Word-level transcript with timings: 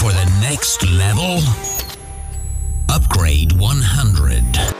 for 0.00 0.12
the 0.12 0.28
next 0.48 0.82
level? 0.82 1.40
Upgrade 2.96 3.52
100. 3.58 4.76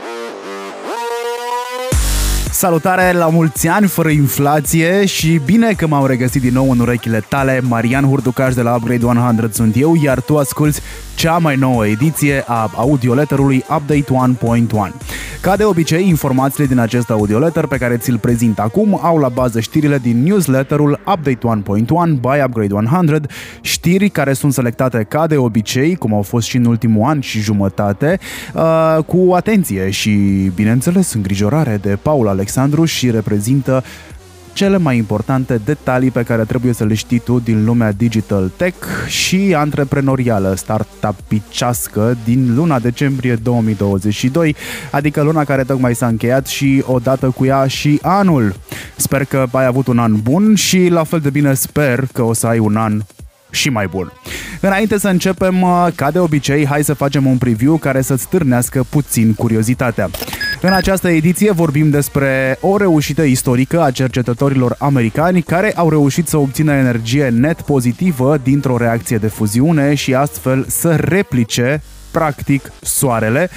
Salutare 2.50 3.12
la 3.12 3.28
mulți 3.28 3.68
ani 3.68 3.86
fără 3.86 4.08
inflație 4.08 5.06
și 5.06 5.40
bine 5.44 5.72
că 5.72 5.86
m-am 5.86 6.06
regăsit 6.06 6.40
din 6.40 6.52
nou 6.52 6.70
în 6.70 6.78
urechile 6.78 7.24
tale. 7.28 7.60
Marian 7.60 8.04
Hurducaș 8.04 8.54
de 8.54 8.62
la 8.62 8.74
Upgrade 8.74 9.04
100 9.04 9.48
sunt 9.52 9.76
eu, 9.76 9.96
iar 10.02 10.20
tu 10.20 10.38
asculti 10.38 10.80
cea 11.16 11.38
mai 11.38 11.56
nouă 11.56 11.86
ediție 11.86 12.44
a 12.46 12.70
audioletterului 12.74 13.64
Update 13.76 14.36
1.1. 14.64 14.92
Ca 15.40 15.56
de 15.56 15.64
obicei, 15.64 16.08
informațiile 16.08 16.66
din 16.66 16.78
acest 16.78 17.10
audioletter 17.10 17.66
pe 17.66 17.76
care 17.76 17.96
ți-l 17.96 18.18
prezint 18.18 18.58
acum 18.58 18.98
au 19.02 19.18
la 19.18 19.28
bază 19.28 19.60
știrile 19.60 19.98
din 19.98 20.22
newsletterul 20.22 21.00
Update 21.06 21.62
1.1 21.74 22.20
by 22.20 22.42
Upgrade 22.44 22.74
100, 22.74 23.20
știri 23.60 24.08
care 24.08 24.32
sunt 24.32 24.52
selectate 24.52 25.06
ca 25.08 25.26
de 25.26 25.36
obicei, 25.36 25.96
cum 25.96 26.14
au 26.14 26.22
fost 26.22 26.46
și 26.46 26.56
în 26.56 26.64
ultimul 26.64 27.08
an 27.08 27.20
și 27.20 27.40
jumătate, 27.40 28.18
uh, 28.54 28.98
cu 29.06 29.32
atenție 29.34 29.90
și, 29.90 30.10
bineînțeles, 30.54 31.12
îngrijorare 31.12 31.78
de 31.82 31.98
Paul 32.02 32.28
Alexandru 32.28 32.84
și 32.84 33.10
reprezintă 33.10 33.84
cele 34.56 34.76
mai 34.76 34.96
importante 34.96 35.60
detalii 35.64 36.10
pe 36.10 36.22
care 36.22 36.44
trebuie 36.44 36.72
să 36.72 36.84
le 36.84 36.94
știi 36.94 37.18
tu 37.18 37.38
din 37.38 37.64
lumea 37.64 37.92
digital 37.92 38.52
tech 38.56 38.86
și 39.06 39.54
antreprenorială 39.56 40.54
startupicească 40.54 42.16
din 42.24 42.54
luna 42.54 42.78
decembrie 42.78 43.34
2022, 43.34 44.56
adică 44.90 45.22
luna 45.22 45.44
care 45.44 45.64
tocmai 45.64 45.94
s-a 45.94 46.06
încheiat 46.06 46.46
și 46.46 46.82
odată 46.86 47.30
cu 47.30 47.44
ea 47.44 47.66
și 47.66 47.98
anul. 48.02 48.54
Sper 48.96 49.24
că 49.24 49.46
ai 49.50 49.64
avut 49.64 49.86
un 49.86 49.98
an 49.98 50.20
bun 50.22 50.54
și 50.54 50.88
la 50.88 51.04
fel 51.04 51.20
de 51.20 51.30
bine 51.30 51.54
sper 51.54 52.06
că 52.12 52.22
o 52.22 52.32
să 52.32 52.46
ai 52.46 52.58
un 52.58 52.76
an 52.76 53.02
și 53.50 53.68
mai 53.68 53.86
bun. 53.86 54.12
Înainte 54.60 54.98
să 54.98 55.08
începem, 55.08 55.66
ca 55.94 56.10
de 56.10 56.18
obicei, 56.18 56.66
hai 56.66 56.84
să 56.84 56.94
facem 56.94 57.26
un 57.26 57.38
preview 57.38 57.76
care 57.76 58.00
să-ți 58.00 58.22
stârnească 58.22 58.86
puțin 58.88 59.34
curiozitatea. 59.34 60.10
În 60.60 60.72
această 60.72 61.08
ediție 61.08 61.50
vorbim 61.50 61.90
despre 61.90 62.58
o 62.60 62.76
reușită 62.76 63.22
istorică 63.22 63.82
a 63.82 63.90
cercetătorilor 63.90 64.76
americani 64.78 65.42
care 65.42 65.72
au 65.76 65.88
reușit 65.90 66.28
să 66.28 66.36
obțină 66.36 66.72
energie 66.72 67.28
net 67.28 67.60
pozitivă 67.60 68.40
dintr-o 68.42 68.76
reacție 68.76 69.16
de 69.16 69.26
fuziune 69.26 69.94
și 69.94 70.14
astfel 70.14 70.64
să 70.68 70.94
replice 70.94 71.82
practic 72.16 72.72
soarele. 72.82 73.50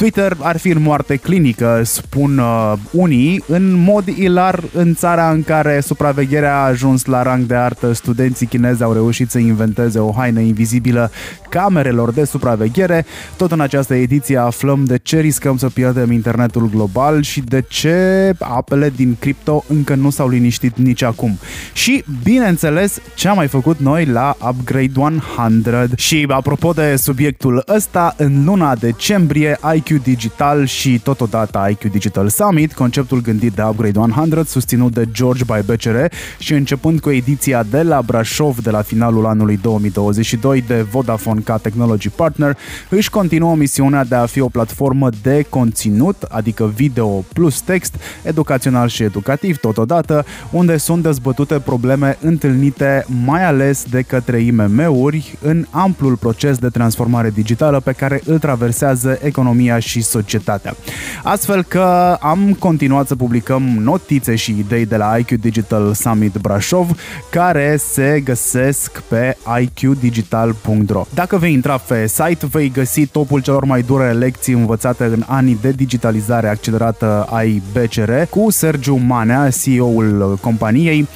Twitter 0.00 0.36
ar 0.40 0.58
fi 0.58 0.68
în 0.68 0.82
moarte 0.82 1.16
clinică, 1.16 1.80
spun 1.84 2.38
uh, 2.38 2.72
unii, 2.90 3.44
în 3.46 3.72
mod 3.72 4.06
ilar 4.06 4.62
în 4.72 4.94
țara 4.94 5.30
în 5.30 5.42
care 5.42 5.80
supravegherea 5.80 6.56
a 6.56 6.66
ajuns 6.66 7.04
la 7.04 7.22
rang 7.22 7.44
de 7.44 7.54
artă, 7.54 7.92
studenții 7.92 8.46
chinezi 8.46 8.82
au 8.82 8.92
reușit 8.92 9.30
să 9.30 9.38
inventeze 9.38 9.98
o 9.98 10.12
haină 10.12 10.40
invizibilă 10.40 11.10
camerelor 11.48 12.12
de 12.12 12.24
supraveghere. 12.24 13.06
Tot 13.36 13.52
în 13.52 13.60
această 13.60 13.94
ediție 13.94 14.36
aflăm 14.36 14.84
de 14.84 14.98
ce 14.98 15.20
riscăm 15.20 15.56
să 15.56 15.68
pierdem 15.68 16.12
internetul 16.12 16.70
global 16.70 17.22
și 17.22 17.40
de 17.40 17.64
ce 17.68 18.32
apele 18.38 18.92
din 18.96 19.16
cripto 19.18 19.64
încă 19.68 19.94
nu 19.94 20.10
s-au 20.10 20.28
liniștit 20.28 20.76
nici 20.76 21.02
acum. 21.02 21.38
Și, 21.72 22.04
bineînțeles, 22.22 22.98
ce 23.14 23.28
am 23.28 23.36
mai 23.36 23.48
făcut 23.48 23.78
noi 23.78 24.04
la 24.04 24.36
Upgrade 24.48 24.92
100. 24.94 25.86
Și 25.96 26.26
apropo 26.28 26.72
de 26.72 26.96
subiectul 26.96 27.64
ăsta, 27.68 27.99
în 28.16 28.44
luna 28.44 28.74
decembrie 28.74 29.58
IQ 29.74 30.02
Digital 30.02 30.66
și 30.66 30.98
totodată 30.98 31.68
IQ 31.70 31.90
Digital 31.90 32.28
Summit, 32.28 32.72
conceptul 32.72 33.20
gândit 33.20 33.52
de 33.52 33.62
Upgrade 33.62 33.98
100, 33.98 34.42
susținut 34.44 34.92
de 34.92 35.04
George 35.12 35.44
by 35.44 35.72
BCR 35.72 35.96
și 36.38 36.52
începând 36.52 37.00
cu 37.00 37.10
ediția 37.10 37.62
de 37.70 37.82
la 37.82 38.02
Brașov 38.02 38.58
de 38.58 38.70
la 38.70 38.82
finalul 38.82 39.26
anului 39.26 39.58
2022 39.62 40.64
de 40.66 40.82
Vodafone 40.82 41.40
ca 41.40 41.56
Technology 41.56 42.08
Partner, 42.08 42.56
își 42.88 43.10
continuă 43.10 43.54
misiunea 43.54 44.04
de 44.04 44.14
a 44.14 44.26
fi 44.26 44.40
o 44.40 44.48
platformă 44.48 45.08
de 45.22 45.46
conținut, 45.48 46.22
adică 46.22 46.72
video 46.74 47.06
plus 47.06 47.60
text, 47.60 47.94
educațional 48.22 48.88
și 48.88 49.02
educativ 49.02 49.56
totodată, 49.56 50.24
unde 50.50 50.76
sunt 50.76 51.02
dezbătute 51.02 51.58
probleme 51.58 52.18
întâlnite 52.20 53.06
mai 53.24 53.44
ales 53.44 53.84
de 53.90 54.02
către 54.02 54.40
IMM-uri 54.40 55.38
în 55.42 55.66
amplul 55.70 56.16
proces 56.16 56.58
de 56.58 56.68
transformare 56.68 57.30
digitală 57.30 57.80
pe 57.80 57.89
care 57.92 58.20
îl 58.24 58.38
traversează 58.38 59.18
economia 59.22 59.78
și 59.78 60.02
societatea. 60.02 60.76
Astfel 61.22 61.62
că 61.62 62.16
am 62.20 62.56
continuat 62.58 63.06
să 63.06 63.16
publicăm 63.16 63.62
notițe 63.62 64.34
și 64.34 64.50
idei 64.58 64.86
de 64.86 64.96
la 64.96 65.16
IQ 65.16 65.30
Digital 65.40 65.94
Summit 65.94 66.36
Brașov, 66.36 66.90
care 67.30 67.76
se 67.76 68.20
găsesc 68.24 69.02
pe 69.08 69.36
iqdigital.ro. 69.60 71.06
Dacă 71.14 71.36
vei 71.36 71.52
intra 71.52 71.76
pe 71.78 72.06
site, 72.06 72.46
vei 72.50 72.70
găsi 72.70 73.06
topul 73.06 73.42
celor 73.42 73.64
mai 73.64 73.82
dure 73.82 74.12
lecții 74.12 74.52
învățate 74.52 75.04
în 75.04 75.24
anii 75.26 75.58
de 75.60 75.70
digitalizare 75.70 76.48
accelerată 76.48 77.26
ai 77.30 77.62
BCR 77.72 78.12
cu 78.30 78.50
Sergiu 78.50 78.94
Manea, 78.94 79.48
CEO-ul 79.62 80.38
companiei, 80.40 81.08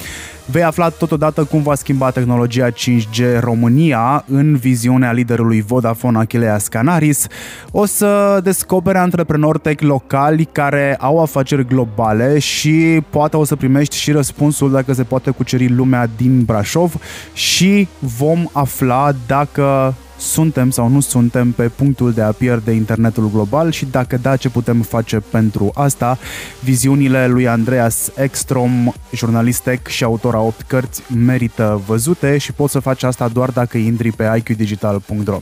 Vei 0.47 0.63
afla 0.63 0.89
totodată 0.89 1.43
cum 1.43 1.61
va 1.61 1.75
schimba 1.75 2.09
tehnologia 2.09 2.69
5G 2.69 3.39
România 3.39 4.23
în 4.27 4.55
viziunea 4.55 5.11
liderului 5.11 5.61
Vodafone 5.61 6.17
Achilleas 6.17 6.67
Canaris. 6.67 7.27
O 7.71 7.85
să 7.85 8.39
descoperi 8.43 8.97
antreprenori 8.97 9.59
tech 9.59 9.83
locali 9.83 10.45
care 10.51 10.95
au 10.99 11.21
afaceri 11.21 11.67
globale 11.67 12.39
și 12.39 13.01
poate 13.09 13.37
o 13.37 13.43
să 13.43 13.55
primești 13.55 13.97
și 13.97 14.11
răspunsul 14.11 14.71
dacă 14.71 14.93
se 14.93 15.03
poate 15.03 15.29
cuceri 15.29 15.69
lumea 15.69 16.09
din 16.17 16.43
Brașov 16.43 16.93
și 17.33 17.87
vom 17.99 18.49
afla 18.51 19.11
dacă 19.27 19.93
suntem 20.17 20.69
sau 20.69 20.87
nu 20.87 20.99
suntem 20.99 21.51
pe 21.51 21.63
punctul 21.63 22.11
de 22.11 22.21
a 22.21 22.31
pierde 22.31 22.71
internetul 22.71 23.29
global 23.31 23.71
și 23.71 23.85
dacă 23.85 24.17
da, 24.21 24.35
ce 24.35 24.49
putem 24.49 24.81
face 24.81 25.19
pentru 25.31 25.71
asta. 25.73 26.17
Viziunile 26.63 27.27
lui 27.27 27.47
Andreas 27.47 28.11
Ekstrom, 28.15 28.91
jurnalist 29.13 29.61
tech 29.61 29.89
și 29.89 30.03
autor 30.03 30.35
a 30.35 30.41
8 30.41 30.61
cărți, 30.61 31.01
merită 31.25 31.81
văzute 31.85 32.37
și 32.37 32.53
poți 32.53 32.71
să 32.71 32.79
faci 32.79 33.03
asta 33.03 33.27
doar 33.27 33.49
dacă 33.49 33.77
intri 33.77 34.11
pe 34.11 34.33
iqdigital.ro. 34.37 35.39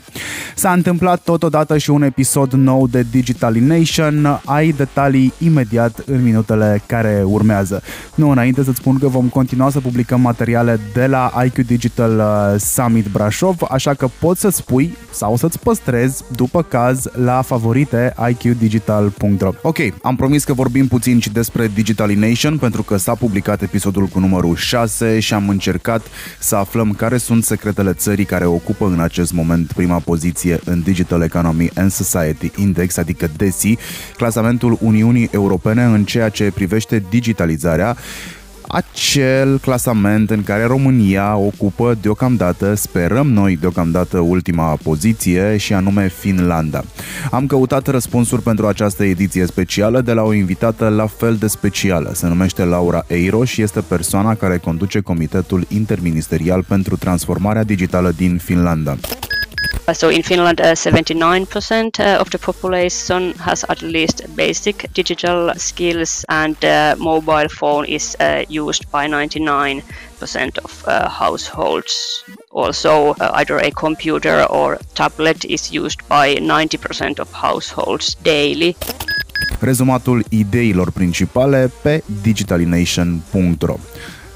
S-a 0.56 0.72
întâmplat 0.72 1.22
totodată 1.22 1.78
și 1.78 1.90
un 1.90 2.02
episod 2.02 2.52
nou 2.52 2.88
de 2.88 3.06
Digitalination. 3.12 4.42
Ai 4.46 4.72
detalii 4.72 5.34
imediat 5.38 6.04
în 6.06 6.24
minutele 6.24 6.82
care 6.86 7.24
urmează. 7.26 7.82
Nu 8.16 8.30
înainte 8.30 8.64
să-ți 8.64 8.78
spun 8.78 8.98
că 8.98 9.08
vom 9.08 9.28
continua 9.28 9.70
să 9.70 9.80
publicăm 9.80 10.22
materiale 10.22 10.80
de 10.94 11.08
la 11.08 11.32
IQ 11.46 11.66
Digital 11.66 12.18
uh, 12.18 12.60
Summit 12.60 13.08
Brașov, 13.08 13.58
așa 13.70 13.94
că 13.94 14.08
poți 14.20 14.40
să-ți 14.40 14.63
spui 14.64 14.98
sau 15.12 15.36
să-ți 15.36 15.60
păstrezi, 15.60 16.24
după 16.36 16.62
caz, 16.62 17.08
la 17.14 17.42
favorite 17.42 18.14
iqdigital.ro. 18.30 19.52
Ok, 19.62 19.78
am 20.02 20.16
promis 20.16 20.44
că 20.44 20.54
vorbim 20.54 20.88
puțin 20.88 21.20
și 21.20 21.30
despre 21.30 21.72
Digitalination 21.74 22.58
pentru 22.58 22.84
că 22.84 22.98
s-a 22.98 23.16
publicat 23.16 23.62
episodul 23.62 24.06
cu 24.06 24.20
numărul 24.20 24.56
6 24.56 25.20
și 25.20 25.34
am 25.34 25.50
încercat 25.50 26.02
să 26.40 26.56
aflăm 26.56 26.92
care 26.92 27.18
sunt 27.18 27.44
secretele 27.44 27.94
țării 27.94 28.26
care 28.26 28.46
ocupă 28.46 28.86
în 28.86 29.00
acest 29.00 29.34
moment 29.34 29.72
prima 29.72 30.00
poziție 30.00 30.60
în 30.66 30.82
Digital 30.82 31.22
Economy 31.22 31.70
and 31.76 31.92
Society 31.92 32.52
Index, 32.56 32.98
adică 32.98 33.30
DESI, 33.38 33.78
clasamentul 34.18 34.78
Uniunii 34.82 35.30
Europene 35.32 35.84
în 35.84 36.04
ceea 36.04 36.30
ce 36.30 36.52
privește 36.54 37.04
digitalizarea 37.10 37.98
acel 38.74 39.60
clasament 39.60 40.30
în 40.30 40.44
care 40.44 40.64
România 40.64 41.36
ocupă 41.36 41.98
deocamdată, 42.02 42.74
sperăm 42.74 43.28
noi 43.28 43.58
deocamdată, 43.58 44.20
ultima 44.20 44.78
poziție 44.84 45.58
și 45.58 45.74
anume 45.74 46.08
Finlanda. 46.08 46.84
Am 47.32 47.46
căutat 47.46 47.88
răspunsuri 47.88 48.42
pentru 48.42 48.68
această 48.68 49.04
ediție 49.04 49.46
specială 49.46 50.02
de 50.02 50.14
la 50.14 50.22
o 50.22 50.34
invitată 50.34 50.88
la 50.88 51.08
fel 51.08 51.36
de 51.36 51.48
specială. 51.48 52.12
Se 52.14 52.28
numește 52.28 52.64
Laura 52.64 53.04
Eiro 53.08 53.44
și 53.44 53.62
este 53.62 53.82
persoana 53.82 54.36
care 54.36 54.58
conduce 54.58 55.00
Comitetul 55.00 55.66
Interministerial 55.68 56.64
pentru 56.64 56.96
Transformarea 56.98 57.64
Digitală 57.64 58.12
din 58.12 58.38
Finlanda. 58.38 58.98
So 59.92 60.10
in 60.10 60.24
Finland, 60.24 60.62
uh, 60.62 60.76
79% 60.76 62.00
uh, 62.00 62.22
of 62.22 62.30
the 62.30 62.38
population 62.38 63.34
has 63.34 63.66
at 63.68 63.82
least 63.82 64.24
basic 64.36 64.88
digital 64.94 65.52
skills, 65.58 66.24
and 66.30 66.56
uh, 66.64 66.96
mobile 66.98 67.50
phone 67.50 67.86
is 67.86 68.16
uh, 68.20 68.46
used 68.48 68.86
by 68.92 69.08
99% 69.08 69.84
of 70.64 70.84
uh, 70.88 71.10
households. 71.10 72.24
Also, 72.52 73.10
uh, 73.20 73.32
either 73.34 73.58
a 73.58 73.72
computer 73.72 74.46
or 74.50 74.80
tablet 74.94 75.44
is 75.44 75.72
used 75.74 76.08
by 76.08 76.36
90% 76.36 77.20
of 77.20 77.30
households 77.34 78.16
daily. 78.24 78.76
Rezumatul 79.60 80.24
ideilor 80.32 80.92
principale 80.92 81.70
pe 81.82 82.04
digitalination.ro 82.08 83.80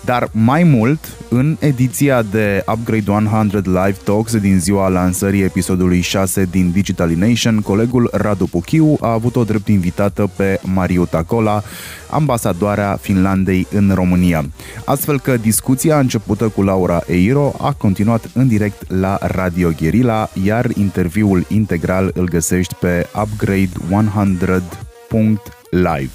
Dar 0.07 0.29
mai 0.31 0.63
mult, 0.63 1.17
în 1.29 1.57
ediția 1.59 2.21
de 2.21 2.63
Upgrade 2.73 3.11
100 3.11 3.61
Live 3.65 3.97
Talks 4.03 4.37
din 4.37 4.59
ziua 4.59 4.87
lansării 4.87 5.43
episodului 5.43 6.01
6 6.01 6.47
din 6.51 6.71
Digital 6.71 7.09
Nation, 7.09 7.61
colegul 7.61 8.09
Radu 8.13 8.45
Puchiu 8.45 8.97
a 9.01 9.11
avut 9.11 9.35
o 9.35 9.43
drept 9.43 9.67
invitată 9.67 10.29
pe 10.35 10.59
Mariu 10.63 11.05
Tacola, 11.05 11.63
ambasadoarea 12.09 12.97
Finlandei 13.01 13.67
în 13.71 13.91
România. 13.93 14.45
Astfel 14.85 15.19
că 15.19 15.37
discuția 15.37 15.99
începută 15.99 16.47
cu 16.47 16.61
Laura 16.61 17.01
Eiro 17.07 17.53
a 17.61 17.73
continuat 17.73 18.29
în 18.33 18.47
direct 18.47 18.91
la 18.91 19.17
Radio 19.21 19.69
Guerilla, 19.79 20.29
iar 20.43 20.69
interviul 20.75 21.45
integral 21.47 22.11
îl 22.13 22.29
găsești 22.29 22.75
pe 22.75 23.07
upgrade100.live. 23.13 26.11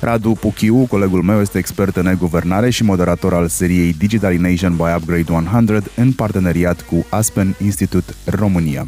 Radu 0.00 0.32
Puchiu, 0.32 0.86
colegul 0.88 1.22
meu, 1.22 1.40
este 1.40 1.58
expert 1.58 1.96
în 1.96 2.06
e-guvernare 2.06 2.70
și 2.70 2.82
moderator 2.82 3.34
al 3.34 3.48
seriei 3.48 3.92
Digital 3.98 4.34
Nation 4.34 4.76
by 4.76 4.82
Upgrade 4.96 5.32
100 5.32 5.82
în 5.96 6.12
parteneriat 6.12 6.80
cu 6.80 7.06
Aspen 7.08 7.54
Institute 7.62 8.14
România. 8.24 8.86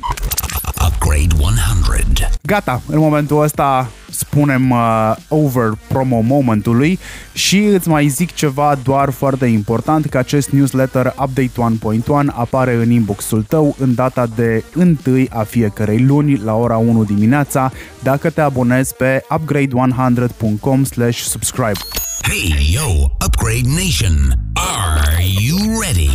Upgrade 1.08 1.42
100. 1.42 2.30
Gata, 2.42 2.82
în 2.86 2.98
momentul 2.98 3.42
ăsta 3.42 3.90
spunem 4.10 4.70
uh, 4.70 5.16
over 5.28 5.72
promo 5.86 6.20
momentului 6.20 6.98
și 7.32 7.58
îți 7.58 7.88
mai 7.88 8.08
zic 8.08 8.34
ceva 8.34 8.78
doar 8.82 9.10
foarte 9.10 9.46
important 9.46 10.06
că 10.06 10.18
acest 10.18 10.48
newsletter 10.48 11.06
Update 11.06 11.76
1.1 12.00 12.34
apare 12.34 12.74
în 12.74 12.90
inboxul 12.90 13.42
tău 13.42 13.76
în 13.78 13.94
data 13.94 14.26
de 14.34 14.64
1 14.76 14.96
a 15.30 15.42
fiecărei 15.42 16.00
luni 16.00 16.36
la 16.36 16.54
ora 16.54 16.76
1 16.76 17.04
dimineața 17.04 17.72
dacă 18.02 18.30
te 18.30 18.40
abonezi 18.40 18.94
pe 18.94 19.24
upgrade100.com 19.30 20.82
subscribe. 21.12 21.78
Hey, 22.22 22.70
yo, 22.72 23.04
Upgrade 23.26 23.68
Nation. 23.68 24.32
Are 24.54 25.24
you 25.40 25.80
ready? 25.80 26.10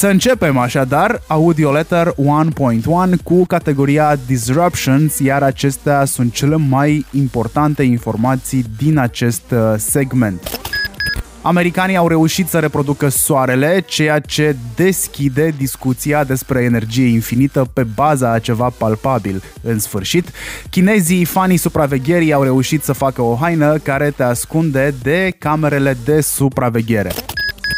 Să 0.00 0.06
începem 0.06 0.58
așadar 0.58 1.22
Audio 1.26 1.72
Letter 1.72 2.14
1.1 3.12 3.22
cu 3.24 3.46
categoria 3.46 4.16
Disruptions, 4.26 5.18
iar 5.18 5.42
acestea 5.42 6.04
sunt 6.04 6.32
cele 6.32 6.56
mai 6.56 7.06
importante 7.12 7.82
informații 7.82 8.64
din 8.78 8.98
acest 8.98 9.42
uh, 9.50 9.74
segment. 9.76 10.60
Americanii 11.42 11.96
au 11.96 12.08
reușit 12.08 12.48
să 12.48 12.58
reproducă 12.58 13.08
soarele, 13.08 13.84
ceea 13.86 14.18
ce 14.18 14.56
deschide 14.74 15.54
discuția 15.56 16.24
despre 16.24 16.62
energie 16.62 17.06
infinită 17.06 17.70
pe 17.72 17.82
baza 17.94 18.32
a 18.32 18.38
ceva 18.38 18.72
palpabil. 18.78 19.42
În 19.62 19.78
sfârșit, 19.78 20.30
chinezii 20.70 21.24
fanii 21.24 21.56
supravegherii 21.56 22.32
au 22.32 22.42
reușit 22.42 22.82
să 22.82 22.92
facă 22.92 23.22
o 23.22 23.34
haină 23.34 23.78
care 23.78 24.10
te 24.10 24.22
ascunde 24.22 24.94
de 25.02 25.32
camerele 25.38 25.96
de 26.04 26.20
supraveghere. 26.20 27.10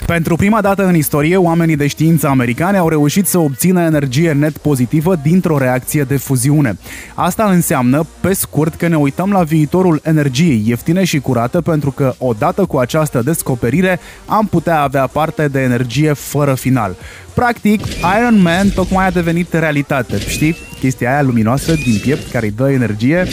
Pentru 0.07 0.37
prima 0.37 0.61
dată 0.61 0.87
în 0.87 0.97
istorie, 0.97 1.37
oamenii 1.37 1.77
de 1.77 1.87
știință 1.87 2.27
americane 2.27 2.77
au 2.79 2.89
reușit 2.89 3.27
să 3.27 3.39
obțină 3.39 3.81
energie 3.81 4.33
net 4.33 4.57
pozitivă 4.57 5.17
dintr-o 5.23 5.59
reacție 5.59 6.03
de 6.03 6.17
fuziune. 6.17 6.79
Asta 7.15 7.45
înseamnă, 7.45 8.07
pe 8.21 8.33
scurt, 8.33 8.75
că 8.75 8.89
ne 8.89 8.97
uităm 8.97 9.31
la 9.31 9.43
viitorul 9.43 10.01
energiei 10.03 10.63
ieftine 10.67 11.05
și 11.05 11.21
curată 11.21 11.61
pentru 11.61 11.91
că, 11.91 12.15
odată 12.19 12.65
cu 12.65 12.77
această 12.77 13.23
descoperire, 13.25 14.01
am 14.27 14.47
putea 14.47 14.81
avea 14.81 15.07
parte 15.07 15.49
de 15.49 15.61
energie 15.61 16.13
fără 16.13 16.55
final. 16.55 16.97
Practic, 17.35 17.81
Iron 18.19 18.41
Man 18.41 18.69
tocmai 18.69 19.07
a 19.07 19.11
devenit 19.11 19.53
realitate, 19.53 20.19
știi? 20.19 20.57
Chestia 20.79 21.11
aia 21.11 21.23
luminoasă 21.23 21.75
din 21.75 21.99
piept 22.03 22.31
care 22.31 22.47
îi 22.47 22.53
dă 22.57 22.71
energie, 22.71 23.27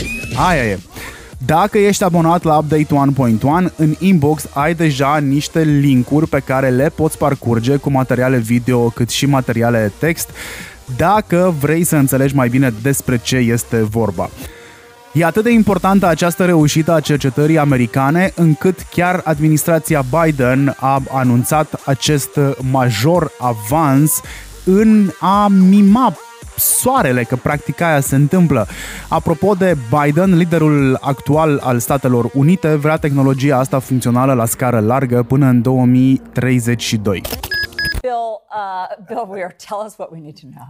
aia 0.48 0.64
e. 0.64 0.78
Dacă 1.46 1.78
ești 1.78 2.04
abonat 2.04 2.42
la 2.42 2.56
Update 2.56 2.86
1.1, 3.68 3.74
în 3.76 3.94
inbox 3.98 4.46
ai 4.52 4.74
deja 4.74 5.18
niște 5.18 5.62
linkuri 5.62 6.28
pe 6.28 6.38
care 6.38 6.68
le 6.68 6.88
poți 6.88 7.18
parcurge 7.18 7.76
cu 7.76 7.90
materiale 7.90 8.36
video 8.36 8.88
cât 8.88 9.10
și 9.10 9.26
materiale 9.26 9.92
text 9.98 10.30
dacă 10.96 11.54
vrei 11.60 11.84
să 11.84 11.96
înțelegi 11.96 12.34
mai 12.34 12.48
bine 12.48 12.72
despre 12.82 13.18
ce 13.18 13.36
este 13.36 13.82
vorba. 13.82 14.30
E 15.12 15.24
atât 15.24 15.42
de 15.42 15.50
importantă 15.50 16.06
această 16.06 16.44
reușită 16.44 16.92
a 16.92 17.00
cercetării 17.00 17.58
americane 17.58 18.32
încât 18.34 18.86
chiar 18.90 19.20
administrația 19.24 20.04
Biden 20.22 20.76
a 20.78 21.02
anunțat 21.10 21.82
acest 21.84 22.40
major 22.70 23.30
avans 23.38 24.20
în 24.64 25.10
a 25.20 25.48
mima 25.48 26.14
soarele, 26.60 27.22
că 27.24 27.36
practic 27.36 27.80
aia 27.80 28.00
se 28.00 28.14
întâmplă. 28.14 28.66
Apropo 29.08 29.54
de 29.54 29.76
Biden, 30.02 30.36
liderul 30.36 30.98
actual 31.00 31.58
al 31.62 31.78
Statelor 31.78 32.30
Unite 32.34 32.74
vrea 32.74 32.96
tehnologia 32.96 33.56
asta 33.58 33.78
funcțională 33.78 34.32
la 34.34 34.46
scară 34.46 34.80
largă 34.80 35.22
până 35.22 35.46
în 35.46 35.62
2032. 35.62 37.22
Bill, 38.00 38.12
uh, 38.54 39.04
Bill 39.06 39.26
Weir, 39.28 39.52
tell 39.68 39.82
us 39.86 39.94
what 39.98 40.10
we 40.10 40.18
need 40.20 40.34
to 40.40 40.46
know. 40.54 40.66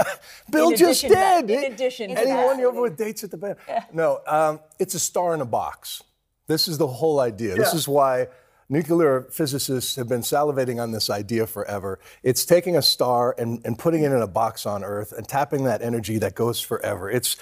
Bill 0.54 0.70
In 0.70 0.76
just 0.76 1.04
addition 1.04 1.10
to 1.10 1.16
that- 1.16 1.46
did. 1.46 1.56
in 1.62 1.72
addition 1.72 2.06
to 2.14 2.20
Anyone 2.20 2.56
that. 2.56 2.64
over 2.66 2.80
with 2.80 2.96
dates 2.96 3.22
at 3.22 3.28
the 3.28 3.38
band? 3.38 3.56
No, 3.90 4.08
um, 4.36 4.60
it's 4.82 4.94
a 4.94 4.98
star 4.98 5.34
in 5.34 5.40
a 5.40 5.44
box. 5.60 6.02
This 6.46 6.66
is 6.66 6.76
the 6.76 6.86
whole 7.00 7.18
idea. 7.30 7.54
This 7.54 7.72
is 7.72 7.86
why 7.86 8.26
nuclear 8.68 9.22
physicists 9.30 9.96
have 9.96 10.08
been 10.08 10.20
salivating 10.20 10.80
on 10.82 10.92
this 10.92 11.08
idea 11.08 11.46
forever. 11.46 11.98
It's 12.22 12.44
taking 12.44 12.76
a 12.76 12.82
star 12.82 13.34
and, 13.38 13.60
and 13.64 13.78
putting 13.78 14.02
it 14.02 14.12
in 14.12 14.20
a 14.20 14.26
box 14.26 14.66
on 14.66 14.84
Earth 14.84 15.12
and 15.12 15.26
tapping 15.26 15.64
that 15.64 15.82
energy 15.82 16.18
that 16.18 16.34
goes 16.34 16.60
forever. 16.60 17.10
It's 17.10 17.36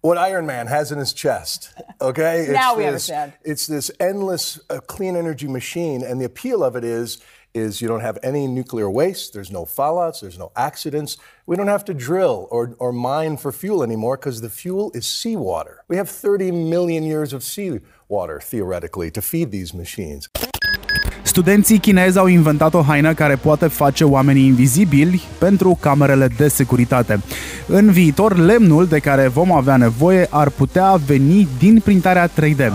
what 0.00 0.18
Iron 0.18 0.46
Man 0.46 0.66
has 0.66 0.90
in 0.92 0.98
his 0.98 1.12
chest. 1.12 1.74
Okay? 2.00 2.40
It's 2.50 2.52
Now 2.52 2.74
we 2.74 2.84
this, 2.84 3.10
understand. 3.10 3.32
It's 3.44 3.66
this 3.66 3.90
endless 4.00 4.58
uh, 4.70 4.80
clean 4.80 5.14
energy 5.14 5.46
machine, 5.46 6.02
and 6.02 6.20
the 6.20 6.24
appeal 6.24 6.64
of 6.64 6.74
it 6.74 6.84
is 6.84 7.18
is 7.52 7.80
you 7.80 7.88
don't 7.88 8.00
have 8.00 8.18
any 8.22 8.46
nuclear 8.46 8.88
waste. 8.88 9.32
There's 9.32 9.50
no 9.50 9.64
fallouts. 9.64 10.20
There's 10.20 10.38
no 10.38 10.52
accidents. 10.54 11.16
We 11.46 11.56
don't 11.56 11.66
have 11.66 11.84
to 11.86 11.94
drill 11.94 12.46
or, 12.50 12.76
or 12.78 12.92
mine 12.92 13.36
for 13.36 13.50
fuel 13.50 13.82
anymore 13.82 14.16
because 14.16 14.40
the 14.40 14.50
fuel 14.50 14.92
is 14.94 15.06
seawater. 15.06 15.82
We 15.88 15.96
have 15.96 16.08
30 16.08 16.52
million 16.52 17.02
years 17.02 17.32
of 17.32 17.42
seawater 17.42 18.40
theoretically 18.40 19.10
to 19.10 19.22
feed 19.22 19.50
these 19.50 19.74
machines. 19.74 20.28
Studenții 21.22 21.78
chinezi 21.78 22.18
au 22.18 22.26
inventat 22.26 22.74
o 22.74 22.80
haină 22.80 23.14
care 23.14 23.36
poate 23.36 23.66
face 23.66 24.04
oamenii 24.04 24.46
invizibili 24.46 25.22
pentru 25.38 25.78
camerele 25.80 26.28
de 26.36 26.48
securitate. 26.48 27.20
În 27.66 27.90
viitor, 27.90 28.36
lemnul 28.36 28.86
de 28.86 28.98
care 28.98 29.28
vom 29.28 29.52
avea 29.52 29.76
nevoie 29.76 30.26
ar 30.30 30.48
putea 30.48 31.00
veni 31.06 31.48
din 31.58 31.80
printarea 31.84 32.28
3D. 32.28 32.72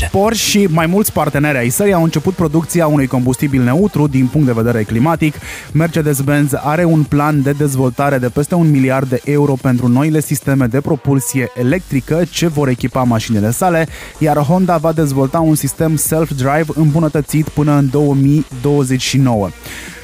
Upgrade 0.00 0.06
100. 0.06 0.08
Porsche 0.10 0.58
și 0.58 0.66
mai 0.70 0.86
mulți 0.86 1.12
parteneri 1.12 1.58
ai 1.58 1.68
săi 1.68 1.92
au 1.92 2.02
început 2.02 2.34
producția 2.34 2.86
unui 2.86 3.06
combustibil 3.06 3.62
neutru 3.62 4.06
din 4.06 4.26
punct 4.26 4.46
de 4.46 4.52
vedere 4.52 4.82
climatic. 4.82 5.34
Mercedes-Benz 5.72 6.52
are 6.54 6.84
un 6.84 7.02
plan 7.02 7.42
de 7.42 7.52
dezvoltare 7.52 8.18
de 8.18 8.28
peste 8.28 8.54
un 8.54 8.70
miliard 8.70 9.08
de 9.08 9.20
euro 9.24 9.54
pentru 9.62 9.88
noile 9.88 10.20
sisteme 10.20 10.66
de 10.66 10.80
propulsie 10.80 11.50
electrică 11.54 12.24
ce 12.30 12.46
vor 12.46 12.68
echipa 12.68 13.02
mașinile 13.02 13.50
sale, 13.50 13.88
iar 14.18 14.36
Honda 14.36 14.76
va 14.76 14.92
dezvolta 14.92 15.40
un 15.40 15.54
sistem 15.54 15.96
self-drive 15.96 16.72
îmbunătățit 16.74 17.48
până 17.48 17.72
în 17.72 17.88
2029. 17.90 19.48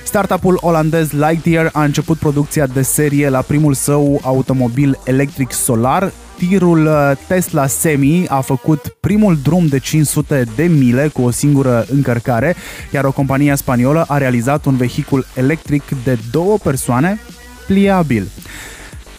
Startup-ul 0.06 0.58
olandez 0.60 1.10
Lightyear 1.10 1.70
a 1.72 1.84
început 1.84 2.18
producția 2.18 2.66
de 2.66 2.82
serie 2.82 3.28
la 3.28 3.40
primul 3.40 3.74
său 3.74 4.20
automobil 4.22 4.98
electric 5.04 5.52
solar. 5.52 6.12
Tirul 6.38 6.86
uh, 6.86 7.12
Tesla 7.28 7.66
Semi 7.66 8.28
a 8.28 8.40
făcut 8.40 8.96
primul 9.00 9.38
drum 9.42 9.66
de 9.66 9.78
500 9.78 10.44
de 10.56 10.64
mile 10.64 11.08
cu 11.08 11.22
o 11.22 11.30
singură 11.30 11.86
încărcare, 11.90 12.56
iar 12.92 13.04
o 13.04 13.12
companie 13.12 13.54
spaniolă 13.56 14.04
a 14.08 14.18
realizat 14.18 14.64
un 14.64 14.76
vehicul 14.76 15.26
electric 15.34 15.82
de 16.04 16.18
două 16.30 16.58
persoane 16.62 17.20
pliabil. 17.66 18.28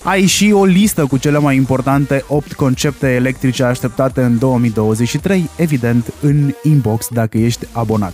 Ai 0.04 0.26
și 0.26 0.52
o 0.52 0.66
listă 0.66 1.06
cu 1.06 1.18
cele 1.18 1.38
mai 1.38 1.56
importante 1.56 2.24
8 2.28 2.54
concepte 2.54 3.08
electrice 3.08 3.64
așteptate 3.64 4.22
în 4.22 4.38
2023, 4.38 5.50
evident 5.58 6.14
în 6.22 6.54
inbox 6.64 7.08
dacă 7.12 7.38
ești 7.38 7.68
abonat. 7.72 8.14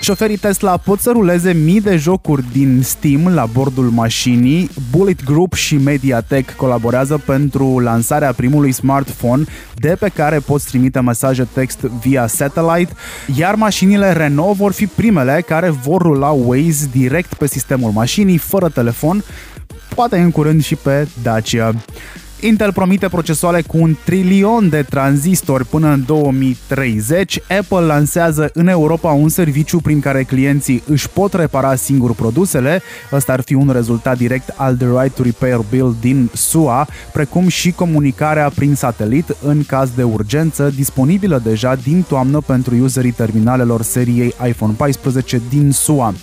Șoferii 0.00 0.36
Tesla 0.36 0.76
pot 0.76 1.00
să 1.00 1.10
ruleze 1.10 1.52
mii 1.52 1.80
de 1.80 1.96
jocuri 1.96 2.44
din 2.52 2.82
Steam 2.82 3.34
la 3.34 3.46
bordul 3.46 3.84
mașinii. 3.90 4.70
Bullet 4.90 5.24
Group 5.24 5.52
și 5.54 5.76
Mediatek 5.76 6.56
colaborează 6.56 7.22
pentru 7.26 7.78
lansarea 7.78 8.32
primului 8.32 8.72
smartphone 8.72 9.44
de 9.74 9.96
pe 10.00 10.08
care 10.08 10.38
poți 10.38 10.66
trimite 10.66 11.00
mesaje 11.00 11.48
text 11.52 11.78
via 11.78 12.26
satellite, 12.26 12.92
iar 13.36 13.54
mașinile 13.54 14.12
Renault 14.12 14.56
vor 14.56 14.72
fi 14.72 14.86
primele 14.86 15.42
care 15.46 15.70
vor 15.70 16.02
rula 16.02 16.30
Waze 16.30 16.88
direct 16.92 17.34
pe 17.34 17.46
sistemul 17.46 17.90
mașinii, 17.90 18.38
fără 18.38 18.68
telefon, 18.68 19.24
poate 19.94 20.18
în 20.18 20.30
curând 20.30 20.62
și 20.62 20.74
pe 20.74 21.08
Dacia. 21.22 21.74
Intel 22.42 22.72
promite 22.72 23.08
procesoare 23.08 23.62
cu 23.62 23.76
un 23.76 23.96
trilion 24.04 24.68
de 24.68 24.82
tranzistori 24.82 25.64
până 25.64 25.88
în 25.88 26.02
2030. 26.06 27.40
Apple 27.58 27.80
lansează 27.80 28.50
în 28.54 28.66
Europa 28.66 29.12
un 29.12 29.28
serviciu 29.28 29.80
prin 29.80 30.00
care 30.00 30.22
clienții 30.22 30.82
își 30.86 31.08
pot 31.08 31.32
repara 31.32 31.74
singur 31.74 32.14
produsele. 32.14 32.82
Ăsta 33.12 33.32
ar 33.32 33.40
fi 33.40 33.54
un 33.54 33.70
rezultat 33.72 34.16
direct 34.16 34.54
al 34.56 34.76
The 34.76 34.86
Right 34.86 35.14
to 35.14 35.22
Repair 35.22 35.60
Bill 35.70 35.96
din 36.00 36.30
SUA, 36.34 36.86
precum 37.12 37.48
și 37.48 37.72
comunicarea 37.72 38.50
prin 38.54 38.74
satelit 38.74 39.36
în 39.42 39.64
caz 39.64 39.90
de 39.90 40.02
urgență, 40.02 40.72
disponibilă 40.76 41.40
deja 41.44 41.74
din 41.74 42.04
toamnă 42.08 42.40
pentru 42.46 42.74
userii 42.82 43.12
terminalelor 43.12 43.82
seriei 43.82 44.34
iPhone 44.46 44.74
14 44.76 45.40
din 45.48 45.72
SUA. 45.72 46.14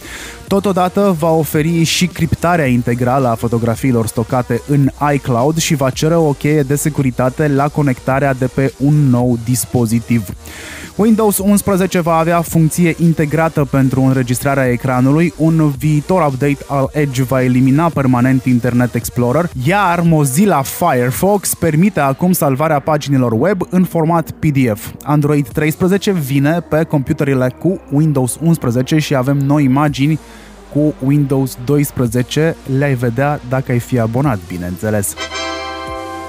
Totodată 0.48 1.16
va 1.20 1.32
oferi 1.32 1.84
și 1.84 2.06
criptarea 2.06 2.66
integrală 2.66 3.28
a 3.28 3.36
fotografiilor 3.36 4.08
stocate 4.08 4.62
în 4.68 4.90
iCloud 5.14 5.58
și 5.58 5.76
va 5.76 5.90
cere 5.90 6.07
o 6.16 6.32
cheie 6.32 6.62
de 6.62 6.76
securitate 6.76 7.48
la 7.48 7.68
conectarea 7.68 8.34
de 8.34 8.48
pe 8.48 8.74
un 8.78 9.10
nou 9.10 9.38
dispozitiv. 9.44 10.30
Windows 10.98 11.38
11 11.38 12.00
va 12.00 12.18
avea 12.18 12.42
funcție 12.42 12.96
integrată 13.00 13.66
pentru 13.66 14.02
înregistrarea 14.02 14.72
ecranului, 14.72 15.34
un 15.38 15.70
viitor 15.78 16.26
update 16.26 16.58
al 16.68 16.90
Edge 16.94 17.24
va 17.24 17.44
elimina 17.44 17.90
permanent 17.90 18.46
Internet 18.46 18.96
Explorer, 18.96 19.50
iar 19.64 20.02
Mozilla 20.02 20.62
Firefox 20.62 21.54
permite 21.54 22.00
acum 22.00 22.32
salvarea 22.32 22.80
paginilor 22.80 23.32
web 23.32 23.62
în 23.70 23.84
format 23.84 24.32
PDF. 24.32 24.92
Android 25.04 25.48
13 25.48 26.12
vine 26.12 26.60
pe 26.70 26.84
computerele 26.84 27.56
cu 27.60 27.82
Windows 27.92 28.38
11 28.42 28.98
și 28.98 29.16
avem 29.16 29.38
noi 29.38 29.64
imagini 29.64 30.20
cu 30.74 30.94
Windows 31.06 31.58
12 31.66 32.56
le-ai 32.78 32.96
vedea 32.96 33.40
dacă 33.50 33.72
ai 33.72 33.80
fi 33.80 34.00
abonat, 34.00 34.40
bineînțeles. 34.48 35.16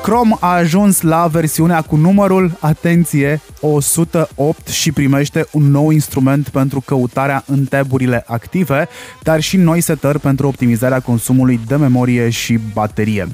Chrome 0.03 0.37
a 0.41 0.47
ajuns 0.47 1.01
la 1.01 1.27
versiunea 1.27 1.81
cu 1.83 1.97
numărul, 1.97 2.57
atenție, 2.61 3.41
108 3.61 4.69
și 4.69 4.93
primește 4.93 5.47
un 5.53 5.71
nou 5.71 5.91
instrument 5.91 6.49
pentru 6.49 6.81
căutarea 6.81 7.45
în 7.47 7.65
taburile 7.65 8.25
active, 8.27 8.89
dar 9.23 9.41
și 9.41 9.57
noi 9.57 9.81
setări 9.81 10.21
pentru 10.21 10.47
optimizarea 10.47 11.01
consumului 11.01 11.61
de 11.67 11.77
memorie 11.77 12.29
și 12.29 12.59
baterie. 12.73 13.27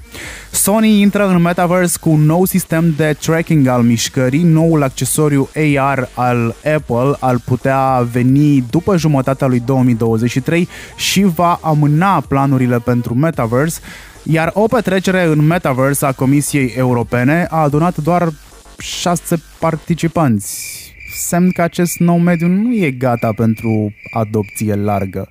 Sony 0.50 1.00
intră 1.00 1.28
în 1.28 1.42
Metaverse 1.42 1.99
cu 2.00 2.11
un 2.11 2.21
nou 2.21 2.44
sistem 2.44 2.94
de 2.97 3.16
tracking 3.21 3.66
al 3.66 3.83
mișcării, 3.83 4.42
noul 4.42 4.83
accesoriu 4.83 5.49
AR 5.78 6.09
al 6.14 6.54
Apple 6.75 7.16
al 7.21 7.40
putea 7.44 8.09
veni 8.12 8.64
după 8.71 8.97
jumătatea 8.97 9.47
lui 9.47 9.62
2023 9.66 10.68
și 10.97 11.23
va 11.23 11.59
amâna 11.62 12.21
planurile 12.28 12.78
pentru 12.78 13.14
Metaverse, 13.14 13.80
iar 14.25 14.50
o 14.54 14.66
petrecere 14.66 15.25
în 15.25 15.47
Metaverse 15.47 16.07
a 16.07 16.12
Comisiei 16.12 16.73
Europene 16.76 17.47
a 17.50 17.57
adunat 17.57 17.97
doar 17.97 18.33
șase 18.78 19.43
participanți. 19.59 20.73
Semn 21.16 21.50
că 21.50 21.62
acest 21.62 21.99
nou 21.99 22.19
mediu 22.19 22.47
nu 22.47 22.75
e 22.75 22.90
gata 22.90 23.33
pentru 23.37 23.95
adopție 24.12 24.75
largă. 24.75 25.28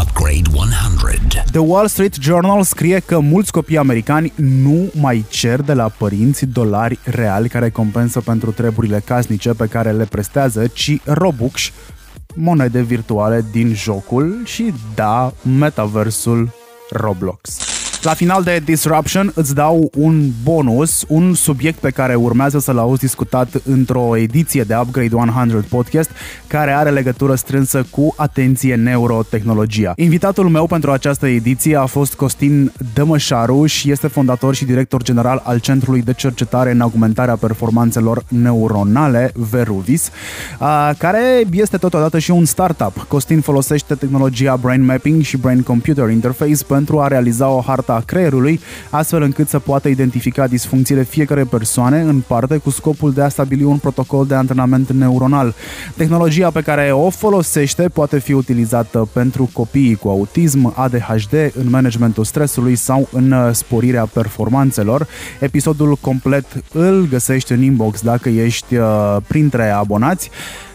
Upgrade 0.00 0.50
100. 0.52 1.42
The 1.50 1.60
Wall 1.60 1.88
Street 1.88 2.14
Journal 2.20 2.62
scrie 2.62 2.98
că 2.98 3.18
mulți 3.18 3.52
copii 3.52 3.78
americani 3.78 4.32
nu 4.36 4.90
mai 5.00 5.24
cer 5.28 5.60
de 5.60 5.72
la 5.72 5.88
părinți 5.88 6.46
dolari 6.46 6.98
reali 7.04 7.48
care 7.48 7.70
compensă 7.70 8.20
pentru 8.20 8.50
treburile 8.50 9.02
casnice 9.04 9.50
pe 9.50 9.66
care 9.66 9.90
le 9.92 10.04
prestează, 10.04 10.66
ci 10.66 11.00
Robux, 11.04 11.72
monede 12.38 12.82
virtuale 12.82 13.44
din 13.50 13.74
jocul 13.74 14.42
și, 14.44 14.72
da, 14.94 15.32
metaversul 15.58 16.50
Roblox. 16.90 17.58
La 18.02 18.14
final 18.14 18.42
de 18.42 18.60
Disruption 18.64 19.32
îți 19.34 19.54
dau 19.54 19.90
un 19.96 20.30
bonus, 20.42 21.04
un 21.08 21.34
subiect 21.34 21.78
pe 21.78 21.90
care 21.90 22.14
urmează 22.14 22.58
să-l 22.58 22.78
auzi 22.78 23.00
discutat 23.00 23.48
într-o 23.64 24.16
ediție 24.16 24.62
de 24.62 24.76
Upgrade 24.76 25.14
100 25.14 25.64
Podcast 25.68 26.10
care 26.46 26.70
are 26.70 26.90
legătură 26.90 27.34
strânsă 27.34 27.86
cu 27.90 28.14
atenție 28.16 28.74
neurotehnologia. 28.74 29.92
Invitatul 29.96 30.48
meu 30.48 30.66
pentru 30.66 30.90
această 30.90 31.26
ediție 31.26 31.76
a 31.76 31.86
fost 31.86 32.14
Costin 32.14 32.72
Dămășaru 32.94 33.66
și 33.66 33.90
este 33.90 34.06
fondator 34.06 34.54
și 34.54 34.64
director 34.64 35.02
general 35.02 35.42
al 35.44 35.58
Centrului 35.58 36.02
de 36.02 36.12
Cercetare 36.12 36.70
în 36.70 36.80
Augmentarea 36.80 37.36
Performanțelor 37.36 38.22
Neuronale, 38.28 39.32
Veruvis, 39.34 40.10
care 40.98 41.44
este 41.50 41.76
totodată 41.76 42.18
și 42.18 42.30
un 42.30 42.44
startup. 42.44 43.06
Costin 43.08 43.40
folosește 43.40 43.94
tehnologia 43.94 44.56
Brain 44.56 44.84
Mapping 44.84 45.22
și 45.22 45.36
Brain 45.36 45.62
Computer 45.62 46.10
Interface 46.10 46.64
pentru 46.66 47.00
a 47.00 47.06
realiza 47.06 47.48
o 47.48 47.60
hartă 47.60 47.86
a 47.98 48.00
creierului, 48.00 48.60
astfel 48.90 49.22
încât 49.22 49.48
să 49.48 49.58
poată 49.58 49.88
identifica 49.88 50.46
disfuncțiile 50.46 51.02
fiecare 51.02 51.44
persoane 51.44 52.00
în 52.00 52.22
parte 52.26 52.56
cu 52.56 52.70
scopul 52.70 53.12
de 53.12 53.22
a 53.22 53.28
stabili 53.28 53.64
un 53.64 53.76
protocol 53.76 54.26
de 54.26 54.34
antrenament 54.34 54.90
neuronal. 54.92 55.54
Tehnologia 55.96 56.50
pe 56.50 56.60
care 56.60 56.92
o 56.92 57.10
folosește 57.10 57.88
poate 57.88 58.18
fi 58.18 58.32
utilizată 58.32 59.08
pentru 59.12 59.50
copiii 59.52 59.94
cu 59.94 60.08
autism, 60.08 60.72
ADHD, 60.76 61.32
în 61.54 61.70
managementul 61.70 62.24
stresului 62.24 62.76
sau 62.76 63.08
în 63.12 63.30
uh, 63.30 63.50
sporirea 63.52 64.04
performanțelor. 64.12 65.06
Episodul 65.40 65.96
complet 66.00 66.44
îl 66.72 67.06
găsești 67.08 67.52
în 67.52 67.62
inbox 67.62 68.00
dacă 68.00 68.28
ești 68.28 68.76
uh, 68.76 69.16
printre 69.28 69.70
abonați 69.70 70.30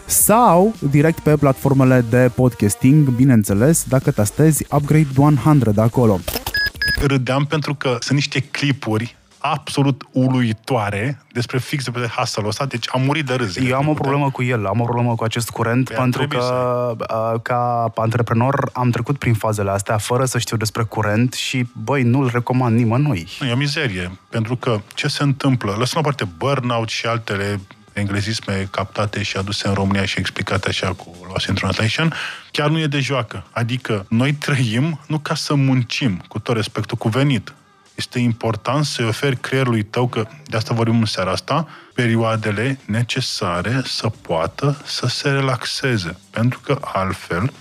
sau 0.06 0.74
direct 0.90 1.18
pe 1.18 1.36
platformele 1.36 2.04
de 2.10 2.30
podcasting, 2.34 3.08
bineînțeles, 3.08 3.84
dacă 3.88 4.10
tastezi 4.10 4.66
Upgrade 4.70 5.08
100 5.16 5.80
acolo 5.80 6.20
râdeam 7.06 7.44
pentru 7.44 7.74
că 7.74 7.96
sunt 8.00 8.14
niște 8.14 8.40
clipuri 8.40 9.16
absolut 9.46 10.04
uluitoare 10.12 11.22
despre 11.32 11.58
fix 11.58 11.90
de 11.90 12.10
hustle 12.16 12.46
ăsta, 12.46 12.66
deci 12.66 12.86
am 12.92 13.02
murit 13.02 13.26
de 13.26 13.34
râs. 13.34 13.56
Eu 13.56 13.76
am 13.76 13.88
o 13.88 13.92
problemă 13.92 14.30
cu 14.30 14.42
el, 14.42 14.66
am 14.66 14.80
o 14.80 14.84
problemă 14.84 15.14
cu 15.14 15.24
acest 15.24 15.50
curent, 15.50 15.88
Pe 15.88 15.94
pentru 15.94 16.28
că 16.28 16.40
să... 16.40 17.38
ca 17.42 17.92
antreprenor 17.94 18.70
am 18.72 18.90
trecut 18.90 19.18
prin 19.18 19.34
fazele 19.34 19.70
astea 19.70 19.98
fără 19.98 20.24
să 20.24 20.38
știu 20.38 20.56
despre 20.56 20.82
curent 20.82 21.32
și, 21.32 21.66
băi, 21.84 22.02
nu-l 22.02 22.30
recomand 22.32 22.76
nimănui. 22.76 23.28
Nu, 23.40 23.46
e 23.46 23.52
o 23.52 23.56
mizerie, 23.56 24.18
pentru 24.30 24.56
că 24.56 24.80
ce 24.94 25.08
se 25.08 25.22
întâmplă? 25.22 25.74
Lăsăm 25.78 26.00
la 26.02 26.08
parte 26.08 26.28
burnout 26.36 26.88
și 26.88 27.06
altele 27.06 27.60
englezisme 27.94 28.68
captate 28.70 29.22
și 29.22 29.36
aduse 29.36 29.68
în 29.68 29.74
România 29.74 30.04
și 30.04 30.18
explicate 30.18 30.68
așa 30.68 30.92
cu 30.92 31.16
Lost 31.28 31.46
in 31.46 31.54
Translation, 31.54 32.14
chiar 32.50 32.68
nu 32.68 32.78
e 32.78 32.86
de 32.86 33.00
joacă. 33.00 33.46
Adică 33.50 34.06
noi 34.08 34.32
trăim 34.32 35.00
nu 35.06 35.18
ca 35.18 35.34
să 35.34 35.54
muncim, 35.54 36.24
cu 36.28 36.38
tot 36.38 36.54
respectul 36.54 36.96
cuvenit. 36.96 37.54
Este 37.94 38.18
important 38.18 38.84
să-i 38.84 39.06
oferi 39.06 39.36
creierului 39.36 39.82
tău, 39.82 40.08
că 40.08 40.26
de 40.46 40.56
asta 40.56 40.74
vorbim 40.74 40.98
în 40.98 41.04
seara 41.04 41.30
asta, 41.30 41.68
perioadele 41.94 42.78
necesare 42.86 43.82
să 43.84 44.08
poată 44.08 44.82
să 44.84 45.06
se 45.06 45.30
relaxeze. 45.30 46.16
Pentru 46.30 46.60
că 46.60 46.78
altfel, 46.80 47.52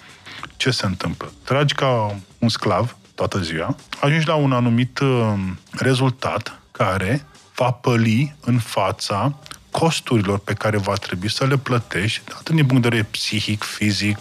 ce 0.58 0.72
se 0.72 0.86
întâmplă? 0.86 1.32
Tragi 1.44 1.74
ca 1.74 2.16
un 2.40 2.50
sclav 2.50 2.98
toată 3.16 3.40
ziua, 3.40 3.76
ajungi 4.00 4.28
la 4.28 4.36
un 4.36 4.52
anumit 4.52 5.00
uh, 5.00 5.34
rezultat 5.72 6.60
care 6.72 7.26
va 7.56 7.72
păli 7.72 8.36
în 8.42 8.60
fața 8.60 9.36
costurilor 9.80 10.40
pe 10.40 10.54
care 10.54 10.78
va 10.78 10.94
trebui 10.94 11.30
să 11.30 11.46
le 11.46 11.58
plătești, 11.58 12.22
atât 12.34 12.56
din 12.56 12.66
punct 12.66 12.82
de 12.82 12.90
vedere 12.90 13.08
psihic, 13.12 13.64
fizic, 13.64 14.18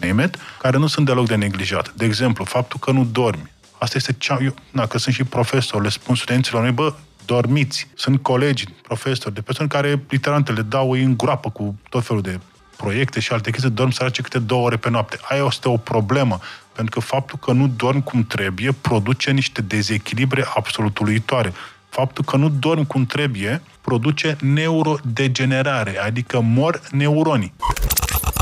name 0.00 0.24
it, 0.24 0.36
care 0.60 0.76
nu 0.76 0.86
sunt 0.86 1.06
deloc 1.06 1.26
de 1.26 1.34
neglijat. 1.34 1.92
De 1.92 2.04
exemplu, 2.04 2.44
faptul 2.44 2.78
că 2.78 2.90
nu 2.90 3.04
dormi. 3.04 3.50
Asta 3.78 3.96
este 3.96 4.12
cea... 4.12 4.38
Eu, 4.42 4.54
na, 4.70 4.86
că 4.86 4.98
sunt 4.98 5.14
și 5.14 5.24
profesor, 5.24 5.82
le 5.82 5.88
spun 5.88 6.14
studenților 6.14 6.62
mei, 6.62 6.72
bă, 6.72 6.94
dormiți. 7.26 7.88
Sunt 7.94 8.22
colegi, 8.22 8.64
profesori, 8.82 9.34
de 9.34 9.40
persoane 9.40 9.70
care 9.70 10.02
literalmente 10.08 10.52
le 10.52 10.62
dau 10.62 10.90
în 10.90 11.16
groapă 11.16 11.50
cu 11.50 11.78
tot 11.88 12.04
felul 12.04 12.22
de 12.22 12.40
proiecte 12.76 13.20
și 13.20 13.32
alte 13.32 13.50
chestii, 13.50 13.70
dorm 13.70 13.90
sărace 13.90 14.22
câte 14.22 14.38
două 14.38 14.64
ore 14.66 14.76
pe 14.76 14.90
noapte. 14.90 15.18
Aia 15.22 15.44
este 15.46 15.68
o 15.68 15.76
problemă, 15.76 16.38
pentru 16.72 17.00
că 17.00 17.06
faptul 17.06 17.38
că 17.38 17.52
nu 17.52 17.66
dormi 17.76 18.02
cum 18.02 18.24
trebuie 18.24 18.72
produce 18.72 19.30
niște 19.30 19.60
dezechilibre 19.62 20.44
absolut 20.54 20.98
uluitoare 20.98 21.52
faptul 21.92 22.24
că 22.24 22.36
nu 22.36 22.48
dormi 22.48 22.86
cum 22.86 23.06
trebuie 23.06 23.62
produce 23.82 24.36
neurodegenerare, 24.40 25.98
adică 26.06 26.40
mor 26.54 26.80
neuronii. 26.90 27.52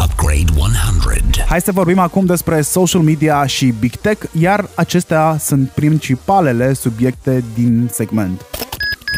Upgrade 0.04 0.52
100. 0.56 1.44
Hai 1.48 1.60
să 1.60 1.72
vorbim 1.72 1.98
acum 1.98 2.24
despre 2.24 2.60
social 2.60 3.02
media 3.02 3.46
și 3.46 3.74
big 3.78 3.94
tech, 3.94 4.26
iar 4.38 4.68
acestea 4.74 5.36
sunt 5.38 5.68
principalele 5.68 6.72
subiecte 6.72 7.44
din 7.54 7.88
segment. 7.92 8.44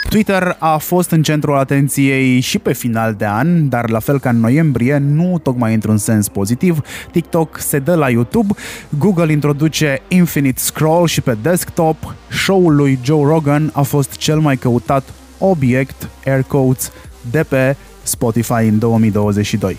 Twitter 0.08 0.56
a 0.58 0.76
fost 0.76 1.10
în 1.10 1.22
centrul 1.22 1.56
atenției 1.56 2.40
și 2.40 2.58
pe 2.58 2.72
final 2.72 3.14
de 3.14 3.26
an, 3.26 3.68
dar 3.68 3.90
la 3.90 3.98
fel 3.98 4.18
ca 4.18 4.28
în 4.28 4.40
noiembrie, 4.40 4.96
nu 4.96 5.38
tocmai 5.42 5.74
într-un 5.74 5.96
sens 5.96 6.28
pozitiv. 6.28 6.80
TikTok 7.10 7.58
se 7.58 7.78
dă 7.78 7.94
la 7.94 8.10
YouTube, 8.10 8.54
Google 8.98 9.32
introduce 9.32 10.02
Infinite 10.08 10.60
Scroll 10.60 11.06
și 11.06 11.20
pe 11.20 11.36
desktop, 11.42 12.14
show-ul 12.28 12.74
lui 12.74 12.98
Joe 13.02 13.24
Rogan 13.26 13.70
a 13.72 13.82
fost 13.82 14.16
cel 14.16 14.38
mai 14.38 14.56
căutat 14.56 15.04
obiect, 15.50 16.08
air 16.26 16.42
quotes, 16.42 16.92
de 17.30 17.42
pe 17.42 17.76
Spotify 18.02 18.66
în 18.68 18.78
2022. 18.78 19.78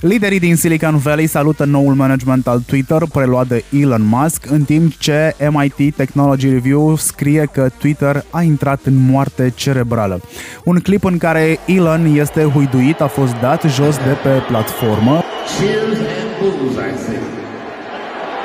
Liderii 0.00 0.38
din 0.38 0.56
Silicon 0.56 0.96
Valley 0.96 1.26
salută 1.26 1.64
noul 1.64 1.94
management 1.94 2.46
al 2.46 2.60
Twitter 2.66 3.02
preluat 3.12 3.46
de 3.46 3.64
Elon 3.80 4.02
Musk, 4.02 4.50
în 4.50 4.62
timp 4.62 4.96
ce 4.96 5.36
MIT 5.50 5.94
Technology 5.94 6.48
Review 6.48 6.96
scrie 6.96 7.48
că 7.52 7.68
Twitter 7.78 8.24
a 8.30 8.42
intrat 8.42 8.80
în 8.84 8.94
moarte 9.10 9.52
cerebrală. 9.54 10.20
Un 10.64 10.78
clip 10.78 11.04
în 11.04 11.18
care 11.18 11.58
Elon 11.66 12.04
este 12.16 12.42
huiduit 12.42 13.00
a 13.00 13.06
fost 13.06 13.34
dat 13.40 13.62
jos 13.62 13.96
de 13.96 14.16
pe 14.22 14.42
platformă. 14.48 15.22
Cheers 15.58 15.98
and 15.98 17.43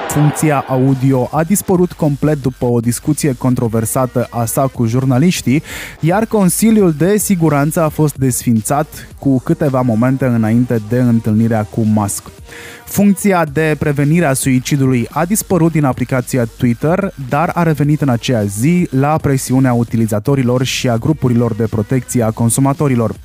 Funcția 0.09 0.65
audio 0.67 1.29
a 1.31 1.43
dispărut 1.43 1.91
complet 1.91 2.41
după 2.41 2.65
o 2.65 2.79
discuție 2.79 3.35
controversată 3.37 4.27
a 4.29 4.45
sa 4.45 4.61
cu 4.61 4.85
jurnaliștii, 4.85 5.63
iar 5.99 6.25
Consiliul 6.25 6.93
de 6.93 7.17
Siguranță 7.17 7.81
a 7.81 7.89
fost 7.89 8.15
desfințat 8.15 9.07
cu 9.19 9.39
câteva 9.39 9.81
momente 9.81 10.25
înainte 10.25 10.81
de 10.89 10.99
întâlnirea 10.99 11.63
cu 11.63 11.81
Musk. 11.81 12.23
Funcția 12.85 13.45
de 13.45 13.75
prevenire 13.79 14.25
a 14.25 14.33
suicidului 14.33 15.07
a 15.09 15.25
dispărut 15.25 15.71
din 15.71 15.83
aplicația 15.83 16.45
Twitter, 16.57 17.13
dar 17.29 17.51
a 17.53 17.63
revenit 17.63 18.01
în 18.01 18.09
aceea 18.09 18.43
zi 18.43 18.87
la 18.91 19.17
presiunea 19.17 19.73
utilizatorilor 19.73 20.63
și 20.63 20.89
a 20.89 20.97
grupurilor 20.97 21.53
de 21.53 21.67
protecție 21.69 22.23
a 22.23 22.31
consumatorilor. 22.31 23.15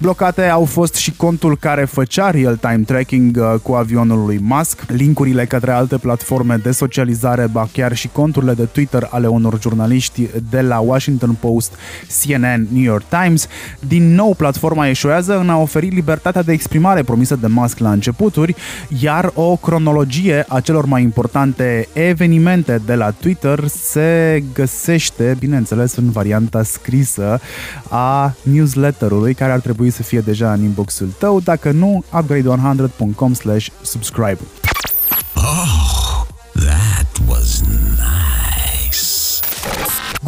Blocate 0.00 0.44
au 0.44 0.64
fost 0.64 0.94
și 0.94 1.12
contul 1.16 1.56
care 1.56 1.84
făcea 1.84 2.30
real-time 2.30 2.82
tracking 2.86 3.36
uh, 3.36 3.54
cu 3.62 3.72
avionul 3.72 4.24
lui 4.24 4.38
Musk, 4.42 4.82
linkurile 4.88 5.44
către 5.44 5.70
alte 5.70 5.96
platforme 5.96 6.56
de 6.56 6.70
socializare, 6.70 7.46
ba 7.46 7.68
chiar 7.72 7.96
și 7.96 8.08
conturile 8.08 8.54
de 8.54 8.64
Twitter 8.64 9.08
ale 9.10 9.26
unor 9.26 9.60
jurnaliști 9.60 10.28
de 10.50 10.60
la 10.60 10.78
Washington 10.78 11.36
Post, 11.40 11.72
CNN, 12.22 12.66
New 12.72 12.82
York 12.82 13.04
Times. 13.22 13.46
Din 13.88 14.14
nou, 14.14 14.34
platforma 14.34 14.88
eșuează 14.88 15.38
în 15.38 15.50
a 15.50 15.56
oferi 15.56 15.88
libertatea 15.88 16.42
de 16.42 16.52
exprimare 16.52 17.02
promisă 17.02 17.36
de 17.36 17.46
Musk 17.46 17.78
la 17.78 17.92
începuturi, 17.92 18.54
iar 19.00 19.30
o 19.34 19.56
cronologie 19.56 20.44
a 20.48 20.60
celor 20.60 20.84
mai 20.84 21.02
importante 21.02 21.88
evenimente 21.92 22.80
de 22.86 22.94
la 22.94 23.10
Twitter 23.10 23.66
se 23.66 24.42
găsește, 24.54 25.36
bineînțeles, 25.38 25.94
în 25.96 26.10
varianta 26.10 26.62
scrisă 26.62 27.40
a 27.88 28.34
newsletterului 28.42 29.34
care 29.34 29.52
ar 29.52 29.60
trebui 29.60 29.87
să 29.90 30.02
fie 30.02 30.20
deja 30.20 30.52
în 30.52 30.62
inboxul 30.62 31.08
tău, 31.18 31.40
dacă 31.40 31.70
nu, 31.70 32.04
upgrade100.com 32.12 33.32
subscribe. 33.82 34.38
Oh, 35.34 36.26
that 36.54 37.28
was 37.28 37.62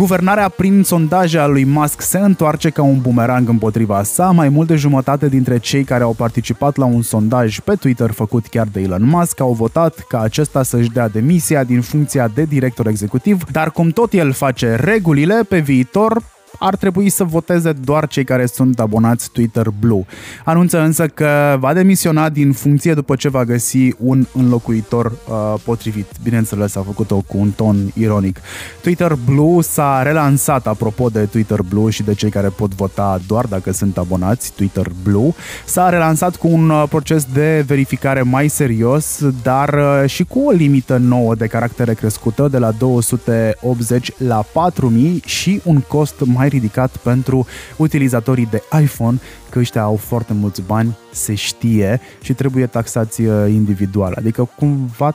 Guvernarea 0.01 0.49
prin 0.49 0.83
sondaje 0.83 1.39
a 1.39 1.47
lui 1.47 1.65
Musk 1.65 2.01
se 2.01 2.19
întoarce 2.19 2.71
ca 2.71 2.83
un 2.83 3.01
bumerang 3.01 3.49
împotriva 3.49 4.03
sa. 4.03 4.31
Mai 4.31 4.49
mult 4.49 4.67
de 4.67 4.77
jumătate 4.77 5.29
dintre 5.29 5.59
cei 5.59 5.85
care 5.85 6.03
au 6.03 6.13
participat 6.13 6.77
la 6.77 6.85
un 6.85 7.03
sondaj 7.03 7.59
pe 7.59 7.75
Twitter 7.75 8.11
făcut 8.11 8.47
chiar 8.47 8.67
de 8.73 8.81
Elon 8.81 9.05
Musk 9.05 9.41
au 9.41 9.53
votat 9.53 10.05
ca 10.09 10.21
acesta 10.21 10.63
să-și 10.63 10.91
dea 10.91 11.09
demisia 11.09 11.65
din 11.65 11.81
funcția 11.81 12.29
de 12.29 12.43
director 12.43 12.87
executiv, 12.87 13.45
dar 13.51 13.71
cum 13.71 13.89
tot 13.89 14.13
el 14.13 14.33
face 14.33 14.75
regulile, 14.75 15.43
pe 15.49 15.59
viitor 15.59 16.23
ar 16.63 16.77
trebui 16.77 17.09
să 17.09 17.25
voteze 17.25 17.73
doar 17.73 18.07
cei 18.07 18.25
care 18.25 18.47
sunt 18.47 18.81
abonați 18.81 19.31
Twitter 19.31 19.67
Blue. 19.81 20.05
Anunță 20.45 20.81
însă 20.81 21.07
că 21.07 21.57
va 21.59 21.73
demisiona 21.73 22.29
din 22.29 22.53
funcție 22.53 22.95
după 22.95 23.17
ce 23.17 23.29
va 23.29 23.45
găsi 23.45 23.95
un 23.99 24.27
înlocuitor 24.35 25.07
uh, 25.07 25.55
potrivit. 25.65 26.07
Bineînțeles, 26.23 26.77
a 26.77 26.83
făcut-o 26.83 27.17
cu 27.17 27.39
un 27.39 27.51
ton 27.51 27.77
ironic. 27.95 28.41
Twitter 28.83 29.19
Blue 29.25 29.63
s-a 29.63 30.03
relansat, 30.03 30.67
apropo 30.67 31.09
de 31.09 31.25
Twitter 31.25 31.63
Blue 31.63 31.91
și 31.91 32.03
de 32.03 32.15
cei 32.15 32.31
care 32.31 32.49
pot 32.49 32.75
vota 32.75 33.21
doar 33.27 33.47
dacă 33.47 33.73
sunt 33.73 33.99
abonați, 33.99 34.53
Twitter 34.53 34.87
Blue, 35.03 35.35
s-a 35.65 35.89
relansat 35.89 36.37
cu 36.37 36.49
un 36.49 36.71
uh, 36.71 36.85
proces 36.89 37.27
de 37.33 37.65
verificare 37.67 38.23
mai 38.23 38.49
serios, 38.49 39.25
dar 39.43 39.75
uh, 39.75 40.09
și 40.09 40.25
cu 40.25 40.41
o 40.41 40.51
limită 40.51 40.97
nouă 40.97 41.35
de 41.35 41.47
caractere 41.47 41.95
crescută 41.95 42.49
de 42.51 42.59
la 42.59 42.71
280 42.71 44.13
la 44.17 44.45
4000 44.53 45.23
și 45.25 45.61
un 45.65 45.81
cost 45.81 46.15
mai 46.25 46.49
ridicat 46.51 46.97
pentru 46.97 47.47
utilizatorii 47.77 48.49
de 48.51 48.63
iPhone, 48.83 49.19
că 49.51 49.59
ăștia 49.59 49.83
au 49.83 49.97
foarte 49.97 50.33
mulți 50.33 50.63
bani, 50.63 50.97
se 51.13 51.35
știe 51.35 52.01
și 52.21 52.35
trebuie 52.35 52.67
taxați 52.67 53.23
uh, 53.23 53.49
individual. 53.49 54.15
Adică 54.17 54.49
cumva 54.57 55.13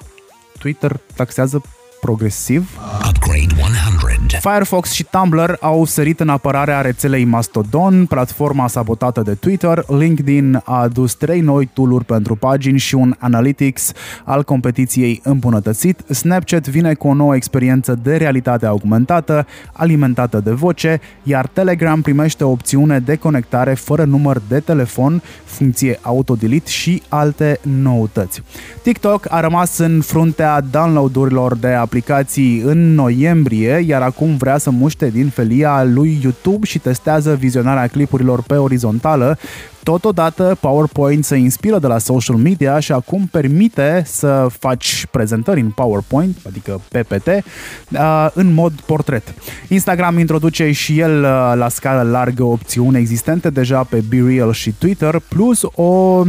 Twitter 0.59 0.99
taxează 1.15 1.61
progresiv. 2.05 2.69
Upgrade 3.09 3.53
100. 3.61 4.37
Firefox 4.39 4.91
și 4.91 5.03
Tumblr 5.03 5.57
au 5.59 5.85
sărit 5.85 6.19
în 6.19 6.29
apărarea 6.29 6.81
rețelei 6.81 7.23
Mastodon, 7.23 8.05
platforma 8.05 8.67
sabotată 8.67 9.21
de 9.21 9.33
Twitter. 9.33 9.83
LinkedIn 9.87 10.61
a 10.63 10.81
adus 10.81 11.13
trei 11.13 11.39
noi 11.39 11.69
tool 11.73 12.03
pentru 12.03 12.35
pagini 12.35 12.79
și 12.79 12.95
un 12.95 13.15
analytics 13.19 13.91
al 14.23 14.43
competiției 14.43 15.21
îmbunătățit. 15.23 15.99
Snapchat 16.09 16.67
vine 16.67 16.93
cu 16.93 17.07
o 17.07 17.13
nouă 17.13 17.35
experiență 17.35 17.99
de 18.03 18.17
realitate 18.17 18.65
augmentată, 18.65 19.47
alimentată 19.71 20.39
de 20.39 20.51
voce, 20.51 21.01
iar 21.23 21.47
Telegram 21.47 22.01
primește 22.01 22.43
o 22.43 22.49
opțiune 22.49 22.99
de 22.99 23.15
conectare 23.15 23.73
fără 23.73 24.03
număr 24.03 24.41
de 24.47 24.59
telefon, 24.59 25.21
funcție 25.43 25.99
autodelete 26.01 26.69
și 26.69 27.01
alte 27.09 27.59
noutăți. 27.61 28.41
TikTok 28.81 29.25
a 29.29 29.39
rămas 29.39 29.77
în 29.77 30.01
fruntea 30.01 30.61
downloadurilor 30.61 31.55
de 31.55 31.67
aplicații 31.67 31.94
aplicații 31.95 32.59
în 32.59 32.93
noiembrie, 32.93 33.83
iar 33.87 34.01
acum 34.01 34.37
vrea 34.37 34.57
să 34.57 34.69
muște 34.69 35.09
din 35.09 35.29
felia 35.29 35.83
lui 35.83 36.19
YouTube 36.21 36.65
și 36.65 36.79
testează 36.79 37.35
vizionarea 37.35 37.87
clipurilor 37.87 38.41
pe 38.41 38.55
orizontală, 38.55 39.37
Totodată, 39.85 40.57
PowerPoint 40.59 41.25
se 41.25 41.35
inspiră 41.35 41.79
de 41.79 41.87
la 41.87 41.97
social 41.97 42.35
media 42.35 42.79
și 42.79 42.91
acum 42.91 43.27
permite 43.31 44.03
să 44.05 44.47
faci 44.59 45.05
prezentări 45.11 45.59
în 45.59 45.69
PowerPoint, 45.69 46.37
adică 46.47 46.81
PPT, 46.91 47.27
uh, 47.27 48.27
în 48.33 48.53
mod 48.53 48.73
portret. 48.85 49.33
Instagram 49.67 50.19
introduce 50.19 50.71
și 50.71 50.99
el 50.99 51.23
uh, 51.23 51.53
la 51.55 51.69
scară 51.69 52.09
largă 52.09 52.43
opțiuni 52.43 52.97
existente 52.97 53.49
deja 53.49 53.83
pe 53.83 54.03
BeReal 54.09 54.53
și 54.53 54.71
Twitter, 54.71 55.21
plus 55.27 55.61
o 55.75 55.83
um, 55.83 56.27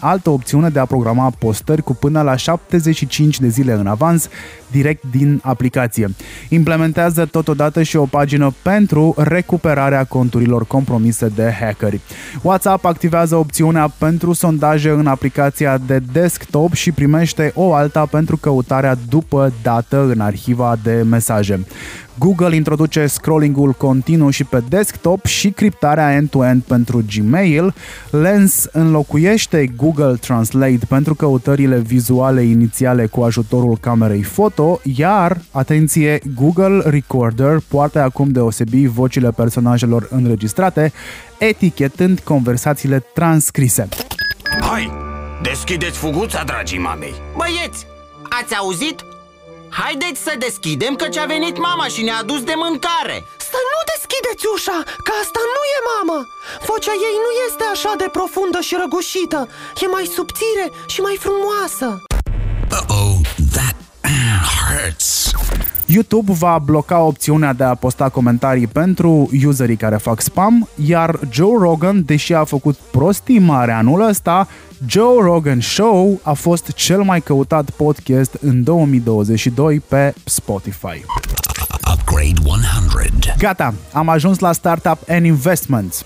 altă 0.00 0.30
opțiune 0.30 0.68
de 0.68 0.78
a 0.78 0.84
programa 0.84 1.32
postări 1.38 1.82
cu 1.82 1.94
până 1.94 2.22
la 2.22 2.36
75 2.36 3.40
de 3.40 3.48
zile 3.48 3.72
în 3.72 3.86
avans, 3.86 4.28
direct 4.70 5.04
din 5.10 5.40
aplicație. 5.42 6.14
Implementează 6.48 7.24
totodată 7.24 7.82
și 7.82 7.96
o 7.96 8.04
pagină 8.04 8.54
pentru 8.62 9.14
recuperarea 9.16 10.04
conturilor 10.04 10.66
compromise 10.66 11.28
de 11.28 11.54
hackeri. 11.60 12.00
WhatsApp 12.44 12.84
activează 12.84 13.36
opțiunea 13.36 13.92
pentru 13.98 14.32
sondaje 14.32 14.90
în 14.90 15.06
aplicația 15.06 15.78
de 15.86 16.00
desktop 16.12 16.72
și 16.72 16.92
primește 16.92 17.52
o 17.54 17.74
alta 17.74 18.06
pentru 18.06 18.36
căutarea 18.36 18.96
după 19.08 19.52
dată 19.62 20.02
în 20.02 20.20
arhiva 20.20 20.76
de 20.82 21.04
mesaje. 21.10 21.64
Google 22.18 22.54
introduce 22.54 23.06
scrollingul 23.06 23.72
continuu 23.72 24.30
și 24.30 24.44
pe 24.44 24.62
desktop 24.68 25.24
și 25.24 25.50
criptarea 25.50 26.14
end-to-end 26.14 26.62
pentru 26.62 27.04
Gmail. 27.14 27.74
Lens 28.10 28.68
înlocuiește 28.72 29.72
Google 29.76 30.14
Translate 30.20 30.78
pentru 30.88 31.14
căutările 31.14 31.78
vizuale 31.78 32.42
inițiale 32.42 33.06
cu 33.06 33.22
ajutorul 33.22 33.76
camerei 33.80 34.22
foto, 34.22 34.80
iar, 34.82 35.40
atenție, 35.50 36.20
Google 36.34 36.82
Recorder 36.84 37.58
poate 37.68 37.98
acum 37.98 38.28
deosebi 38.28 38.86
vocile 38.86 39.30
personajelor 39.30 40.08
înregistrate, 40.10 40.92
etichetând 41.38 42.20
conversațiile 42.20 42.98
transcrise. 43.14 43.88
Hai, 44.60 44.92
deschideți 45.42 45.98
fuguța, 45.98 46.42
dragii 46.44 46.78
mamei! 46.78 47.14
Băieți, 47.36 47.86
ați 48.40 48.56
auzit? 48.56 49.04
Haideți 49.82 50.20
să 50.26 50.32
deschidem 50.38 50.94
că 50.94 51.06
a 51.22 51.26
venit 51.26 51.56
mama 51.58 51.86
și 51.94 52.02
ne-a 52.02 52.18
adus 52.24 52.42
de 52.50 52.56
mâncare 52.64 53.16
Să 53.50 53.58
nu 53.72 53.78
deschideți 53.92 54.44
ușa, 54.54 54.78
că 55.06 55.12
asta 55.22 55.40
nu 55.56 55.62
e 55.76 55.78
mama 55.92 56.20
Vocea 56.68 56.94
ei 57.08 57.16
nu 57.26 57.30
este 57.46 57.64
așa 57.74 57.92
de 58.02 58.08
profundă 58.16 58.60
și 58.60 58.74
răgușită 58.82 59.40
E 59.82 59.86
mai 59.86 60.06
subțire 60.16 60.66
și 60.92 61.00
mai 61.00 61.16
frumoasă 61.24 61.86
Uh-oh, 62.78 63.16
that 63.56 63.76
hurts 64.56 65.08
YouTube 65.86 66.32
va 66.32 66.58
bloca 66.64 66.98
opțiunea 66.98 67.52
de 67.52 67.64
a 67.64 67.74
posta 67.74 68.08
comentarii 68.08 68.66
pentru 68.66 69.30
userii 69.46 69.76
care 69.76 69.96
fac 69.96 70.20
spam, 70.20 70.68
iar 70.84 71.18
Joe 71.30 71.58
Rogan, 71.58 72.04
deși 72.04 72.32
a 72.32 72.44
făcut 72.44 72.76
prostii 72.90 73.38
mare 73.38 73.72
anul 73.72 74.08
ăsta, 74.08 74.48
Joe 74.86 75.22
Rogan 75.22 75.60
Show 75.60 76.20
a 76.22 76.32
fost 76.32 76.72
cel 76.72 77.02
mai 77.02 77.20
căutat 77.20 77.70
podcast 77.70 78.36
în 78.40 78.62
2022 78.62 79.80
pe 79.80 80.14
Spotify. 80.24 81.04
Upgrade 81.92 82.40
100. 82.44 83.34
Gata, 83.38 83.74
am 83.92 84.08
ajuns 84.08 84.38
la 84.38 84.52
Startup 84.52 84.98
and 85.08 85.24
Investments. 85.24 86.04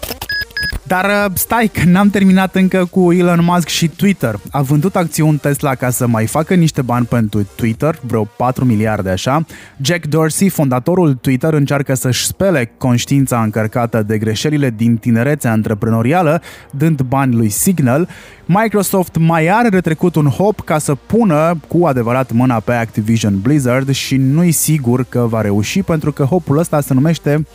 Dar 0.88 1.04
uh, 1.04 1.32
stai 1.34 1.70
că 1.72 1.80
n-am 1.84 2.10
terminat 2.10 2.54
încă 2.54 2.84
cu 2.84 3.12
Elon 3.12 3.40
Musk 3.42 3.68
și 3.68 3.88
Twitter. 3.88 4.40
A 4.50 4.62
vândut 4.62 4.96
acțiuni 4.96 5.38
Tesla 5.38 5.74
ca 5.74 5.90
să 5.90 6.06
mai 6.06 6.26
facă 6.26 6.54
niște 6.54 6.82
bani 6.82 7.06
pentru 7.06 7.46
Twitter, 7.54 7.98
vreo 8.02 8.24
4 8.24 8.64
miliarde 8.64 9.10
așa. 9.10 9.44
Jack 9.80 10.06
Dorsey, 10.06 10.48
fondatorul 10.48 11.14
Twitter, 11.14 11.52
încearcă 11.52 11.94
să-și 11.94 12.26
spele 12.26 12.72
conștiința 12.78 13.42
încărcată 13.42 14.02
de 14.02 14.18
greșelile 14.18 14.70
din 14.76 14.96
tinerețea 14.96 15.50
antreprenorială, 15.50 16.42
dând 16.70 17.00
bani 17.00 17.34
lui 17.34 17.48
Signal. 17.48 18.08
Microsoft 18.44 19.16
mai 19.18 19.48
are 19.48 19.68
retrecut 19.68 20.14
un 20.14 20.26
hop 20.26 20.60
ca 20.60 20.78
să 20.78 20.94
pună 20.94 21.60
cu 21.68 21.86
adevărat 21.86 22.32
mâna 22.32 22.60
pe 22.60 22.72
Activision 22.72 23.40
Blizzard 23.40 23.90
și 23.90 24.16
nu-i 24.16 24.52
sigur 24.52 25.04
că 25.08 25.26
va 25.28 25.40
reuși 25.40 25.82
pentru 25.82 26.12
că 26.12 26.22
hopul 26.22 26.58
ăsta 26.58 26.80
se 26.80 26.94
numește 26.94 27.46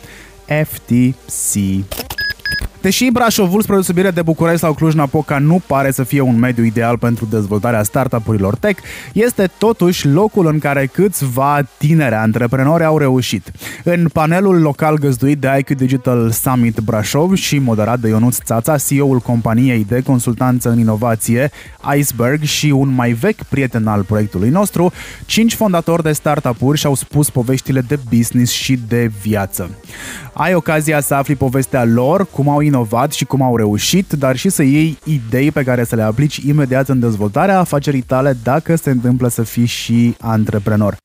FTC. 0.46 1.54
Deși 2.84 3.10
Brașovul, 3.12 3.62
spre 3.62 3.74
deosebire 3.74 4.10
de 4.10 4.22
București 4.22 4.58
sau 4.58 4.74
Cluj-Napoca, 4.74 5.38
nu 5.38 5.62
pare 5.66 5.90
să 5.90 6.02
fie 6.02 6.20
un 6.20 6.38
mediu 6.38 6.64
ideal 6.64 6.98
pentru 6.98 7.26
dezvoltarea 7.30 7.82
startup-urilor 7.82 8.56
tech, 8.56 8.82
este 9.12 9.50
totuși 9.58 10.08
locul 10.08 10.46
în 10.46 10.58
care 10.58 10.86
câțiva 10.86 11.60
tineri 11.78 12.14
antreprenori 12.14 12.84
au 12.84 12.98
reușit. 12.98 13.50
În 13.84 14.08
panelul 14.12 14.60
local 14.60 14.98
găzduit 14.98 15.38
de 15.38 15.48
IQ 15.58 15.76
Digital 15.76 16.30
Summit 16.30 16.78
Brașov 16.78 17.34
și 17.34 17.58
moderat 17.58 18.00
de 18.00 18.08
Ionuț 18.08 18.38
Țața, 18.44 18.76
CEO-ul 18.78 19.18
companiei 19.18 19.84
de 19.88 20.02
consultanță 20.02 20.70
în 20.70 20.78
inovație 20.78 21.50
Iceberg 21.96 22.42
și 22.42 22.66
un 22.66 22.94
mai 22.94 23.12
vechi 23.12 23.42
prieten 23.42 23.86
al 23.86 24.02
proiectului 24.02 24.48
nostru, 24.48 24.92
cinci 25.26 25.54
fondatori 25.54 26.02
de 26.02 26.12
startup-uri 26.12 26.78
și-au 26.78 26.94
spus 26.94 27.30
poveștile 27.30 27.80
de 27.80 27.98
business 28.10 28.52
și 28.52 28.78
de 28.88 29.10
viață. 29.22 29.70
Ai 30.32 30.54
ocazia 30.54 31.00
să 31.00 31.14
afli 31.14 31.34
povestea 31.34 31.84
lor, 31.84 32.26
cum 32.30 32.48
au 32.48 32.60
inovat 32.74 33.12
și 33.12 33.24
cum 33.24 33.42
au 33.42 33.56
reușit, 33.56 34.12
dar 34.12 34.36
și 34.36 34.48
să 34.48 34.62
iei 34.62 34.98
idei 35.04 35.50
pe 35.50 35.62
care 35.62 35.84
să 35.84 35.94
le 35.94 36.02
aplici 36.02 36.36
imediat 36.36 36.88
în 36.88 37.00
dezvoltarea 37.00 37.58
afacerii 37.58 38.00
tale 38.00 38.36
dacă 38.42 38.76
se 38.76 38.90
întâmplă 38.90 39.28
să 39.28 39.42
fii 39.42 39.66
și 39.66 40.16
antreprenor. 40.20 40.96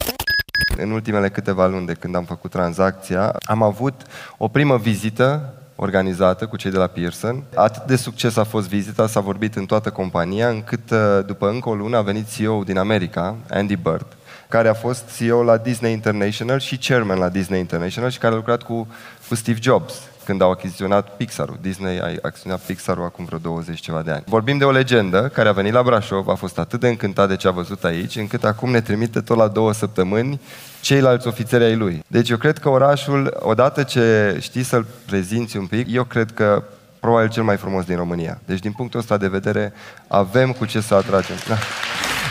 În 0.77 0.91
ultimele 0.91 1.29
câteva 1.29 1.67
luni 1.67 1.85
de 1.85 1.93
când 1.93 2.15
am 2.15 2.23
făcut 2.23 2.51
tranzacția, 2.51 3.35
am 3.45 3.63
avut 3.63 4.01
o 4.37 4.47
primă 4.47 4.77
vizită 4.77 5.53
organizată 5.75 6.45
cu 6.45 6.57
cei 6.57 6.71
de 6.71 6.77
la 6.77 6.87
Pearson. 6.87 7.43
Atât 7.55 7.83
de 7.83 7.95
succes 7.95 8.35
a 8.35 8.43
fost 8.43 8.67
vizita, 8.67 9.07
s-a 9.07 9.19
vorbit 9.19 9.55
în 9.55 9.65
toată 9.65 9.89
compania, 9.89 10.49
încât 10.49 10.91
uh, 10.91 10.97
după 11.25 11.49
încă 11.49 11.69
o 11.69 11.73
lună 11.73 11.97
a 11.97 12.01
venit 12.01 12.25
CEO 12.35 12.63
din 12.63 12.77
America, 12.77 13.35
Andy 13.49 13.75
Bird, 13.75 14.07
care 14.47 14.67
a 14.67 14.73
fost 14.73 15.03
CEO 15.17 15.43
la 15.43 15.57
Disney 15.57 15.91
International 15.91 16.59
și 16.59 16.77
chairman 16.77 17.17
la 17.17 17.29
Disney 17.29 17.59
International 17.59 18.09
și 18.09 18.17
care 18.17 18.33
a 18.33 18.37
lucrat 18.37 18.63
cu, 18.63 18.87
cu 19.27 19.35
Steve 19.35 19.59
Jobs 19.61 19.93
când 20.25 20.41
au 20.41 20.51
achiziționat 20.51 21.15
Pixar-ul. 21.15 21.57
Disney 21.61 21.99
a 21.99 22.05
achiziționat 22.21 22.59
Pixar-ul 22.59 23.03
acum 23.03 23.25
vreo 23.25 23.37
20 23.37 23.79
ceva 23.79 24.01
de 24.01 24.11
ani. 24.11 24.23
Vorbim 24.25 24.57
de 24.57 24.65
o 24.65 24.71
legendă 24.71 25.29
care 25.33 25.49
a 25.49 25.51
venit 25.51 25.73
la 25.73 25.83
Brașov, 25.83 26.27
a 26.27 26.33
fost 26.33 26.59
atât 26.59 26.79
de 26.79 26.87
încântat 26.87 27.27
de 27.27 27.35
ce 27.35 27.47
a 27.47 27.51
văzut 27.51 27.83
aici, 27.83 28.15
încât 28.15 28.43
acum 28.43 28.71
ne 28.71 28.81
trimite 28.81 29.21
tot 29.21 29.37
la 29.37 29.47
două 29.47 29.73
săptămâni 29.73 30.39
ceilalți 30.81 31.27
ofițeri 31.27 31.63
ai 31.63 31.75
lui. 31.75 32.03
Deci 32.07 32.29
eu 32.29 32.37
cred 32.37 32.57
că 32.57 32.69
orașul, 32.69 33.37
odată 33.39 33.83
ce 33.83 34.37
știi 34.39 34.63
să-l 34.63 34.85
prezinți 35.05 35.57
un 35.57 35.65
pic, 35.65 35.87
eu 35.91 36.03
cred 36.03 36.31
că 36.31 36.63
probabil 36.99 37.29
cel 37.29 37.43
mai 37.43 37.57
frumos 37.57 37.85
din 37.85 37.95
România. 37.95 38.39
Deci 38.45 38.59
din 38.59 38.71
punctul 38.71 38.99
ăsta 38.99 39.17
de 39.17 39.27
vedere 39.27 39.73
avem 40.07 40.51
cu 40.51 40.65
ce 40.65 40.79
să 40.79 40.95
atragem. 40.95 41.35
Da. 41.47 41.55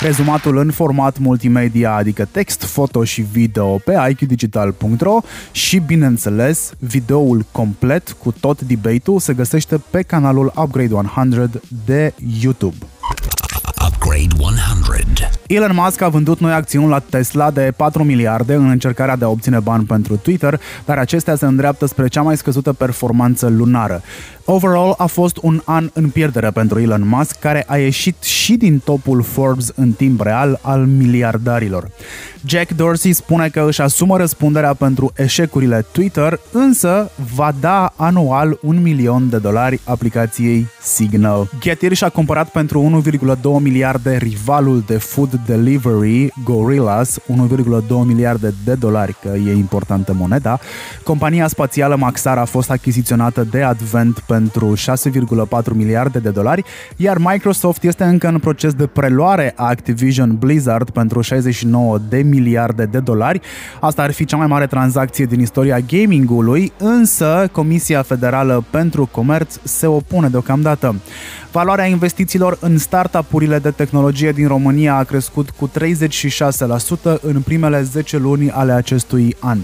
Rezumatul 0.00 0.56
în 0.56 0.70
format 0.70 1.18
multimedia, 1.18 1.94
adică 1.94 2.24
text, 2.24 2.62
foto 2.62 3.04
și 3.04 3.20
video 3.20 3.78
pe 3.78 3.94
iqdigital.ro 4.10 5.18
și, 5.52 5.78
bineînțeles, 5.78 6.72
videoul 6.78 7.44
complet 7.52 8.12
cu 8.12 8.34
tot 8.40 8.60
debate-ul 8.60 9.18
se 9.18 9.32
găsește 9.32 9.80
pe 9.90 10.02
canalul 10.02 10.52
Upgrade 10.56 10.94
100 10.94 11.50
de 11.84 12.14
YouTube. 12.40 12.76
Upgrade 14.08 14.34
100 14.38 15.30
Elon 15.46 15.70
Musk 15.74 16.00
a 16.00 16.08
vândut 16.08 16.38
noi 16.38 16.52
acțiuni 16.52 16.88
la 16.88 16.98
Tesla 16.98 17.50
de 17.50 17.72
4 17.76 18.04
miliarde 18.04 18.54
în 18.54 18.68
încercarea 18.68 19.16
de 19.16 19.24
a 19.24 19.28
obține 19.28 19.58
bani 19.58 19.84
pentru 19.84 20.16
Twitter, 20.16 20.60
dar 20.84 20.98
acestea 20.98 21.34
se 21.34 21.46
îndreaptă 21.46 21.86
spre 21.86 22.08
cea 22.08 22.22
mai 22.22 22.36
scăzută 22.36 22.72
performanță 22.72 23.48
lunară. 23.48 24.02
Overall 24.44 24.94
a 24.96 25.06
fost 25.06 25.38
un 25.42 25.60
an 25.64 25.90
în 25.92 26.08
pierdere 26.08 26.50
pentru 26.50 26.80
Elon 26.80 27.08
Musk, 27.08 27.38
care 27.38 27.64
a 27.66 27.76
ieșit 27.76 28.22
și 28.22 28.56
din 28.56 28.78
topul 28.78 29.22
Forbes 29.22 29.72
în 29.74 29.92
timp 29.92 30.20
real 30.20 30.58
al 30.62 30.86
miliardarilor. 30.86 31.90
Jack 32.46 32.70
Dorsey 32.76 33.12
spune 33.12 33.48
că 33.48 33.64
își 33.66 33.80
asumă 33.80 34.16
răspunderea 34.16 34.74
pentru 34.74 35.12
eșecurile 35.16 35.86
Twitter, 35.92 36.40
însă 36.52 37.10
va 37.34 37.52
da 37.60 37.92
anual 37.96 38.58
un 38.62 38.82
milion 38.82 39.28
de 39.28 39.38
dolari 39.38 39.80
aplicației 39.84 40.66
Signal. 40.82 41.50
Getir 41.60 41.92
și-a 41.92 42.08
cumpărat 42.08 42.50
pentru 42.50 43.02
1,2 43.04 43.40
miliarde 43.60 44.16
rivalul 44.16 44.82
de 44.86 44.96
food 44.96 45.40
delivery 45.46 46.32
Gorillas, 46.44 47.18
1,2 47.18 47.24
miliarde 48.04 48.54
de 48.64 48.74
dolari, 48.74 49.16
că 49.22 49.36
e 49.46 49.52
importantă 49.52 50.14
moneda. 50.18 50.58
Compania 51.04 51.48
spațială 51.48 51.96
Maxar 51.96 52.38
a 52.38 52.44
fost 52.44 52.70
achiziționată 52.70 53.46
de 53.50 53.62
Advent 53.62 54.18
pentru 54.18 54.74
6,4 54.74 55.64
miliarde 55.74 56.18
de 56.18 56.30
dolari, 56.30 56.64
iar 56.96 57.18
Microsoft 57.18 57.82
este 57.82 58.04
încă 58.04 58.28
în 58.28 58.38
proces 58.38 58.72
de 58.72 58.86
preluare 58.86 59.52
a 59.56 59.66
Activision 59.66 60.36
Blizzard 60.36 60.90
pentru 60.90 61.20
69 61.20 61.98
de 62.08 62.22
miliarde 62.28 62.84
de 62.84 62.98
dolari. 62.98 63.40
Asta 63.80 64.02
ar 64.02 64.12
fi 64.12 64.24
cea 64.24 64.36
mai 64.36 64.46
mare 64.46 64.66
tranzacție 64.66 65.24
din 65.24 65.40
istoria 65.40 65.78
gamingului, 65.78 66.72
însă 66.78 67.48
Comisia 67.52 68.02
Federală 68.02 68.64
pentru 68.70 69.08
Comerț 69.12 69.56
se 69.62 69.86
opune 69.86 70.28
deocamdată. 70.28 70.94
Valoarea 71.52 71.86
investițiilor 71.86 72.58
în 72.60 72.78
startup-urile 72.78 73.58
de 73.58 73.70
tehnologie 73.70 74.32
din 74.32 74.46
România 74.46 74.94
a 74.94 75.04
crescut 75.04 75.50
cu 75.50 75.70
36% 77.16 77.20
în 77.20 77.40
primele 77.40 77.82
10 77.82 78.16
luni 78.16 78.50
ale 78.50 78.72
acestui 78.72 79.36
an. 79.38 79.58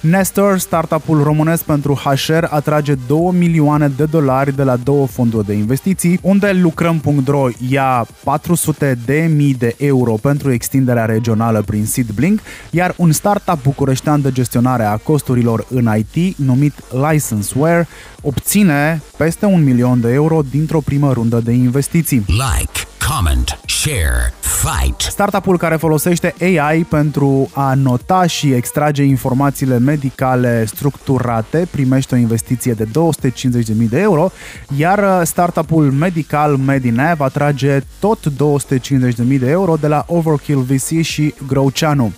Nestor, 0.00 0.58
startup-ul 0.58 1.22
românesc 1.22 1.62
pentru 1.62 1.94
HR, 1.94 2.44
atrage 2.48 2.94
2 3.06 3.30
milioane 3.32 3.88
de 3.96 4.04
dolari 4.04 4.56
de 4.56 4.62
la 4.62 4.76
două 4.76 5.06
fonduri 5.06 5.46
de 5.46 5.52
investiții, 5.52 6.18
unde 6.22 6.52
lucrăm.ro 6.52 7.48
ia 7.68 8.06
400 8.24 8.98
de 9.04 9.30
mii 9.34 9.54
de 9.54 9.74
euro 9.78 10.12
pentru 10.12 10.52
extinderea 10.52 11.04
regională 11.04 11.62
prin 11.62 11.86
SeedBlink, 11.86 12.40
iar 12.70 12.94
un 12.96 13.12
startup 13.12 13.62
bucureștean 13.62 14.20
de 14.20 14.32
gestionare 14.32 14.84
a 14.84 14.96
costurilor 14.96 15.66
în 15.70 15.90
IT, 15.96 16.36
numit 16.36 16.72
Licenseware, 17.10 17.88
obține 18.22 19.02
peste 19.16 19.46
un 19.46 19.64
milion 19.64 20.00
de 20.00 20.12
euro 20.12 20.40
dintr-o 20.50 20.80
primă 20.80 21.12
rundă 21.12 21.40
de 21.44 21.52
investiții. 21.52 22.24
Like, 22.26 22.89
comment, 23.16 23.58
share, 23.66 24.32
fight. 24.40 25.00
Startup-ul 25.00 25.58
care 25.58 25.76
folosește 25.76 26.34
AI 26.40 26.84
pentru 26.84 27.50
a 27.52 27.74
nota 27.74 28.26
și 28.26 28.52
extrage 28.52 29.02
informațiile 29.02 29.78
medicale 29.78 30.64
structurate 30.64 31.68
primește 31.70 32.14
o 32.14 32.18
investiție 32.18 32.72
de 32.72 32.84
250.000 32.84 32.90
de 33.88 34.00
euro, 34.00 34.30
iar 34.76 35.24
startup-ul 35.24 35.90
medical 35.90 36.56
Medinev 36.56 37.20
atrage 37.20 37.80
tot 37.98 38.18
250.000 38.28 39.38
de 39.38 39.50
euro 39.50 39.76
de 39.80 39.86
la 39.86 40.04
Overkill 40.08 40.60
VC 40.60 41.00
și 41.02 41.34
Growceanu. 41.46 42.12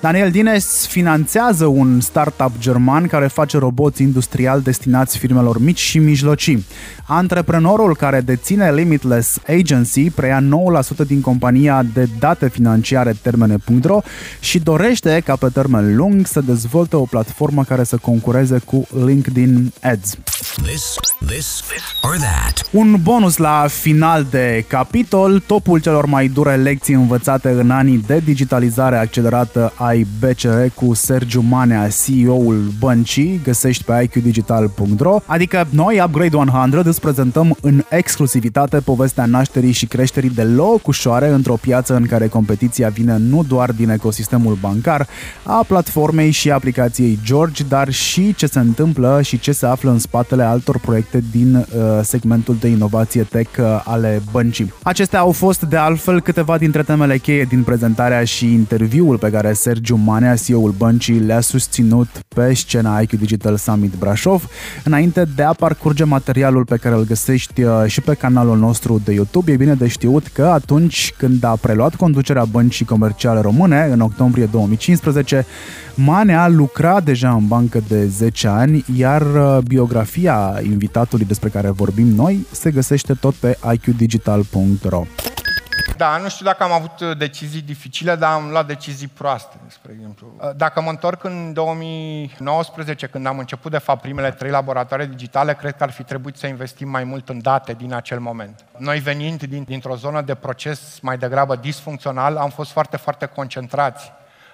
Daniel 0.00 0.30
Dines 0.30 0.86
finanțează 0.86 1.66
un 1.66 2.00
startup 2.00 2.52
german 2.58 3.06
care 3.06 3.26
face 3.26 3.58
roboți 3.58 4.02
industrial 4.02 4.60
destinați 4.60 5.18
firmelor 5.18 5.60
mici 5.60 5.78
și 5.78 5.98
mijlocii. 5.98 6.66
Antreprenorul 7.06 7.96
care 7.96 8.20
deține 8.20 8.72
Limitless 8.72 9.38
Agency 9.46 10.10
preia 10.10 10.29
9% 10.38 11.06
din 11.06 11.20
compania 11.20 11.82
de 11.94 12.08
date 12.18 12.48
financiare 12.48 13.16
termene.ro 13.22 14.00
și 14.40 14.58
dorește 14.58 15.22
ca 15.24 15.36
pe 15.36 15.48
termen 15.52 15.96
lung 15.96 16.26
să 16.26 16.40
dezvolte 16.40 16.96
o 16.96 17.04
platformă 17.04 17.64
care 17.64 17.84
să 17.84 17.96
concureze 17.96 18.58
cu 18.58 18.86
LinkedIn 19.04 19.72
Ads. 19.82 20.16
This, 20.62 20.94
this, 21.26 21.62
or 22.02 22.16
that. 22.16 22.68
Un 22.70 22.96
bonus 23.02 23.36
la 23.36 23.66
final 23.68 24.26
de 24.30 24.64
capitol, 24.68 25.40
topul 25.46 25.80
celor 25.80 26.06
mai 26.06 26.28
dure 26.28 26.56
lecții 26.56 26.94
învățate 26.94 27.48
în 27.48 27.70
anii 27.70 28.04
de 28.06 28.22
digitalizare 28.24 28.96
accelerată 28.96 29.72
ai 29.76 30.06
BCR 30.18 30.64
cu 30.74 30.94
Sergiu 30.94 31.40
Manea, 31.40 31.88
CEO-ul 32.04 32.72
băncii, 32.78 33.40
găsești 33.44 33.84
pe 33.84 34.02
iqdigital.ro, 34.02 35.20
adică 35.26 35.66
noi, 35.70 36.00
Upgrade 36.04 36.36
100, 36.36 36.82
îți 36.88 37.00
prezentăm 37.00 37.56
în 37.60 37.84
exclusivitate 37.88 38.80
povestea 38.80 39.24
nașterii 39.26 39.72
și 39.72 39.86
creșterii 39.86 40.19
de 40.28 40.42
locuri 40.42 40.98
ușoare 41.00 41.28
într-o 41.28 41.56
piață 41.60 41.94
în 41.94 42.06
care 42.06 42.26
competiția 42.26 42.88
vine 42.88 43.16
nu 43.16 43.44
doar 43.48 43.72
din 43.72 43.90
ecosistemul 43.90 44.58
bancar, 44.60 45.06
a 45.42 45.64
platformei 45.66 46.30
și 46.30 46.50
aplicației 46.50 47.18
George, 47.24 47.64
dar 47.68 47.90
și 47.90 48.34
ce 48.34 48.46
se 48.46 48.58
întâmplă 48.58 49.20
și 49.22 49.38
ce 49.38 49.52
se 49.52 49.66
află 49.66 49.90
în 49.90 49.98
spatele 49.98 50.42
altor 50.42 50.78
proiecte 50.78 51.22
din 51.30 51.54
uh, 51.54 51.64
segmentul 52.02 52.56
de 52.60 52.68
inovație 52.68 53.22
tech 53.22 53.58
uh, 53.58 53.82
ale 53.84 54.22
băncii. 54.30 54.72
Acestea 54.82 55.18
au 55.18 55.32
fost 55.32 55.60
de 55.60 55.76
altfel 55.76 56.20
câteva 56.20 56.58
dintre 56.58 56.82
temele 56.82 57.18
cheie 57.18 57.44
din 57.44 57.62
prezentarea 57.62 58.24
și 58.24 58.52
interviul 58.52 59.18
pe 59.18 59.30
care 59.30 59.52
Sergiu 59.52 59.96
Manea, 59.96 60.36
CEO-ul 60.36 60.74
băncii, 60.78 61.18
le-a 61.18 61.40
susținut 61.40 62.08
pe 62.28 62.54
scena 62.54 63.00
IQ 63.00 63.10
Digital 63.10 63.56
Summit 63.56 63.92
Brașov, 63.98 64.48
înainte 64.84 65.24
de 65.36 65.42
a 65.42 65.52
parcurge 65.52 66.04
materialul 66.04 66.64
pe 66.64 66.76
care 66.76 66.94
îl 66.94 67.04
găsești 67.04 67.62
uh, 67.62 67.84
și 67.86 68.00
pe 68.00 68.14
canalul 68.14 68.58
nostru 68.58 69.00
de 69.04 69.12
YouTube. 69.12 69.52
E 69.52 69.56
bine 69.56 69.74
de 69.74 69.86
știut 70.00 70.26
că 70.26 70.44
atunci 70.44 71.14
când 71.16 71.44
a 71.44 71.56
preluat 71.60 71.94
conducerea 71.94 72.44
băncii 72.44 72.84
comerciale 72.84 73.40
române, 73.40 73.88
în 73.92 74.00
octombrie 74.00 74.44
2015, 74.44 75.46
Manea 75.94 76.48
lucra 76.48 77.00
deja 77.00 77.30
în 77.30 77.46
bancă 77.46 77.82
de 77.88 78.06
10 78.06 78.48
ani, 78.48 78.84
iar 78.96 79.22
uh, 79.22 79.58
biografia 79.66 80.60
invitatului 80.62 81.24
despre 81.24 81.48
care 81.48 81.70
vorbim 81.70 82.06
noi 82.06 82.46
se 82.50 82.70
găsește 82.70 83.14
tot 83.14 83.34
pe 83.34 83.58
iqdigital.ro. 83.72 85.04
Da, 85.96 86.16
nu 86.16 86.28
știu 86.28 86.44
dacă 86.44 86.62
am 86.62 86.72
avut 86.72 87.00
uh, 87.00 87.16
decizii 87.16 87.62
dificile, 87.62 88.14
dar 88.14 88.32
am 88.32 88.50
luat 88.50 88.66
decizii 88.66 89.08
proaste, 89.08 89.56
spre 89.66 89.92
exemplu. 89.92 90.32
Uh, 90.40 90.50
dacă 90.56 90.80
mă 90.80 90.90
întorc 90.90 91.24
în 91.24 91.52
2019, 91.52 93.06
când 93.06 93.26
am 93.26 93.38
început, 93.38 93.70
de 93.70 93.78
fapt, 93.78 94.00
primele 94.00 94.30
trei 94.30 94.50
laboratoare 94.50 95.06
digitale, 95.06 95.54
cred 95.54 95.76
că 95.76 95.82
ar 95.82 95.90
fi 95.90 96.02
trebuit 96.02 96.36
să 96.36 96.46
investim 96.46 96.88
mai 96.88 97.04
mult 97.04 97.28
în 97.28 97.42
date 97.42 97.72
din 97.72 97.94
acel 97.94 98.18
moment. 98.18 98.64
Noi 98.76 98.98
venind 98.98 99.42
din, 99.42 99.62
dintr-o 99.62 99.96
zonă 99.96 100.20
de 100.20 100.34
proces 100.34 100.98
mai 101.02 101.18
degrabă 101.18 101.56
disfuncțional, 101.56 102.36
am 102.36 102.50
fost 102.50 102.70
foarte, 102.70 102.96
foarte 102.96 103.26
concentrați 103.26 104.12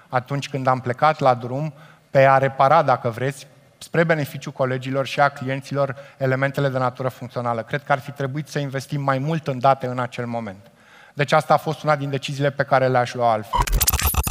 atunci 0.09 0.49
când 0.49 0.67
am 0.67 0.79
plecat 0.79 1.19
la 1.19 1.33
drum 1.33 1.73
pe 2.09 2.25
a 2.25 2.37
repara, 2.37 2.81
dacă 2.81 3.09
vreți, 3.09 3.47
spre 3.77 4.03
beneficiul 4.03 4.51
colegilor 4.51 5.05
și 5.05 5.19
a 5.19 5.29
clienților 5.29 5.95
elementele 6.17 6.69
de 6.69 6.77
natură 6.77 7.07
funcțională. 7.07 7.61
Cred 7.61 7.83
că 7.83 7.91
ar 7.91 7.99
fi 7.99 8.11
trebuit 8.11 8.47
să 8.47 8.59
investim 8.59 9.01
mai 9.01 9.17
mult 9.17 9.47
în 9.47 9.59
date 9.59 9.87
în 9.87 9.99
acel 9.99 10.25
moment. 10.25 10.71
Deci 11.17 11.31
asta 11.31 11.53
a 11.53 11.57
fost 11.57 11.83
una 11.83 11.95
din 11.95 12.09
deciziile 12.09 12.49
pe 12.49 12.63
care 12.63 12.87
le-aș 12.87 13.13
lua 13.13 13.31
altfel. 13.31 13.59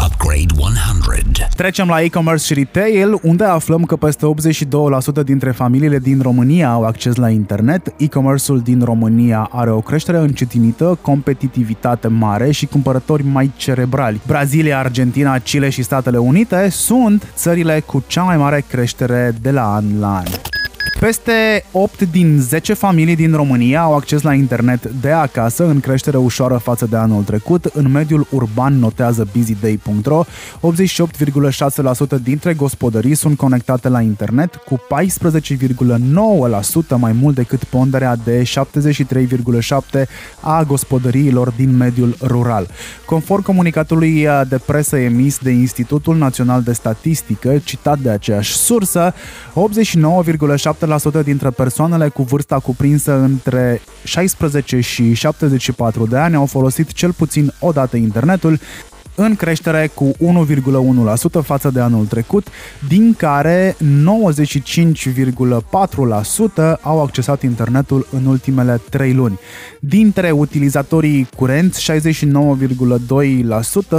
Upgrade 0.07 0.55
100. 0.57 1.49
Trecem 1.57 1.89
la 1.89 2.03
e-commerce 2.03 2.45
și 2.45 2.55
retail, 2.55 3.19
unde 3.23 3.45
aflăm 3.45 3.85
că 3.85 3.97
peste 3.97 4.27
82% 5.21 5.25
dintre 5.25 5.51
familiile 5.51 5.99
din 5.99 6.21
România 6.23 6.71
au 6.71 6.85
acces 6.85 7.15
la 7.15 7.29
internet. 7.29 7.95
E-commerce-ul 7.97 8.61
din 8.61 8.83
România 8.85 9.49
are 9.53 9.71
o 9.71 9.81
creștere 9.81 10.19
încetinită, 10.19 10.99
competitivitate 11.03 12.09
mare 12.09 12.51
și 12.51 12.67
cumpărători 12.67 13.25
mai 13.25 13.53
cerebrali. 13.57 14.21
Brazilia, 14.27 14.79
Argentina, 14.79 15.39
Chile 15.39 15.69
și 15.71 15.83
Statele 15.83 16.19
Unite 16.19 16.69
sunt 16.69 17.33
țările 17.35 17.81
cu 17.81 18.05
cea 18.07 18.23
mai 18.23 18.37
mare 18.37 18.65
creștere 18.69 19.35
de 19.41 19.51
la 19.51 19.75
an 19.75 20.01
la 20.01 20.17
an. 20.17 20.25
Peste 21.01 21.65
8 21.73 22.01
din 22.11 22.39
10 22.41 22.75
familii 22.75 23.17
din 23.17 23.33
România 23.35 23.81
au 23.81 23.95
acces 23.95 24.23
la 24.23 24.35
internet 24.35 24.85
de 24.85 25.11
acasă, 25.11 25.67
în 25.67 25.81
creștere 25.81 26.17
ușoară 26.17 26.57
față 26.57 26.87
de 26.87 26.97
anul 26.97 27.23
trecut. 27.23 27.65
În 27.65 27.91
mediul 27.91 28.27
urban, 28.31 28.79
notează 28.79 29.29
busyday.ro, 29.33 30.25
88,6% 30.25 32.23
dintre 32.23 32.55
gospodării 32.55 33.15
sunt 33.15 33.37
conectate 33.37 33.89
la 33.89 34.01
internet, 34.01 34.55
cu 34.55 34.81
14,9% 34.81 34.83
mai 36.99 37.13
mult 37.13 37.35
decât 37.35 37.65
ponderea 37.65 38.17
de 38.25 38.43
73,7% 38.43 40.07
a 40.41 40.63
gospodăriilor 40.63 41.53
din 41.57 41.77
mediul 41.77 42.17
rural. 42.23 42.69
Conform 43.07 43.43
comunicatului 43.43 44.27
de 44.49 44.59
presă 44.67 44.97
emis 44.97 45.39
de 45.39 45.51
Institutul 45.51 46.17
Național 46.17 46.63
de 46.63 46.73
Statistică, 46.73 47.61
citat 47.65 47.99
de 47.99 48.11
aceeași 48.11 48.57
sursă, 48.57 49.15
89,7% 49.55 50.85
7% 51.21 51.25
dintre 51.25 51.51
persoanele 51.51 52.09
cu 52.09 52.23
vârsta 52.23 52.59
cuprinsă 52.59 53.13
între 53.13 53.81
16 54.05 54.81
și 54.81 55.13
74 55.13 56.07
de 56.07 56.17
ani 56.17 56.35
au 56.35 56.47
folosit 56.47 56.93
cel 56.93 57.13
puțin 57.13 57.53
o 57.61 57.73
dată 57.73 57.97
internetul, 57.97 58.59
în 59.17 59.37
creștere 59.37 59.91
cu 59.95 60.11
1,1% 60.11 60.15
față 61.43 61.71
de 61.71 61.81
anul 61.81 62.07
trecut, 62.07 62.47
din 62.89 63.15
care 63.15 63.77
95,4% 63.77 63.79
au 66.81 67.03
accesat 67.03 67.43
internetul 67.43 68.07
în 68.11 68.27
ultimele 68.27 68.81
3 68.91 69.13
luni. 69.13 69.39
Dintre 69.81 70.31
utilizatorii 70.31 71.29
curenți, 71.37 71.93
69,2% 71.93 71.99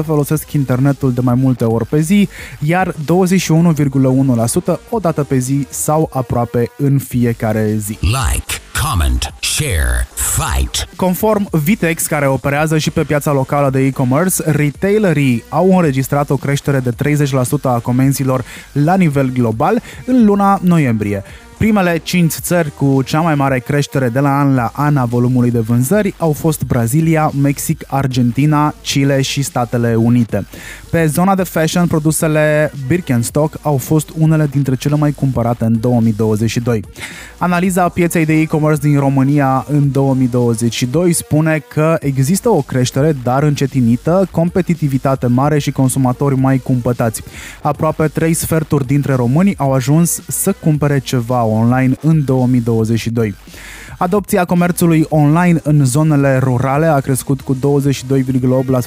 folosesc 0.05 0.51
internetul 0.51 1.13
de 1.13 1.21
mai 1.21 1.35
multe 1.35 1.63
ori 1.63 1.85
pe 1.85 1.99
zi, 1.99 2.27
iar 2.59 2.91
21,1% 2.91 2.95
o 4.89 4.99
dată 4.99 5.23
pe 5.23 5.37
zi 5.37 5.67
sau 5.69 6.09
aproape 6.13 6.71
în 6.77 6.99
fiecare 6.99 7.75
zi. 7.77 7.97
Like 8.01 8.66
comment, 8.91 9.33
share, 9.39 10.07
fight. 10.15 10.87
Conform 10.95 11.47
Vitex, 11.51 12.05
care 12.05 12.27
operează 12.27 12.77
și 12.77 12.91
pe 12.91 13.03
piața 13.03 13.31
locală 13.31 13.69
de 13.69 13.79
e-commerce, 13.79 14.51
retailerii 14.51 15.43
au 15.49 15.77
înregistrat 15.77 16.29
o 16.29 16.37
creștere 16.37 16.79
de 16.79 16.91
30% 16.91 17.61
a 17.61 17.79
comenzilor 17.79 18.43
la 18.71 18.95
nivel 18.95 19.29
global 19.29 19.81
în 20.05 20.25
luna 20.25 20.59
noiembrie. 20.61 21.23
Primele 21.57 21.97
5 22.03 22.33
țări 22.33 22.71
cu 22.71 23.01
cea 23.01 23.21
mai 23.21 23.35
mare 23.35 23.59
creștere 23.59 24.09
de 24.09 24.19
la 24.19 24.39
an 24.39 24.55
la 24.55 24.71
an 24.73 24.97
a 24.97 25.05
volumului 25.05 25.51
de 25.51 25.59
vânzări 25.59 26.13
au 26.17 26.31
fost 26.31 26.63
Brazilia, 26.63 27.31
Mexic, 27.41 27.83
Argentina, 27.87 28.73
Chile 28.81 29.21
și 29.21 29.41
Statele 29.41 29.95
Unite. 29.95 30.45
Pe 30.91 31.05
zona 31.05 31.35
de 31.35 31.43
fashion, 31.43 31.87
produsele 31.87 32.71
Birkenstock 32.87 33.59
au 33.61 33.77
fost 33.77 34.09
unele 34.17 34.47
dintre 34.51 34.75
cele 34.75 34.95
mai 34.95 35.11
cumpărate 35.11 35.65
în 35.65 35.79
2022. 35.79 36.83
Analiza 37.37 37.89
pieței 37.89 38.25
de 38.25 38.33
e-commerce 38.33 38.87
din 38.87 38.99
România 38.99 39.65
în 39.69 39.91
2022 39.91 41.13
spune 41.13 41.63
că 41.73 41.97
există 41.99 42.49
o 42.49 42.61
creștere, 42.61 43.15
dar 43.23 43.43
încetinită, 43.43 44.27
competitivitate 44.31 45.27
mare 45.27 45.59
și 45.59 45.71
consumatori 45.71 46.37
mai 46.37 46.57
cumpătați. 46.57 47.23
Aproape 47.61 48.07
3 48.07 48.33
sferturi 48.33 48.85
dintre 48.85 49.13
români 49.13 49.55
au 49.57 49.73
ajuns 49.73 50.21
să 50.27 50.55
cumpere 50.59 50.99
ceva 50.99 51.45
online 51.47 51.95
în 52.01 52.25
2022. 52.25 53.35
Adopția 53.99 54.45
comerțului 54.45 55.05
online 55.09 55.59
în 55.63 55.85
zonele 55.85 56.39
rurale 56.43 56.85
a 56.85 56.99
crescut 56.99 57.41
cu 57.41 57.55
22,8% 57.55 57.59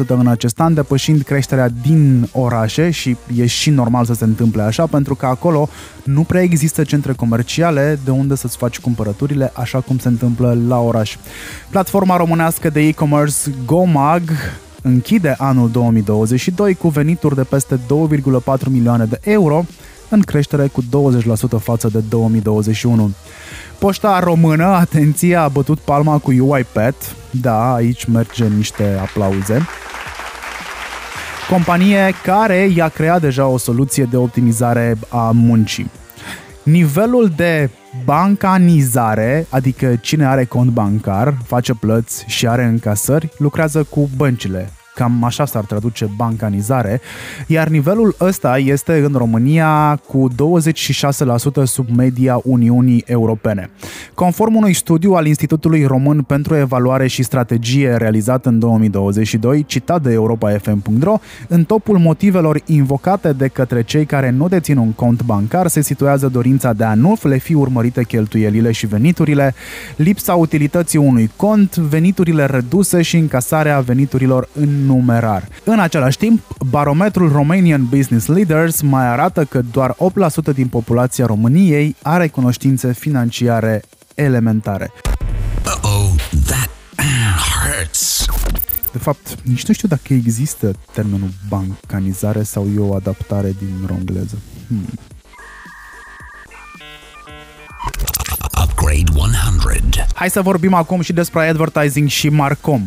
în 0.06 0.26
acest 0.26 0.60
an, 0.60 0.74
depășind 0.74 1.22
creșterea 1.22 1.68
din 1.82 2.28
orașe 2.32 2.90
și 2.90 3.16
e 3.36 3.46
și 3.46 3.70
normal 3.70 4.04
să 4.04 4.14
se 4.14 4.24
întâmple 4.24 4.62
așa, 4.62 4.86
pentru 4.86 5.14
că 5.14 5.26
acolo 5.26 5.68
nu 6.04 6.22
prea 6.22 6.42
există 6.42 6.84
centre 6.84 7.12
comerciale 7.12 7.98
de 8.04 8.10
unde 8.10 8.34
să-ți 8.34 8.56
faci 8.56 8.78
cumpărăturile 8.78 9.52
așa 9.54 9.80
cum 9.80 9.98
se 9.98 10.08
întâmplă 10.08 10.58
la 10.68 10.80
oraș. 10.80 11.16
Platforma 11.70 12.16
românească 12.16 12.70
de 12.70 12.80
e-commerce 12.80 13.36
GoMag 13.66 14.22
închide 14.82 15.34
anul 15.38 15.70
2022 15.70 16.74
cu 16.74 16.88
venituri 16.88 17.34
de 17.34 17.42
peste 17.42 17.76
2,4 17.76 18.66
milioane 18.70 19.04
de 19.04 19.18
euro, 19.22 19.64
în 20.10 20.20
creștere 20.20 20.66
cu 20.66 20.82
20% 20.82 20.86
față 21.60 21.88
de 21.88 21.98
2021. 22.08 23.10
Poșta 23.78 24.18
română, 24.18 24.64
atenție, 24.64 25.36
a 25.36 25.48
bătut 25.48 25.78
palma 25.78 26.18
cu 26.18 26.30
UiPath. 26.30 27.06
Da, 27.30 27.74
aici 27.74 28.04
merge 28.04 28.46
niște 28.46 28.98
aplauze. 29.00 29.66
Companie 31.50 32.12
care 32.22 32.70
i-a 32.74 32.88
creat 32.88 33.20
deja 33.20 33.46
o 33.46 33.56
soluție 33.56 34.04
de 34.04 34.16
optimizare 34.16 34.98
a 35.08 35.30
muncii. 35.34 35.90
Nivelul 36.62 37.32
de 37.36 37.70
bancanizare, 38.04 39.46
adică 39.48 39.96
cine 39.96 40.26
are 40.26 40.44
cont 40.44 40.70
bancar, 40.70 41.34
face 41.46 41.74
plăți 41.74 42.24
și 42.26 42.48
are 42.48 42.64
încasări, 42.64 43.28
lucrează 43.38 43.82
cu 43.82 44.10
băncile, 44.16 44.70
Cam 44.94 45.24
așa 45.24 45.44
s-ar 45.44 45.64
traduce 45.64 46.10
bancanizare, 46.16 47.00
iar 47.46 47.68
nivelul 47.68 48.14
ăsta 48.20 48.58
este 48.58 48.98
în 48.98 49.12
România 49.16 50.00
cu 50.06 50.28
26% 51.62 51.64
sub 51.64 51.88
media 51.96 52.40
Uniunii 52.44 53.04
Europene. 53.06 53.70
Conform 54.14 54.54
unui 54.54 54.72
studiu 54.72 55.12
al 55.12 55.26
Institutului 55.26 55.84
Român 55.84 56.22
pentru 56.22 56.56
Evaluare 56.56 57.06
și 57.06 57.22
Strategie 57.22 57.96
realizat 57.96 58.46
în 58.46 58.58
2022, 58.58 59.64
citat 59.64 60.02
de 60.02 60.12
europa.fm.ro, 60.12 61.18
în 61.48 61.64
topul 61.64 61.98
motivelor 61.98 62.60
invocate 62.66 63.32
de 63.32 63.48
către 63.48 63.82
cei 63.82 64.04
care 64.04 64.30
nu 64.30 64.48
dețin 64.48 64.76
un 64.76 64.92
cont 64.92 65.22
bancar 65.22 65.66
se 65.66 65.80
situează 65.80 66.28
dorința 66.28 66.72
de 66.72 66.84
a 66.84 66.94
nu 66.94 67.18
le 67.22 67.38
fi 67.38 67.54
urmărite 67.54 68.04
cheltuielile 68.04 68.72
și 68.72 68.86
veniturile, 68.86 69.54
lipsa 69.96 70.34
utilității 70.34 70.98
unui 70.98 71.30
cont, 71.36 71.76
veniturile 71.76 72.46
reduse 72.46 73.02
și 73.02 73.16
încasarea 73.16 73.80
veniturilor 73.80 74.48
în 74.52 74.88
numerar. 74.90 75.48
În 75.64 75.78
același 75.78 76.18
timp, 76.18 76.40
barometrul 76.70 77.32
Romanian 77.32 77.86
Business 77.88 78.26
Leaders 78.26 78.80
mai 78.80 79.06
arată 79.06 79.44
că 79.44 79.60
doar 79.72 79.96
8% 80.50 80.54
din 80.54 80.66
populația 80.66 81.26
României 81.26 81.96
are 82.02 82.28
cunoștințe 82.28 82.92
financiare 82.92 83.82
elementare. 84.14 84.92
Uh-oh, 85.64 86.10
that 86.46 86.70
hurts. 87.60 88.24
De 88.92 88.98
fapt, 88.98 89.34
nici 89.42 89.66
nu 89.66 89.74
știu 89.74 89.88
dacă 89.88 90.12
există 90.12 90.72
termenul 90.92 91.30
bancanizare 91.48 92.42
sau 92.42 92.66
e 92.76 92.78
o 92.78 92.94
adaptare 92.94 93.54
din 93.58 93.86
rongleză. 93.86 94.38
Hmm. 94.66 94.88
Upgrade 98.62 99.10
100. 99.14 100.06
Hai 100.14 100.30
să 100.30 100.42
vorbim 100.42 100.74
acum 100.74 101.00
și 101.00 101.12
despre 101.12 101.48
advertising 101.48 102.08
și 102.08 102.28
Marcom. 102.28 102.84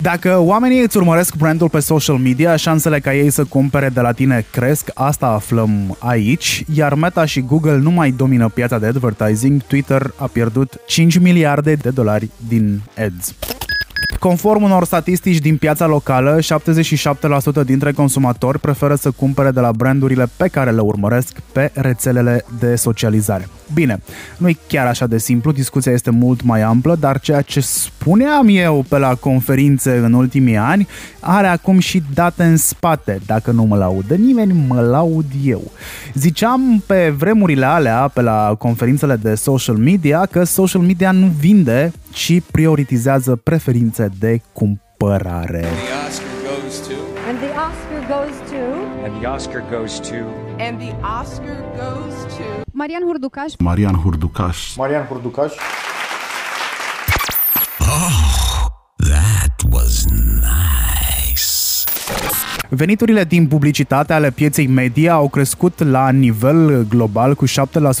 Dacă 0.00 0.38
oamenii 0.38 0.82
îți 0.82 0.96
urmăresc 0.96 1.34
brandul 1.36 1.68
pe 1.68 1.80
social 1.80 2.16
media, 2.16 2.56
șansele 2.56 3.00
ca 3.00 3.14
ei 3.14 3.30
să 3.30 3.44
cumpere 3.44 3.88
de 3.88 4.00
la 4.00 4.12
tine 4.12 4.46
cresc, 4.52 4.90
asta 4.94 5.26
aflăm 5.26 5.96
aici, 5.98 6.64
iar 6.74 6.94
Meta 6.94 7.24
și 7.24 7.40
Google 7.40 7.76
nu 7.76 7.90
mai 7.90 8.10
domină 8.10 8.48
piața 8.48 8.78
de 8.78 8.86
advertising, 8.86 9.62
Twitter 9.62 10.12
a 10.16 10.26
pierdut 10.26 10.80
5 10.86 11.18
miliarde 11.18 11.74
de 11.74 11.90
dolari 11.90 12.30
din 12.48 12.80
ads. 12.98 13.34
Conform 14.18 14.62
unor 14.62 14.84
statistici 14.84 15.38
din 15.38 15.56
piața 15.56 15.86
locală, 15.86 16.38
77% 17.62 17.64
dintre 17.64 17.92
consumatori 17.92 18.58
preferă 18.58 18.94
să 18.94 19.10
cumpere 19.10 19.50
de 19.50 19.60
la 19.60 19.72
brandurile 19.72 20.28
pe 20.36 20.48
care 20.48 20.70
le 20.70 20.80
urmăresc 20.80 21.40
pe 21.52 21.70
rețelele 21.74 22.44
de 22.58 22.76
socializare. 22.76 23.48
Bine, 23.74 24.02
nu 24.36 24.48
e 24.48 24.56
chiar 24.68 24.86
așa 24.86 25.06
de 25.06 25.18
simplu, 25.18 25.52
discuția 25.52 25.92
este 25.92 26.10
mult 26.10 26.42
mai 26.42 26.62
amplă, 26.62 26.96
dar 27.00 27.20
ceea 27.20 27.40
ce 27.40 27.60
spuneam 27.60 28.46
eu 28.48 28.84
pe 28.88 28.98
la 28.98 29.14
conferințe 29.14 29.96
în 29.96 30.12
ultimii 30.12 30.56
ani 30.56 30.88
are 31.20 31.46
acum 31.46 31.78
și 31.78 32.02
date 32.14 32.42
în 32.44 32.56
spate. 32.56 33.20
Dacă 33.26 33.50
nu 33.50 33.64
mă 33.64 33.76
laudă 33.76 34.14
nimeni, 34.14 34.64
mă 34.68 34.80
laud 34.80 35.26
eu. 35.44 35.70
Ziceam 36.14 36.82
pe 36.86 37.14
vremurile 37.18 37.64
alea, 37.64 38.10
pe 38.14 38.20
la 38.20 38.54
conferințele 38.58 39.16
de 39.16 39.34
social 39.34 39.76
media, 39.76 40.26
că 40.30 40.44
social 40.44 40.80
media 40.80 41.10
nu 41.10 41.26
vinde, 41.26 41.92
ci 42.16 42.40
prioritizează 42.50 43.36
preferințe 43.36 44.08
de 44.18 44.40
cumpărare. 44.52 45.64
And 47.28 47.38
the 47.38 47.50
Oscar 47.66 48.00
goes 48.08 48.36
to. 48.48 48.58
And 49.04 49.20
the 49.20 49.28
Oscar 49.28 49.62
goes 49.70 49.92
to. 50.08 50.20
And 50.66 50.78
the 50.78 50.92
Oscar 51.20 51.56
goes 51.74 52.34
to. 52.36 52.44
Marian 52.72 53.02
Hurducaș. 53.02 53.52
Marian 53.58 53.94
Hurducaș. 53.94 54.76
Marian 54.76 55.06
Hurducaș. 55.06 55.52
Oh, 57.80 58.66
that 58.96 59.54
was 59.70 60.04
nice. 60.04 60.75
Veniturile 62.68 63.24
din 63.24 63.46
publicitate 63.46 64.12
ale 64.12 64.30
pieței 64.30 64.66
media 64.66 65.12
au 65.12 65.28
crescut 65.28 65.82
la 65.82 66.10
nivel 66.10 66.86
global 66.88 67.34
cu 67.34 67.46
7% 67.46 67.50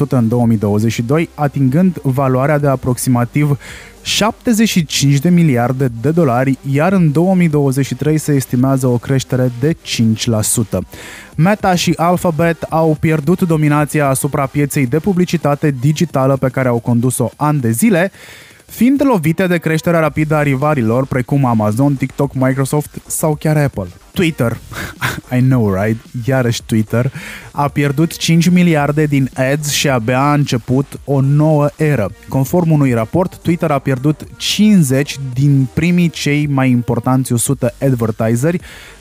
în 0.08 0.28
2022, 0.28 1.28
atingând 1.34 2.00
valoarea 2.02 2.58
de 2.58 2.68
aproximativ 2.68 3.58
75 4.02 5.18
de 5.18 5.28
miliarde 5.28 5.88
de 6.00 6.10
dolari, 6.10 6.58
iar 6.70 6.92
în 6.92 7.12
2023 7.12 8.18
se 8.18 8.32
estimează 8.32 8.86
o 8.86 8.98
creștere 8.98 9.52
de 9.60 9.72
5%. 9.72 9.78
Meta 11.36 11.74
și 11.74 11.92
Alphabet 11.96 12.62
au 12.62 12.96
pierdut 13.00 13.42
dominația 13.42 14.08
asupra 14.08 14.46
pieței 14.46 14.86
de 14.86 14.98
publicitate 14.98 15.74
digitală 15.80 16.36
pe 16.36 16.48
care 16.48 16.68
au 16.68 16.78
condus-o 16.78 17.30
ani 17.36 17.60
de 17.60 17.70
zile, 17.70 18.10
fiind 18.66 19.02
lovite 19.04 19.46
de 19.46 19.58
creșterea 19.58 20.00
rapidă 20.00 20.34
a 20.34 20.42
rivalilor 20.42 21.06
precum 21.06 21.44
Amazon, 21.44 21.94
TikTok, 21.94 22.34
Microsoft 22.34 23.02
sau 23.06 23.34
chiar 23.34 23.56
Apple. 23.56 23.88
Twitter, 24.16 24.56
I 25.36 25.40
know, 25.40 25.74
right? 25.74 26.00
Iarăși 26.24 26.62
Twitter, 26.66 27.12
a 27.50 27.68
pierdut 27.68 28.16
5 28.16 28.48
miliarde 28.48 29.04
din 29.04 29.30
ads 29.52 29.70
și 29.70 29.88
abia 29.88 30.20
a 30.20 30.32
început 30.32 31.00
o 31.04 31.20
nouă 31.20 31.68
eră. 31.76 32.10
Conform 32.28 32.70
unui 32.70 32.92
raport, 32.92 33.36
Twitter 33.36 33.70
a 33.70 33.78
pierdut 33.78 34.26
50 34.36 35.18
din 35.34 35.68
primii 35.72 36.08
cei 36.08 36.46
mai 36.46 36.70
importanți 36.70 37.32
100 37.32 37.74
advertiseri 37.82 38.60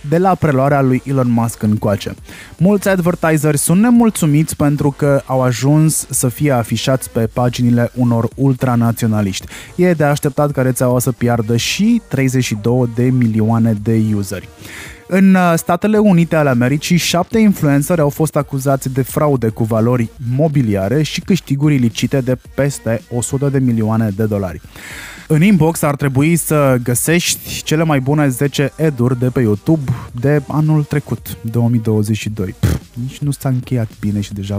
de 0.09 0.17
la 0.17 0.35
preluarea 0.35 0.81
lui 0.81 1.01
Elon 1.05 1.31
Musk 1.31 1.61
încoace. 1.61 2.15
Mulți 2.57 2.89
advertiseri 2.89 3.57
sunt 3.57 3.81
nemulțumiți 3.81 4.55
pentru 4.55 4.91
că 4.97 5.21
au 5.25 5.41
ajuns 5.41 6.05
să 6.09 6.27
fie 6.27 6.51
afișați 6.51 7.09
pe 7.09 7.29
paginile 7.33 7.91
unor 7.93 8.27
ultranaționaliști. 8.35 9.45
E 9.75 9.93
de 9.93 10.03
așteptat 10.03 10.51
că 10.51 10.61
rețeaua 10.61 10.99
să 10.99 11.11
piardă 11.11 11.57
și 11.57 12.01
32 12.07 12.89
de 12.95 13.03
milioane 13.03 13.73
de 13.83 14.01
useri. 14.15 14.49
În 15.07 15.33
uh, 15.33 15.53
Statele 15.55 15.97
Unite 15.97 16.35
ale 16.35 16.49
Americii, 16.49 16.97
șapte 16.97 17.39
influenceri 17.39 18.01
au 18.01 18.09
fost 18.09 18.35
acuzați 18.35 18.93
de 18.93 19.01
fraude 19.01 19.47
cu 19.49 19.63
valori 19.63 20.09
mobiliare 20.35 21.03
și 21.03 21.21
câștiguri 21.21 21.75
ilicite 21.75 22.21
de 22.21 22.37
peste 22.55 23.01
100 23.09 23.49
de 23.49 23.59
milioane 23.59 24.09
de 24.15 24.25
dolari. 24.25 24.61
În 25.27 25.43
inbox 25.43 25.81
ar 25.81 25.95
trebui 25.95 26.35
să 26.35 26.77
găsești 26.83 27.63
cele 27.63 27.83
mai 27.83 27.99
bune 27.99 28.27
10 28.27 28.71
eduri 28.75 29.19
de 29.19 29.29
pe 29.29 29.39
YouTube 29.39 29.91
de 30.11 30.41
anul 30.47 30.83
trecut, 30.83 31.37
2022. 31.41 32.55
Pff, 32.59 32.79
nici 32.93 33.17
nu 33.17 33.31
s-a 33.31 33.49
încheiat 33.49 33.89
bine 33.99 34.21
și 34.21 34.33
deja 34.33 34.57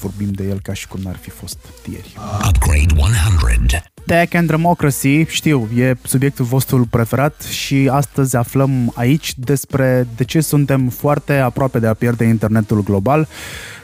vorbim 0.00 0.30
de 0.30 0.44
el 0.44 0.60
ca 0.62 0.72
și 0.72 0.88
cum 0.88 1.00
n-ar 1.02 1.16
fi 1.16 1.30
fost 1.30 1.58
ieri. 1.90 2.16
Upgrade 2.48 2.94
100. 2.96 3.93
Tech 4.06 4.34
and 4.34 4.48
Democracy, 4.48 5.24
știu, 5.24 5.68
e 5.76 5.94
subiectul 6.02 6.44
vostru 6.44 6.86
preferat 6.90 7.42
și 7.42 7.88
astăzi 7.92 8.36
aflăm 8.36 8.92
aici 8.94 9.34
despre 9.36 10.06
de 10.16 10.24
ce 10.24 10.40
suntem 10.40 10.88
foarte 10.88 11.32
aproape 11.32 11.78
de 11.78 11.86
a 11.86 11.94
pierde 11.94 12.24
internetul 12.24 12.82
global, 12.82 13.28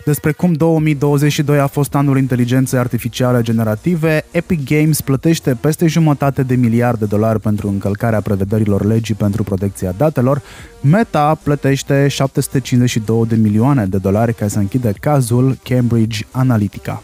despre 0.04 0.32
cum 0.32 0.52
2022 0.52 1.58
a 1.58 1.66
fost 1.66 1.94
anul 1.94 2.18
inteligenței 2.18 2.78
artificiale 2.78 3.42
generative, 3.42 4.24
Epic 4.30 4.64
Games 4.64 5.00
plătește 5.00 5.58
peste 5.60 5.86
jumătate 5.86 6.42
de 6.42 6.54
miliard 6.54 6.98
de 6.98 7.04
dolari 7.04 7.40
pentru 7.40 7.68
încălcarea 7.68 8.20
prevederilor 8.20 8.84
legii 8.84 9.14
pentru 9.14 9.42
protecția 9.42 9.94
datelor, 9.96 10.42
Meta 10.80 11.38
plătește 11.42 12.08
752 12.08 13.26
de 13.26 13.36
milioane 13.36 13.86
de 13.86 13.98
dolari 13.98 14.34
ca 14.34 14.48
să 14.48 14.58
închide 14.58 14.92
cazul 15.00 15.58
Cambridge 15.62 16.20
Analytica. 16.30 17.02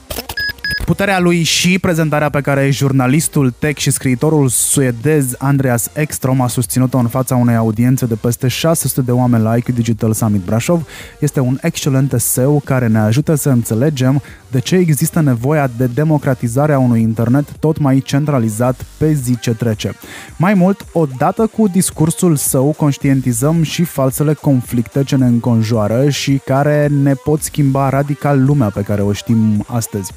Puterea 0.85 1.21
lui 1.21 1.43
și 1.43 1.79
prezentarea 1.79 2.29
pe 2.31 2.41
care 2.41 2.71
jurnalistul 2.71 3.55
tech 3.59 3.81
și 3.81 3.91
scriitorul 3.91 4.49
suedez 4.49 5.35
Andreas 5.39 5.91
Ekstrom 5.95 6.41
a 6.41 6.47
susținut-o 6.47 6.99
în 6.99 7.09
fața 7.09 7.37
unei 7.37 7.57
audiențe 7.57 8.07
de 8.07 8.15
peste 8.15 8.49
600 8.49 9.01
de 9.01 9.13
oameni 9.13 9.43
la 9.43 9.57
IQ 9.57 9.65
Digital 9.65 10.13
Summit 10.13 10.45
Brașov 10.45 10.87
este 11.19 11.41
un 11.41 11.59
excelent 11.63 12.13
eseu 12.13 12.63
care 12.65 12.87
ne 12.87 12.99
ajută 12.99 13.35
să 13.35 13.49
înțelegem 13.49 14.23
de 14.51 14.59
ce 14.59 14.77
există 14.77 15.21
nevoia 15.21 15.71
de 15.77 15.87
democratizare 15.87 16.73
a 16.73 16.79
unui 16.79 17.01
internet 17.01 17.53
tot 17.53 17.79
mai 17.79 17.99
centralizat 17.99 18.85
pe 18.99 19.13
zi 19.13 19.39
ce 19.39 19.55
trece. 19.55 19.93
Mai 20.37 20.55
mult, 20.55 20.87
odată 20.93 21.47
cu 21.47 21.69
discursul 21.69 22.37
său, 22.37 22.75
conștientizăm 22.77 23.63
și 23.63 23.85
falsele 23.85 24.35
conflicte 24.35 25.05
ce 25.05 25.17
ne 25.17 25.27
înconjoară 25.27 26.09
și 26.09 26.41
care 26.45 26.87
ne 27.03 27.15
pot 27.15 27.43
schimba 27.43 27.89
radical 27.89 28.45
lumea 28.45 28.69
pe 28.69 28.81
care 28.81 29.03
o 29.03 29.13
știm 29.13 29.65
astăzi. 29.67 30.13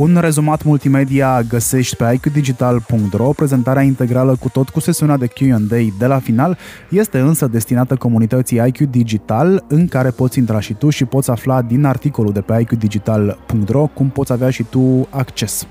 Un 0.00 0.16
rezumat 0.20 0.62
multimedia 0.62 1.42
găsești 1.42 1.96
pe 1.96 2.12
iqdigital.ro, 2.12 3.32
prezentarea 3.32 3.82
integrală 3.82 4.36
cu 4.36 4.48
tot 4.48 4.68
cu 4.68 4.80
sesiunea 4.80 5.16
de 5.16 5.26
Q&A 5.26 5.98
de 5.98 6.06
la 6.06 6.18
final 6.18 6.58
este 6.90 7.18
însă 7.18 7.46
destinată 7.46 7.96
comunității 7.96 8.60
IQ 8.66 8.78
Digital, 8.78 9.64
în 9.68 9.88
care 9.88 10.10
poți 10.10 10.38
intra 10.38 10.60
și 10.60 10.72
tu 10.72 10.90
și 10.90 11.04
poți 11.04 11.30
afla 11.30 11.62
din 11.62 11.84
articolul 11.84 12.32
de 12.32 12.40
pe 12.40 12.58
iqdigital.ro 12.60 13.86
cum 13.86 14.10
poți 14.10 14.32
avea 14.32 14.50
și 14.50 14.62
tu 14.62 15.08
acces. 15.10 15.66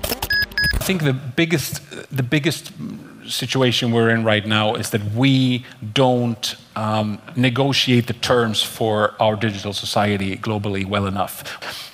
I 0.80 0.84
think 0.84 1.00
the 1.00 1.14
biggest, 1.34 1.82
the 2.14 2.24
biggest 2.28 2.72
situation 3.28 3.92
we're 3.92 4.16
in 4.16 4.24
right 4.26 4.46
now 4.46 4.76
is 4.78 4.88
that 4.88 5.00
we 5.16 5.60
don't 5.92 6.58
um, 6.76 7.18
negotiate 7.34 8.12
the 8.12 8.32
terms 8.34 8.62
for 8.62 9.14
our 9.18 9.36
digital 9.36 9.72
society 9.72 10.38
globally 10.38 10.86
well 10.88 11.06
enough. 11.06 11.32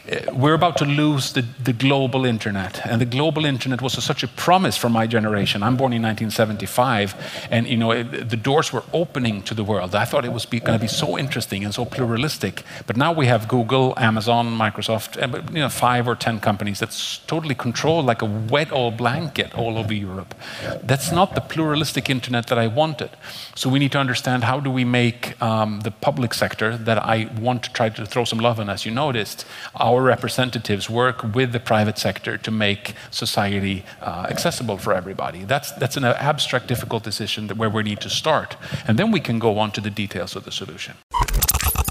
Uh, 0.07 0.33
we're 0.33 0.55
about 0.55 0.77
to 0.77 0.85
lose 0.85 1.33
the, 1.33 1.43
the 1.63 1.73
global 1.73 2.25
internet, 2.25 2.87
and 2.87 3.01
the 3.01 3.07
global 3.07 3.45
internet 3.45 3.83
was 3.83 3.93
such 4.05 4.23
a 4.23 4.29
promise 4.29 4.77
for 4.77 4.89
my 4.89 5.07
generation. 5.07 5.63
I'm 5.63 5.77
born 5.77 5.93
in 5.93 6.03
1975, 6.03 7.49
and 7.51 7.67
you 7.67 7.77
know 7.77 7.91
it, 7.91 8.29
the 8.29 8.37
doors 8.37 8.73
were 8.73 8.85
opening 8.93 9.43
to 9.43 9.55
the 9.55 9.65
world. 9.65 9.95
I 9.95 10.05
thought 10.05 10.25
it 10.25 10.33
was 10.33 10.47
going 10.47 10.63
to 10.63 10.79
be 10.79 10.87
so 10.87 11.19
interesting 11.19 11.65
and 11.65 11.75
so 11.75 11.85
pluralistic, 11.85 12.63
but 12.87 12.97
now 12.97 13.13
we 13.13 13.27
have 13.27 13.49
Google, 13.49 13.95
Amazon, 13.97 14.47
Microsoft, 14.57 15.17
and 15.17 15.51
you 15.51 15.61
know 15.61 15.69
five 15.69 16.07
or 16.07 16.15
ten 16.15 16.39
companies 16.39 16.79
that's 16.79 17.19
totally 17.27 17.55
controlled 17.55 18.07
like 18.07 18.23
a 18.23 18.27
wet 18.27 18.71
old 18.71 18.97
blanket 18.97 19.55
all 19.55 19.77
over 19.77 19.93
Europe. 19.93 20.35
That's 20.83 21.11
not 21.11 21.35
the 21.35 21.41
pluralistic 21.41 22.09
internet 22.09 22.47
that 22.47 22.59
I 22.59 22.69
wanted. 22.69 23.11
So 23.57 23.69
we 23.69 23.79
need 23.81 23.93
to 23.93 23.99
understand 23.99 24.45
how 24.45 24.61
do 24.61 24.71
we 24.71 24.85
make 24.85 25.41
um, 25.43 25.81
the 25.81 25.91
public 25.91 26.33
sector 26.33 26.77
that 26.77 26.99
I 26.99 27.29
want 27.41 27.65
to 27.65 27.73
try 27.73 27.89
to 27.89 28.07
throw 28.07 28.25
some 28.25 28.39
love 28.39 28.61
on, 28.61 28.71
as 28.71 28.87
you 28.87 28.93
noticed, 28.93 29.45
our 29.75 29.96
representatives 30.03 30.89
work 30.91 31.23
with 31.35 31.53
the 31.53 31.61
private 31.61 31.99
sector 31.99 32.37
to 32.39 32.51
make 32.51 32.95
society 33.11 33.85
uh, 34.01 34.27
accessible 34.29 34.79
for 34.79 34.93
everybody. 34.95 35.45
That's, 35.45 35.73
that's 35.73 35.97
an 35.97 36.05
abstract, 36.05 36.67
difficult 36.67 37.03
decision 37.03 37.47
that 37.47 37.57
where 37.57 37.71
we 37.71 37.83
need 37.83 38.01
to 38.01 38.09
start. 38.09 38.57
And 38.87 38.99
then 38.99 39.11
we 39.11 39.21
can 39.21 39.39
go 39.39 39.59
on 39.59 39.71
to 39.73 39.81
the 39.81 39.91
details 39.91 40.37
of 40.37 40.45
the 40.45 40.53
solution. 40.53 40.95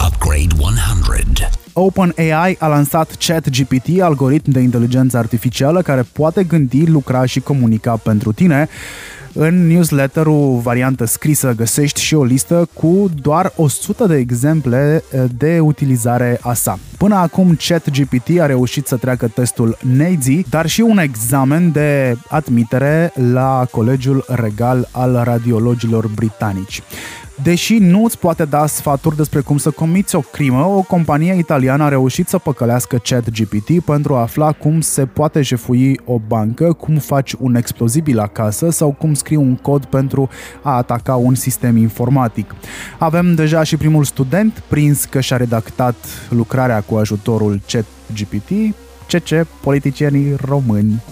Upgrade 0.02 0.54
100. 0.54 1.50
OpenAI 1.74 2.56
a 2.60 2.68
lansat 2.68 3.16
ChatGPT, 3.18 4.02
algoritm 4.02 4.52
de 4.52 4.60
inteligență 4.60 5.18
artificială 5.18 5.82
care 5.82 6.02
poate 6.02 6.44
gândi, 6.44 6.86
lucra 6.86 7.26
și 7.26 7.40
comunica 7.40 7.98
pentru 7.98 8.32
tine. 8.32 8.70
În 9.38 9.68
newsletterul 9.68 10.60
variantă 10.60 11.06
scrisă 11.06 11.54
găsești 11.56 12.02
și 12.02 12.16
o 12.16 12.24
listă 12.24 12.70
cu 12.74 13.10
doar 13.22 13.54
100 13.56 14.06
de 14.06 14.16
exemple 14.16 15.04
uh, 15.12 15.24
de 15.38 15.60
utilizare 15.60 16.40
a 16.42 16.54
sa. 16.54 16.80
Până 16.98 17.16
acum 17.16 17.58
ChatGPT 17.68 18.40
a 18.40 18.46
reușit 18.46 18.88
să 18.88 18.96
treacă 18.96 19.28
testul 19.28 19.78
NADI, 19.82 20.46
dar 20.50 20.68
și 20.68 20.82
un 20.82 20.98
examen 20.98 21.72
de 21.72 22.18
admitere 22.30 23.14
la 23.32 23.68
Colegiul 23.72 24.26
Regal 24.28 24.88
al 24.92 25.22
Radiologilor 25.24 26.08
Britanici. 26.08 26.82
Deși 27.44 27.78
nu 27.78 28.04
îți 28.04 28.20
poate 28.20 28.46
da 28.46 28.66
sfaturi 28.66 29.16
despre 29.16 29.40
cum 29.40 29.58
să 29.58 29.72
comiți 29.72 30.16
o 30.16 30.20
crimă, 30.20 30.66
o 30.66 30.82
companie 30.82 31.36
italiană 31.38 31.84
a 31.84 31.90
reușit 31.90 32.28
să 32.28 32.38
păcălească 32.38 32.98
ChatGPT 32.98 33.84
pentru 33.86 34.16
a 34.16 34.22
afla 34.22 34.52
cum 34.52 34.82
se 34.82 35.06
poate 35.06 35.42
jefui 35.42 36.00
o 36.06 36.20
bancă, 36.28 36.74
cum 36.74 36.98
faci 36.98 37.34
un 37.40 37.56
explozibil 37.56 38.20
acasă 38.20 38.70
sau 38.70 38.92
cum 38.92 39.14
scrii 39.14 39.38
un 39.38 39.56
cod 39.56 39.86
pentru 39.86 40.30
a 40.62 40.76
ataca 40.76 41.16
un 41.16 41.36
sistem 41.36 41.78
informatic. 41.78 42.56
Avem 42.98 43.36
deja 43.36 43.64
și 43.64 43.78
primul 43.78 44.04
student 44.04 44.64
prins 44.68 45.06
că 45.06 45.20
și-a 45.20 45.38
redactat 45.38 45.96
lucrarea 46.30 46.82
cu 46.82 46.96
ajutorul 46.96 47.62
ChatGPT, 47.68 48.76
CC, 49.08 49.48
politicienii 49.62 50.36
români. 50.46 51.04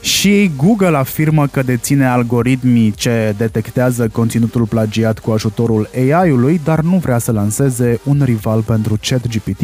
Și 0.00 0.50
Google 0.56 0.96
afirmă 0.96 1.46
că 1.46 1.62
deține 1.62 2.06
algoritmii 2.06 2.90
ce 2.90 3.34
detectează 3.36 4.08
conținutul 4.08 4.66
plagiat 4.66 5.18
cu 5.18 5.30
ajutorul 5.30 5.90
AI-ului, 5.94 6.60
dar 6.64 6.80
nu 6.80 6.96
vrea 6.96 7.18
să 7.18 7.32
lanseze 7.32 8.00
un 8.04 8.22
rival 8.24 8.62
pentru 8.62 8.98
ChatGPT, 9.02 9.62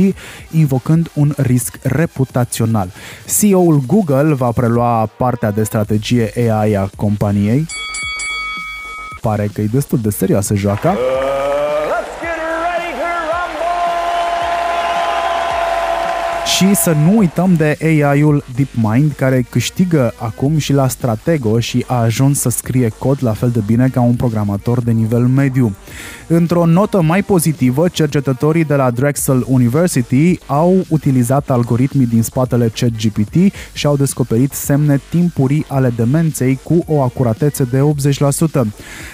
invocând 0.50 1.10
un 1.14 1.32
risc 1.36 1.78
reputațional. 1.82 2.88
CEO-ul 3.38 3.82
Google 3.86 4.34
va 4.34 4.50
prelua 4.50 5.10
partea 5.18 5.50
de 5.50 5.62
strategie 5.62 6.32
AI 6.50 6.76
a 6.76 6.90
companiei. 6.96 7.66
Pare 9.20 9.50
că 9.52 9.60
e 9.60 9.68
destul 9.72 9.98
de 10.02 10.10
serioasă 10.10 10.54
joaca. 10.54 10.96
Și 16.54 16.74
să 16.74 16.92
nu 16.92 17.16
uităm 17.16 17.54
de 17.54 17.78
AI-ul 17.82 18.44
DeepMind, 18.54 19.12
care 19.12 19.46
câștigă 19.50 20.14
acum 20.18 20.58
și 20.58 20.72
la 20.72 20.88
Stratego 20.88 21.60
și 21.60 21.84
a 21.86 21.94
ajuns 21.94 22.40
să 22.40 22.48
scrie 22.48 22.88
cod 22.98 23.18
la 23.20 23.32
fel 23.32 23.50
de 23.50 23.62
bine 23.66 23.88
ca 23.88 24.00
un 24.00 24.14
programator 24.14 24.82
de 24.82 24.90
nivel 24.90 25.26
mediu. 25.26 25.74
Într-o 26.26 26.66
notă 26.66 27.02
mai 27.02 27.22
pozitivă, 27.22 27.88
cercetătorii 27.88 28.64
de 28.64 28.74
la 28.74 28.90
Drexel 28.90 29.44
University 29.48 30.38
au 30.46 30.84
utilizat 30.88 31.50
algoritmii 31.50 32.06
din 32.06 32.22
spatele 32.22 32.72
ChatGPT 32.74 33.34
și 33.72 33.86
au 33.86 33.96
descoperit 33.96 34.52
semne 34.52 35.00
timpurii 35.10 35.64
ale 35.68 35.92
demenței 35.96 36.58
cu 36.62 36.84
o 36.86 37.02
acuratețe 37.02 37.64
de 37.64 37.80
80%. 38.60 38.62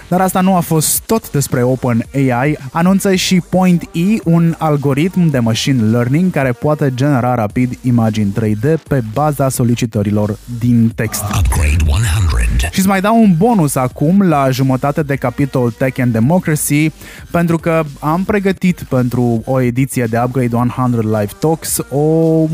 Dar 0.09 0.21
asta 0.21 0.41
nu 0.41 0.57
a 0.57 0.61
fost 0.61 1.03
tot 1.07 1.31
despre 1.31 1.63
OpenAI, 1.63 2.59
anunță 2.73 3.15
și 3.15 3.43
Point 3.49 3.83
E, 3.83 4.21
un 4.25 4.55
algoritm 4.59 5.31
de 5.31 5.39
machine 5.39 5.83
learning 5.83 6.31
care 6.31 6.53
poate 6.53 6.93
genera 6.95 7.22
rapid 7.31 7.79
imagini 7.83 8.33
3D 8.41 8.83
pe 8.89 9.03
baza 9.13 9.49
solicitărilor 9.49 10.37
din 10.59 10.93
text. 10.95 11.23
Upgrade 11.23 11.85
100. 11.87 12.33
Și 12.71 12.79
îți 12.79 12.89
mai 12.89 13.01
dau 13.01 13.23
un 13.23 13.35
bonus 13.37 13.75
acum 13.75 14.21
la 14.23 14.51
jumătate 14.51 15.03
de 15.03 15.17
capitol 15.17 15.71
Tech 15.71 16.01
and 16.01 16.13
Democracy, 16.13 16.91
pentru 17.31 17.59
că 17.59 17.85
am 18.01 18.25
pregătit 18.25 18.83
pentru 18.89 19.43
o 19.45 19.61
ediție 19.61 20.05
de 20.05 20.21
Upgrade 20.25 20.57
100 20.57 21.01
Live 21.01 21.33
Talks 21.39 21.79
o, 21.89 21.99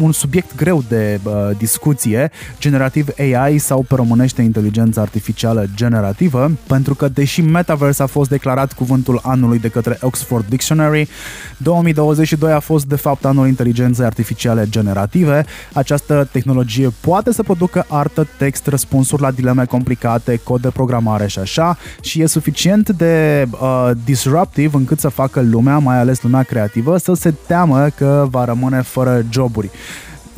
un 0.03 0.12
subiect 0.12 0.57
greu 0.57 0.85
de 0.89 1.21
uh, 1.23 1.33
discuție, 1.59 2.31
generativ 2.59 3.09
AI 3.19 3.59
sau 3.59 3.83
pe 3.83 3.95
românește 3.95 4.43
inteligența 4.43 5.01
artificială 5.01 5.66
generativă, 5.75 6.51
pentru 6.66 6.95
că 6.95 7.09
deși 7.09 7.41
Metaverse 7.41 8.03
a 8.03 8.07
fost 8.07 8.31
declarat 8.31 8.73
cuvântul 8.73 9.21
anului 9.23 9.59
de 9.59 9.69
către 9.69 9.99
Oxford 10.01 10.45
Dictionary, 10.49 11.09
2022 11.57 12.53
a 12.53 12.61
fost 12.61 12.87
de 12.87 12.97
fapt 12.97 13.25
anul 13.25 13.47
inteligenței 13.47 14.05
artificiale 14.05 14.58
generative. 14.65 15.45
Această 15.73 16.29
tehnologie 16.33 16.93
poate 17.01 17.33
să 17.33 17.43
producă 17.43 17.85
artă, 17.89 18.29
text, 18.39 18.67
răspunsuri 18.67 19.23
la 19.23 19.31
dileme 19.31 19.65
complicate, 19.65 20.41
cod 20.45 20.61
de 20.61 20.69
programare 20.69 21.27
și 21.27 21.39
așa 21.39 21.77
și 22.01 22.23
e 22.23 22.27
suficient 22.27 22.89
de 22.89 23.47
uh, 23.51 23.91
disruptive 24.05 24.77
încât 24.77 25.01
să 25.01 25.09
facă 25.09 25.41
lumea, 25.41 25.79
mai 25.79 25.99
ales 25.99 26.23
lumea 26.23 26.43
creativă, 26.43 26.97
să 26.97 27.15
se 27.15 27.35
teamă 27.47 27.89
că 27.97 28.27
va 28.31 28.45
rămâne 28.45 28.83
fără 28.83 29.25
joburi. 29.31 29.71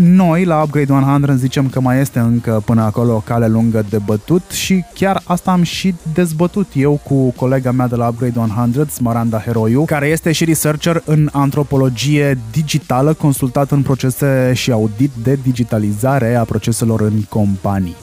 Noi, 0.03 0.44
la 0.44 0.62
Upgrade 0.62 0.92
100, 0.92 1.34
zicem 1.34 1.68
că 1.68 1.80
mai 1.80 2.01
este 2.01 2.18
încă 2.18 2.62
până 2.64 2.82
acolo 2.82 3.14
o 3.14 3.18
cale 3.18 3.48
lungă 3.48 3.84
de 3.88 3.98
bătut 3.98 4.51
și 4.51 4.84
chiar 4.94 5.22
asta 5.24 5.51
am 5.51 5.62
și 5.62 5.94
dezbătut 6.14 6.66
eu 6.74 7.01
cu 7.05 7.30
colega 7.30 7.70
mea 7.70 7.86
de 7.86 7.96
la 7.96 8.09
Upgrade 8.09 8.38
100, 8.38 8.90
Smaranda 8.90 9.38
Heroiu, 9.38 9.84
care 9.84 10.07
este 10.07 10.32
și 10.32 10.44
researcher 10.44 11.03
în 11.05 11.28
antropologie 11.32 12.38
digitală, 12.51 13.12
consultat 13.12 13.70
în 13.70 13.82
procese 13.82 14.53
și 14.55 14.72
audit 14.72 15.11
de 15.22 15.38
digitalizare 15.42 16.34
a 16.34 16.44
proceselor 16.44 17.01
în 17.01 17.22
companii. 17.22 17.96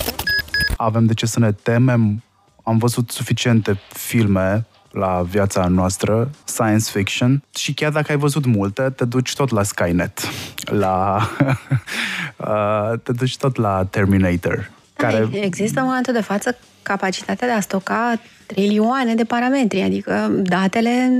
Avem 0.75 1.05
de 1.05 1.13
ce 1.13 1.25
să 1.25 1.39
ne 1.39 1.51
temem. 1.51 2.23
Am 2.63 2.77
văzut 2.77 3.11
suficiente 3.11 3.79
filme 3.89 4.65
la 4.97 5.25
viața 5.29 5.67
noastră, 5.67 6.29
science 6.43 6.89
fiction, 6.91 7.43
și 7.55 7.73
chiar 7.73 7.91
dacă 7.91 8.11
ai 8.11 8.17
văzut 8.17 8.45
multe, 8.45 8.81
te 8.81 9.05
duci 9.05 9.33
tot 9.33 9.49
la 9.49 9.63
Skynet, 9.63 10.19
la... 10.65 11.17
uh, 12.37 12.99
te 13.03 13.11
duci 13.11 13.37
tot 13.37 13.55
la 13.55 13.87
Terminator. 13.89 14.71
Care... 14.93 15.27
Există 15.31 15.79
în 15.79 15.85
momentul 15.85 16.13
de 16.13 16.21
față 16.21 16.57
capacitatea 16.81 17.47
de 17.47 17.53
a 17.53 17.59
stoca 17.59 18.21
trilioane 18.45 19.15
de 19.15 19.23
parametri, 19.23 19.81
adică 19.81 20.31
datele, 20.35 21.11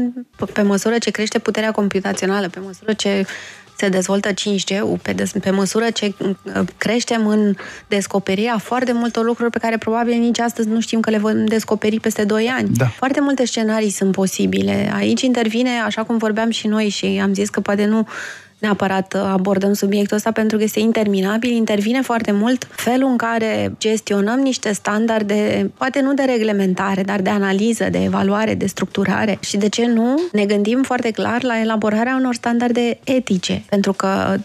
pe 0.54 0.62
măsură 0.62 0.98
ce 0.98 1.12
crește 1.12 1.40
puterea 1.40 1.72
computațională, 1.72 2.48
pe 2.48 2.60
măsură 2.60 2.94
ce 2.94 3.26
se 3.78 3.90
dezvoltă 3.90 4.30
5G-ul 4.32 5.00
pe, 5.02 5.14
des- 5.14 5.32
pe 5.32 5.50
măsură 5.50 5.86
ce 5.94 6.14
uh, 6.18 6.34
creștem 6.78 7.28
în 7.28 7.56
descoperirea 7.88 8.58
foarte 8.58 8.92
multor 8.92 9.26
lucruri 9.26 9.52
pe 9.52 9.60
care 9.60 9.78
probabil 9.78 10.20
nici 10.20 10.40
astăzi 10.40 10.68
nu 10.68 10.80
știm 10.80 11.00
că 11.00 11.10
le 11.10 11.18
vom 11.18 11.46
descoperi 11.46 12.00
peste 12.00 12.24
2 12.24 12.48
ani. 12.48 12.70
Da. 12.70 12.86
Foarte 12.86 13.22
multe 13.22 13.46
scenarii 13.46 13.90
sunt 13.90 14.12
posibile. 14.12 14.92
Aici 14.96 15.22
intervine, 15.22 15.70
așa 15.86 16.04
cum 16.04 16.18
vorbeam 16.18 16.50
și 16.50 16.68
noi 16.68 16.90
și 16.90 17.20
am 17.24 17.34
zis 17.34 17.50
că 17.50 17.60
poate 17.60 17.86
nu 17.86 18.08
neapărat 18.58 19.14
abordăm 19.14 19.74
subiectul 19.74 20.16
ăsta 20.16 20.32
pentru 20.32 20.58
că 20.58 20.64
este 20.64 20.80
interminabil, 20.80 21.52
intervine 21.52 22.02
foarte 22.02 22.32
mult 22.32 22.68
felul 22.72 23.10
în 23.10 23.18
care 23.18 23.76
gestionăm 23.80 24.40
niște 24.40 24.72
standarde, 24.72 25.72
poate 25.78 26.02
nu 26.02 26.14
de 26.14 26.24
reglementare, 26.24 27.04
dar 27.04 27.22
de 27.22 27.30
analiză, 27.30 27.88
de 27.90 28.04
evaluare, 28.04 28.54
de 28.54 28.66
structurare. 28.66 29.38
Și 29.42 29.58
de 29.58 29.70
ce 29.70 29.86
nu 29.86 30.22
ne 30.32 30.46
gândim 30.46 30.84
foarte 30.84 31.12
clar 31.12 31.44
la 31.44 31.60
elaborarea 31.60 32.16
unor 32.20 32.34
standarde 32.34 33.00
etice. 33.04 33.64
Pentru 33.70 33.94
că, 33.94 34.36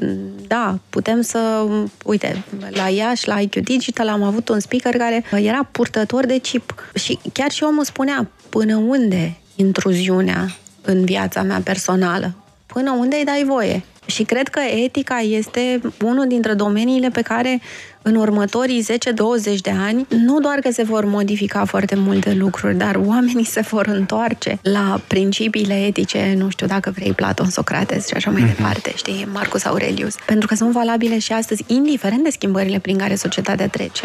da, 0.46 0.78
putem 0.90 1.20
să, 1.20 1.66
uite, 2.04 2.44
la 2.70 2.88
Iași, 2.88 3.28
la 3.28 3.40
IQ 3.40 3.54
Digital 3.54 4.08
am 4.08 4.22
avut 4.22 4.48
un 4.48 4.60
speaker 4.60 4.96
care 4.96 5.24
era 5.42 5.68
purtător 5.70 6.26
de 6.26 6.38
chip. 6.38 6.90
Și 6.94 7.18
chiar 7.32 7.50
și 7.50 7.62
omul 7.62 7.84
spunea 7.84 8.28
până 8.48 8.76
unde 8.76 9.36
intruziunea 9.56 10.46
în 10.82 11.04
viața 11.04 11.42
mea 11.42 11.60
personală, 11.64 12.34
până 12.72 12.90
unde 12.90 13.16
îi 13.16 13.24
dai 13.24 13.44
voie. 13.46 13.82
Și 14.06 14.22
cred 14.22 14.48
că 14.48 14.60
etica 14.60 15.18
este 15.18 15.80
unul 16.04 16.26
dintre 16.26 16.54
domeniile 16.54 17.08
pe 17.08 17.22
care 17.22 17.60
în 18.02 18.14
următorii 18.14 18.84
10-20 18.84 19.56
de 19.62 19.72
ani 19.78 20.06
nu 20.08 20.40
doar 20.40 20.58
că 20.58 20.70
se 20.70 20.82
vor 20.82 21.04
modifica 21.04 21.64
foarte 21.64 21.94
multe 21.94 22.34
lucruri, 22.34 22.76
dar 22.76 22.94
oamenii 23.06 23.44
se 23.44 23.60
vor 23.60 23.86
întoarce 23.86 24.58
la 24.62 25.00
principiile 25.06 25.86
etice, 25.86 26.34
nu 26.36 26.50
știu 26.50 26.66
dacă 26.66 26.90
vrei 26.90 27.12
Platon, 27.12 27.50
Socrates 27.50 28.06
și 28.06 28.14
așa 28.14 28.30
mai 28.30 28.42
mm-hmm. 28.42 28.56
departe, 28.56 28.92
știi, 28.96 29.28
Marcus 29.32 29.64
Aurelius, 29.64 30.14
pentru 30.26 30.46
că 30.46 30.54
sunt 30.54 30.72
valabile 30.72 31.18
și 31.18 31.32
astăzi, 31.32 31.64
indiferent 31.66 32.24
de 32.24 32.30
schimbările 32.30 32.78
prin 32.78 32.98
care 32.98 33.14
societatea 33.14 33.68
trece. 33.68 34.02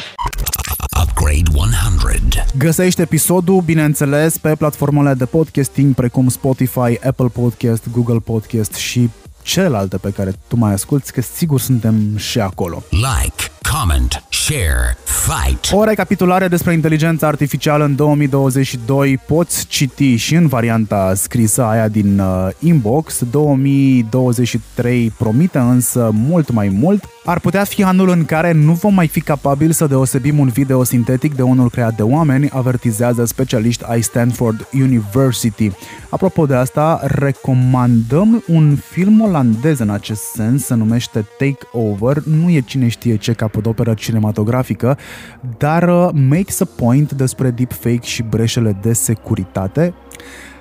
Upgrade 1.17 1.49
100. 1.53 2.45
Găsești 2.57 3.01
episodul, 3.01 3.61
bineînțeles, 3.61 4.37
pe 4.37 4.55
platformele 4.55 5.13
de 5.13 5.25
podcasting 5.25 5.95
precum 5.95 6.27
Spotify, 6.27 6.99
Apple 7.07 7.27
Podcast, 7.33 7.89
Google 7.91 8.19
Podcast 8.19 8.73
și 8.73 9.09
celelalte 9.47 9.97
pe 9.97 10.09
care 10.09 10.33
tu 10.47 10.55
mai 10.55 10.73
asculti, 10.73 11.11
că 11.11 11.21
sigur 11.21 11.59
suntem 11.59 12.17
și 12.17 12.39
acolo. 12.39 12.83
Like, 12.89 13.43
comment, 13.71 14.23
share, 14.29 14.97
fight. 15.05 15.69
O 15.71 15.83
recapitulare 15.83 16.47
despre 16.47 16.73
inteligența 16.73 17.27
artificială 17.27 17.83
în 17.83 17.95
2022 17.95 19.17
poți 19.27 19.67
citi 19.67 20.15
și 20.15 20.35
în 20.35 20.47
varianta 20.47 21.13
scrisă, 21.15 21.63
aia 21.63 21.87
din 21.87 22.19
uh, 22.19 22.49
inbox. 22.59 23.23
2023 23.31 25.13
promite 25.17 25.57
însă 25.57 26.09
mult 26.13 26.51
mai 26.51 26.69
mult. 26.69 27.03
Ar 27.25 27.39
putea 27.39 27.63
fi 27.63 27.83
anul 27.83 28.09
în 28.09 28.25
care 28.25 28.51
nu 28.51 28.73
vom 28.73 28.93
mai 28.93 29.07
fi 29.07 29.21
capabili 29.21 29.73
să 29.73 29.87
deosebim 29.87 30.39
un 30.39 30.47
video 30.47 30.83
sintetic 30.83 31.35
de 31.35 31.41
unul 31.41 31.69
creat 31.69 31.95
de 31.95 32.03
oameni, 32.03 32.49
avertizează 32.49 33.25
specialiști 33.25 33.83
ai 33.87 34.01
Stanford 34.01 34.67
University. 34.73 35.71
Apropo 36.09 36.45
de 36.45 36.55
asta, 36.55 36.99
recomandăm 37.03 38.43
un 38.47 38.75
film 38.75 39.21
olandez 39.21 39.79
în 39.79 39.89
acest 39.89 40.21
sens, 40.21 40.65
se 40.65 40.75
numește 40.75 41.25
Take 41.37 41.67
Over, 41.71 42.23
nu 42.23 42.49
e 42.49 42.59
cine 42.59 42.87
știe 42.87 43.15
ce 43.15 43.33
capodoperă 43.33 43.93
cinematografică, 43.93 44.97
dar 45.57 45.89
uh, 45.89 46.09
makes 46.29 46.59
a 46.59 46.65
point 46.65 47.11
despre 47.11 47.49
deepfake 47.49 48.01
și 48.01 48.23
breșele 48.23 48.77
de 48.81 48.93
securitate. 48.93 49.93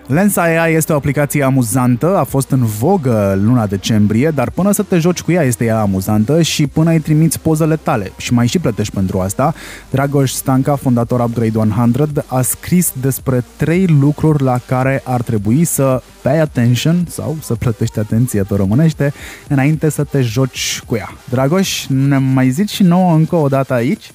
Lensa 0.07 0.42
AI 0.42 0.74
este 0.74 0.92
o 0.92 0.96
aplicație 0.96 1.42
amuzantă, 1.42 2.16
a 2.16 2.24
fost 2.24 2.50
în 2.50 2.64
vogă 2.64 3.38
luna 3.42 3.66
decembrie, 3.66 4.30
dar 4.30 4.50
până 4.50 4.72
să 4.72 4.82
te 4.82 4.98
joci 4.98 5.22
cu 5.22 5.32
ea 5.32 5.42
este 5.42 5.64
ea 5.64 5.80
amuzantă 5.80 6.42
și 6.42 6.66
până 6.66 6.90
îi 6.90 7.00
trimiți 7.00 7.40
pozele 7.40 7.76
tale 7.76 8.12
și 8.16 8.32
mai 8.32 8.46
și 8.46 8.59
plătești 8.59 8.94
pentru 8.94 9.20
asta. 9.20 9.54
Dragoș 9.90 10.30
Stanca, 10.30 10.76
fondator 10.76 11.20
Upgrade 11.20 11.59
100, 11.59 12.24
a 12.26 12.40
scris 12.40 12.92
despre 13.00 13.44
trei 13.57 13.86
lucruri 13.86 14.42
la 14.42 14.59
care 14.66 15.02
ar 15.04 15.22
trebui 15.22 15.64
să 15.64 16.02
pay 16.22 16.38
attention 16.38 17.07
sau 17.09 17.36
să 17.42 17.54
plătești 17.54 17.98
atenție 17.98 18.42
pe 18.42 18.54
românește 18.54 19.12
înainte 19.48 19.88
să 19.88 20.04
te 20.04 20.20
joci 20.20 20.82
cu 20.86 20.96
ea. 20.96 21.09
Dragoș, 21.30 21.86
ne 21.86 22.18
mai 22.18 22.50
zici 22.50 22.70
și 22.70 22.82
nouă 22.82 23.14
încă 23.14 23.36
o 23.36 23.48
dată 23.48 23.72
aici? 23.72 24.11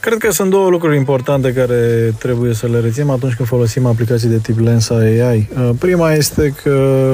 Cred 0.00 0.18
că 0.18 0.30
sunt 0.30 0.50
două 0.50 0.68
lucruri 0.68 0.96
importante 0.96 1.52
care 1.52 2.14
trebuie 2.18 2.54
să 2.54 2.66
le 2.66 2.80
reținem 2.80 3.10
atunci 3.10 3.34
când 3.34 3.48
folosim 3.48 3.86
aplicații 3.86 4.28
de 4.28 4.38
tip 4.38 4.58
Lensa 4.58 4.94
AI. 4.94 5.48
Uh, 5.56 5.70
prima 5.78 6.12
este 6.12 6.54
că 6.62 7.06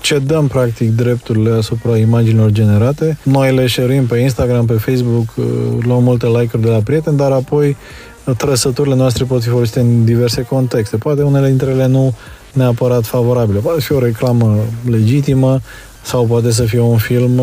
cedăm 0.00 0.46
practic 0.46 0.96
drepturile 0.96 1.50
asupra 1.50 1.96
imaginilor 1.96 2.50
generate. 2.50 3.18
Noi 3.22 3.54
le 3.54 3.66
share 3.66 4.04
pe 4.08 4.18
Instagram, 4.18 4.64
pe 4.64 4.72
Facebook, 4.72 5.28
uh, 5.36 5.44
luăm 5.80 6.02
multe 6.02 6.26
like-uri 6.26 6.62
de 6.62 6.68
la 6.68 6.78
prieteni, 6.78 7.16
dar 7.16 7.32
apoi 7.32 7.76
uh, 8.24 8.36
trăsăturile 8.36 8.94
noastre 8.94 9.24
pot 9.24 9.42
fi 9.42 9.48
folosite 9.48 9.80
în 9.80 10.04
diverse 10.04 10.42
contexte. 10.42 10.96
Poate 10.96 11.22
unele 11.22 11.48
dintre 11.48 11.70
ele 11.70 11.86
nu 11.86 12.14
neapărat 12.52 13.06
favorabile. 13.06 13.58
Poate 13.58 13.80
fi 13.80 13.92
o 13.92 13.98
reclamă 13.98 14.56
legitimă 14.90 15.60
sau 16.02 16.24
poate 16.24 16.50
să 16.50 16.62
fie 16.62 16.80
un 16.80 16.96
film 16.96 17.42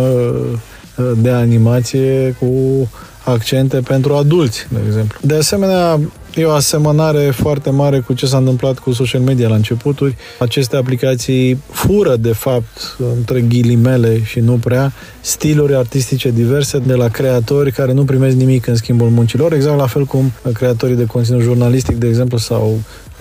de 1.22 1.30
animație 1.30 2.36
cu 2.40 2.48
accente 3.32 3.78
pentru 3.78 4.14
adulți, 4.14 4.68
de 4.70 4.80
exemplu. 4.86 5.20
De 5.22 5.36
asemenea, 5.36 6.00
e 6.36 6.46
o 6.46 6.52
asemănare 6.52 7.30
foarte 7.30 7.70
mare 7.70 8.00
cu 8.00 8.14
ce 8.14 8.26
s-a 8.26 8.38
întâmplat 8.38 8.80
cu 8.80 8.92
social 8.92 9.22
media 9.22 9.48
la 9.48 9.56
începuturi. 9.56 10.16
Aceste 10.40 10.76
aplicații 10.76 11.62
fură, 11.72 12.16
de 12.16 12.32
fapt, 12.34 12.98
între 13.18 13.42
ghilimele 13.42 14.24
și 14.24 14.40
nu 14.40 14.54
prea, 14.54 14.94
stiluri 15.22 15.76
artistice 15.76 16.32
diverse 16.32 16.78
de 16.78 16.94
la 16.94 17.08
creatori 17.08 17.72
care 17.72 17.94
nu 17.94 18.04
primesc 18.04 18.36
nimic 18.36 18.68
în 18.68 18.76
schimbul 18.76 19.10
muncilor, 19.10 19.54
exact 19.54 19.78
la 19.78 19.88
fel 19.88 20.06
cum 20.06 20.32
creatorii 20.54 20.96
de 20.96 21.06
conținut 21.06 21.42
jurnalistic, 21.42 21.96
de 21.96 22.08
exemplu, 22.08 22.38
sau 22.38 22.80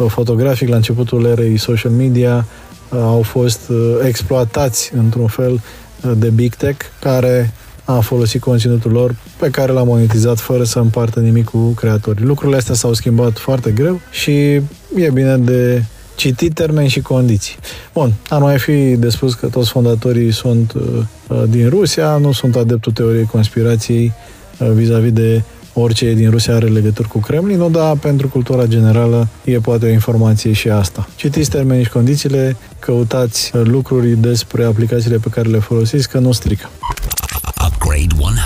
fotografic 0.09 0.69
la 0.69 0.77
începutul 0.77 1.25
erei 1.25 1.57
social 1.57 1.93
media 1.93 2.47
au 2.91 3.23
fost 3.23 3.61
uh, 3.69 3.77
exploatați 4.07 4.93
într-un 4.97 5.27
fel 5.27 5.53
uh, 5.53 6.13
de 6.17 6.29
big 6.29 6.55
tech 6.55 6.85
care 7.01 7.53
a 7.87 8.01
folosit 8.01 8.41
conținutul 8.41 8.91
lor 8.91 9.15
pe 9.39 9.51
care 9.51 9.73
l-a 9.73 9.83
monetizat 9.83 10.39
fără 10.39 10.65
să 10.65 10.79
împartă 10.79 11.21
nimic 11.21 11.45
cu 11.45 11.59
creatorii. 11.59 12.25
Lucrurile 12.25 12.57
astea 12.57 12.75
s-au 12.75 12.93
schimbat 12.93 13.39
foarte 13.39 13.71
greu 13.71 14.01
și 14.11 14.31
e 14.95 15.11
bine 15.13 15.37
de 15.37 15.83
citit 16.17 16.55
termeni 16.55 16.89
și 16.89 17.01
condiții. 17.01 17.57
Bun, 17.93 18.13
ar 18.29 18.41
mai 18.41 18.59
fi 18.59 18.97
de 18.97 19.09
spus 19.09 19.35
că 19.35 19.47
toți 19.47 19.71
fondatorii 19.71 20.33
sunt 20.33 20.73
uh, 20.73 20.83
uh 21.29 21.43
din 21.49 21.69
Rusia, 21.69 22.17
nu 22.17 22.33
sunt 22.33 22.57
adeptul 22.57 22.93
teoriei 22.93 23.25
conspirației 23.25 24.13
uh, 24.59 24.71
vis-a-vis 24.71 25.13
de 25.13 25.43
orice 25.73 26.13
din 26.13 26.31
Rusia 26.31 26.55
are 26.55 26.67
legături 26.67 27.09
cu 27.09 27.19
Kremlinul, 27.19 27.71
dar 27.71 27.97
pentru 27.97 28.29
cultura 28.29 28.67
generală 28.67 29.29
e 29.45 29.59
poate 29.59 29.87
o 29.87 29.89
informație 29.89 30.53
și 30.53 30.69
asta. 30.69 31.09
Citiți 31.17 31.51
termenii 31.51 31.85
și 31.85 31.91
condițiile, 31.91 32.57
căutați 32.79 33.53
uh, 33.55 33.63
lucruri 33.65 34.09
despre 34.09 34.65
aplicațiile 34.65 35.17
pe 35.17 35.29
care 35.29 35.49
le 35.49 35.59
folosiți, 35.59 36.09
că 36.09 36.19
nu 36.19 36.33
strică. 36.33 36.71
Upgrade 37.87 38.15
100. 38.19 38.37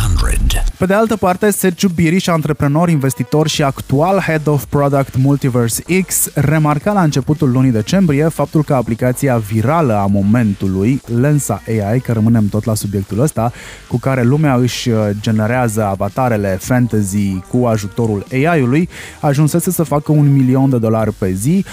Pe 0.80 0.86
de 0.86 0.94
altă 0.94 1.16
parte, 1.16 1.50
Sergiu 1.50 1.88
Biriș, 1.88 2.26
antreprenor, 2.26 2.88
investitor 2.88 3.48
și 3.48 3.62
actual 3.62 4.18
Head 4.18 4.46
of 4.46 4.64
Product 4.64 5.16
Multiverse 5.16 5.82
X, 6.06 6.28
remarca 6.34 6.92
la 6.92 7.02
începutul 7.02 7.50
lunii 7.50 7.70
decembrie 7.70 8.28
faptul 8.28 8.64
că 8.64 8.74
aplicația 8.74 9.36
virală 9.36 9.94
a 9.94 10.06
momentului, 10.06 11.00
Lensa 11.20 11.62
AI, 11.66 12.00
că 12.00 12.12
rămânem 12.12 12.48
tot 12.48 12.64
la 12.64 12.74
subiectul 12.74 13.20
ăsta, 13.20 13.52
cu 13.88 13.98
care 13.98 14.22
lumea 14.22 14.54
își 14.54 14.88
uh, 14.88 15.08
generează 15.20 15.84
avatarele 15.84 16.58
fantasy 16.60 17.34
cu 17.48 17.64
ajutorul 17.64 18.26
AI-ului, 18.32 18.88
ajunsese 19.20 19.70
să 19.70 19.82
facă 19.82 20.12
un 20.12 20.32
milion 20.32 20.70
de 20.70 20.78
dolari 20.78 21.12
pe 21.12 21.32
zi, 21.32 21.64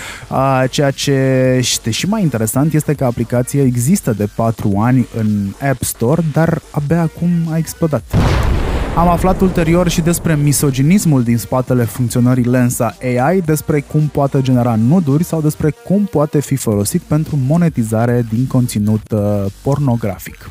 ceea 0.70 0.92
ce 0.92 1.12
este 1.58 1.90
și 1.90 2.08
mai 2.08 2.22
interesant 2.22 2.74
este 2.74 2.94
că 2.94 3.06
aplicația 3.06 3.64
există 3.64 4.12
de 4.12 4.28
4 4.36 4.78
ani 4.78 5.08
în 5.18 5.28
App 5.70 5.84
Store, 5.84 6.24
dar 6.34 6.62
abia 6.72 7.02
acum 7.02 7.30
a 7.52 7.57
explodat. 7.58 8.57
Am 8.98 9.08
aflat 9.08 9.42
ulterior 9.42 9.90
și 9.90 10.02
despre 10.02 10.36
misoginismul 10.36 11.24
din 11.24 11.38
spatele 11.38 11.84
funcționării 11.84 12.44
Lensa 12.44 12.98
AI, 13.02 13.42
despre 13.42 13.80
cum 13.80 14.08
poate 14.08 14.42
genera 14.42 14.76
nuduri 14.76 15.24
sau 15.24 15.42
despre 15.42 15.70
cum 15.70 16.06
poate 16.06 16.42
fi 16.42 16.56
folosit 16.56 17.02
pentru 17.02 17.40
monetizare 17.48 18.26
din 18.30 18.48
conținut 18.48 19.12
uh, 19.12 19.46
pornografic. 19.64 20.50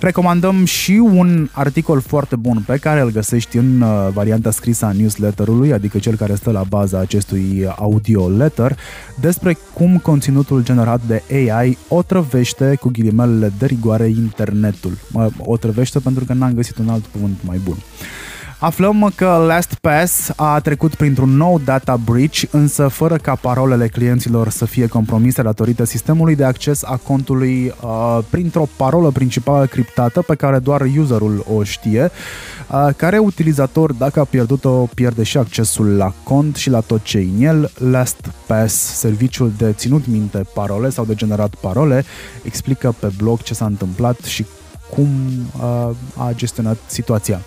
Recomandăm 0.00 0.64
și 0.64 0.92
un 0.92 1.48
articol 1.52 2.00
foarte 2.00 2.36
bun 2.36 2.62
pe 2.66 2.76
care 2.76 3.00
îl 3.00 3.10
găsești 3.10 3.56
în 3.56 3.80
uh, 3.80 4.08
varianta 4.12 4.50
scrisă 4.50 4.84
a 4.84 4.92
newsletterului, 4.92 5.72
adică 5.72 5.98
cel 5.98 6.16
care 6.16 6.34
stă 6.34 6.50
la 6.50 6.62
baza 6.68 6.98
acestui 6.98 7.66
audio 7.76 8.28
letter, 8.28 8.76
despre 9.20 9.56
cum 9.74 9.98
conținutul 9.98 10.62
generat 10.62 11.00
de 11.06 11.22
AI 11.30 11.78
otrăvește 11.88 12.76
cu 12.80 12.88
ghilimelele 12.88 13.52
de 13.58 13.66
rigoare 13.66 14.08
internetul. 14.08 14.92
Mă 15.12 15.30
otrăvește 15.38 15.98
pentru 15.98 16.24
că 16.24 16.32
n-am 16.32 16.52
găsit 16.52 16.78
un 16.78 16.88
alt 16.88 17.04
cuvânt 17.12 17.38
mai 17.44 17.60
bun. 17.64 17.76
Aflăm 18.62 19.12
că 19.14 19.44
LastPass 19.46 20.32
a 20.36 20.60
trecut 20.60 20.94
printr-un 20.94 21.36
nou 21.36 21.60
data 21.64 21.96
breach, 21.96 22.42
însă 22.50 22.88
fără 22.88 23.16
ca 23.16 23.34
parolele 23.34 23.88
clienților 23.88 24.48
să 24.48 24.64
fie 24.64 24.86
compromise 24.86 25.42
datorită 25.42 25.84
sistemului 25.84 26.34
de 26.34 26.44
acces 26.44 26.82
a 26.82 26.96
contului 26.96 27.74
uh, 27.82 28.18
printr-o 28.30 28.68
parolă 28.76 29.10
principală 29.10 29.66
criptată 29.66 30.22
pe 30.22 30.34
care 30.34 30.58
doar 30.58 30.80
userul 30.98 31.44
o 31.54 31.62
știe, 31.62 32.10
uh, 32.70 32.88
care 32.96 33.18
utilizator, 33.18 33.92
dacă 33.92 34.20
a 34.20 34.24
pierdut-o, 34.24 34.88
pierde 34.94 35.22
și 35.22 35.36
accesul 35.36 35.96
la 35.96 36.12
cont 36.22 36.56
și 36.56 36.70
la 36.70 36.80
tot 36.80 37.02
ce 37.02 37.18
în 37.18 37.42
el. 37.42 37.70
LastPass, 37.90 38.74
serviciul 38.74 39.52
de 39.56 39.72
ținut 39.72 40.06
minte 40.06 40.46
parole 40.54 40.90
sau 40.90 41.04
de 41.04 41.14
generat 41.14 41.54
parole, 41.54 42.04
explică 42.42 42.94
pe 43.00 43.12
blog 43.16 43.42
ce 43.42 43.54
s-a 43.54 43.64
întâmplat 43.64 44.20
și 44.20 44.46
cum 44.94 45.08
uh, 45.56 45.90
a 46.16 46.32
gestionat 46.34 46.76
situația. 46.86 47.40